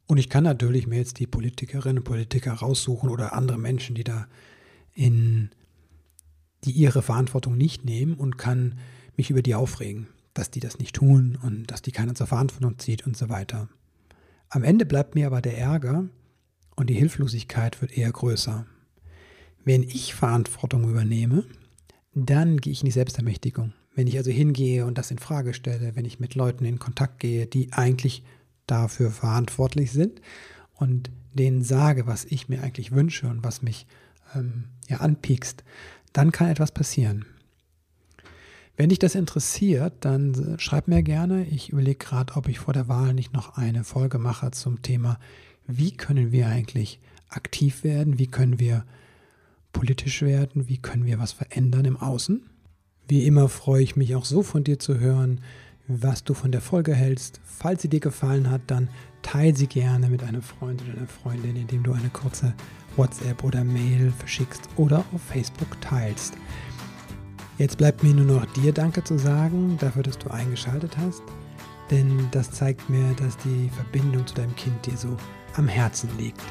Und 0.08 0.18
ich 0.18 0.30
kann 0.30 0.44
natürlich 0.44 0.88
mir 0.88 0.98
jetzt 0.98 1.20
die 1.20 1.28
Politikerinnen 1.28 2.00
und 2.00 2.04
Politiker 2.04 2.54
raussuchen 2.54 3.10
oder 3.10 3.34
andere 3.34 3.58
Menschen, 3.58 3.96
die 3.96 4.04
da 4.04 4.28
in 4.94 5.50
die 6.66 6.72
ihre 6.72 7.02
Verantwortung 7.02 7.58
nicht 7.58 7.86
nehmen 7.86 8.16
und 8.16 8.38
kann 8.38 8.76
mich 9.16 9.30
über 9.30 9.42
die 9.42 9.56
aufregen, 9.56 10.08
dass 10.34 10.52
die 10.52 10.60
das 10.60 10.80
nicht 10.80 10.96
tun 10.96 11.38
und 11.42 11.72
dass 11.72 11.82
die 11.82 11.92
keiner 11.92 12.16
zur 12.16 12.28
Verantwortung 12.28 12.78
zieht 12.80 13.06
und 13.06 13.16
so 13.16 13.30
weiter. 13.30 13.70
Am 14.50 14.64
Ende 14.64 14.86
bleibt 14.86 15.16
mir 15.16 15.28
aber 15.28 15.42
der 15.42 15.58
Ärger 15.58 16.06
und 16.76 16.90
die 16.90 16.96
Hilflosigkeit 16.96 17.82
wird 17.82 17.98
eher 17.98 18.12
größer. 18.12 18.66
Wenn 19.64 19.84
ich 19.84 20.14
Verantwortung 20.14 20.90
übernehme, 20.90 21.46
dann 22.14 22.58
gehe 22.58 22.72
ich 22.72 22.82
in 22.82 22.86
die 22.86 22.92
Selbstermächtigung. 22.92 23.74
Wenn 23.96 24.08
ich 24.08 24.18
also 24.18 24.32
hingehe 24.32 24.86
und 24.86 24.98
das 24.98 25.12
in 25.12 25.20
Frage 25.20 25.54
stelle, 25.54 25.96
wenn 25.96 26.06
ich 26.06 26.20
mit 26.20 26.36
Leuten 26.36 26.66
in 26.66 26.80
Kontakt 26.80 27.20
gehe, 27.20 27.48
die 27.48 27.72
eigentlich 27.74 28.24
dafür 28.68 29.12
verantwortlich 29.12 29.92
sind 29.92 30.22
und 30.74 31.10
denen 31.34 31.64
sage, 31.64 32.06
was 32.06 32.26
ich 32.26 32.50
mir 32.50 32.62
eigentlich 32.62 32.92
wünsche 32.92 33.28
und 33.28 33.44
was 33.44 33.62
mich 33.62 33.88
ähm, 34.34 34.66
ja 34.88 34.98
anpiekst, 34.98 35.64
dann 36.16 36.32
kann 36.32 36.48
etwas 36.48 36.72
passieren. 36.72 37.26
Wenn 38.78 38.90
dich 38.90 39.00
das 39.00 39.16
interessiert, 39.16 39.94
dann 40.02 40.56
schreib 40.58 40.88
mir 40.88 41.04
gerne. 41.04 41.46
Ich 41.46 41.70
überlege 41.70 41.98
gerade, 41.98 42.36
ob 42.36 42.48
ich 42.48 42.60
vor 42.60 42.74
der 42.74 42.88
Wahl 42.88 43.14
nicht 43.14 43.34
noch 43.34 43.58
eine 43.58 43.84
Folge 43.84 44.18
mache 44.18 44.52
zum 44.52 44.82
Thema, 44.82 45.20
wie 45.68 45.92
können 45.92 46.32
wir 46.32 46.48
eigentlich 46.48 47.00
aktiv 47.30 47.84
werden, 47.84 48.18
wie 48.18 48.28
können 48.28 48.60
wir 48.60 48.86
politisch 49.74 50.22
werden, 50.22 50.70
wie 50.70 50.78
können 50.78 51.06
wir 51.06 51.20
was 51.20 51.34
verändern 51.34 51.86
im 51.86 51.98
Außen. 51.98 52.44
Wie 53.08 53.26
immer 53.26 53.50
freue 53.50 53.84
ich 53.84 53.96
mich 53.96 54.16
auch 54.16 54.26
so 54.26 54.42
von 54.42 54.64
dir 54.64 54.80
zu 54.80 55.00
hören, 55.00 55.42
was 55.88 56.24
du 56.24 56.34
von 56.34 56.52
der 56.52 56.62
Folge 56.62 56.96
hältst. 56.96 57.42
Falls 57.44 57.82
sie 57.82 57.90
dir 57.90 58.00
gefallen 58.00 58.50
hat, 58.50 58.62
dann 58.68 58.90
teile 59.22 59.56
sie 59.56 59.68
gerne 59.68 60.10
mit 60.10 60.24
einem 60.24 60.42
Freund 60.42 60.82
oder 60.82 60.98
einer 60.98 61.08
Freundin, 61.08 61.56
indem 61.56 61.84
du 61.84 61.92
eine 61.92 62.10
kurze 62.10 62.54
WhatsApp 62.98 63.44
oder 63.44 63.64
Mail 63.64 64.12
verschickst 64.18 64.70
oder 64.78 65.04
auf 65.14 65.22
Facebook 65.22 65.80
teilst. 65.82 66.36
Jetzt 67.58 67.78
bleibt 67.78 68.04
mir 68.04 68.14
nur 68.14 68.26
noch 68.26 68.46
dir 68.54 68.74
Danke 68.74 69.04
zu 69.04 69.18
sagen 69.18 69.78
dafür, 69.80 70.04
dass 70.04 70.18
du 70.18 70.30
eingeschaltet 70.30 70.98
hast, 70.98 71.24
denn 71.90 72.28
das 72.32 72.52
zeigt 72.52 72.90
mir, 72.90 73.14
dass 73.14 73.38
die 73.38 73.70
Verbindung 73.70 74.28
zu 74.28 74.36
deinem 74.36 74.56
Kind 74.56 74.86
dir 74.86 74.98
so 74.98 75.16
am 75.56 75.68
Herzen 75.68 76.10
liegt. 76.18 76.42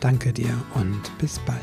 Danke 0.00 0.32
dir 0.32 0.54
und 0.74 1.18
bis 1.18 1.38
bald. 1.40 1.60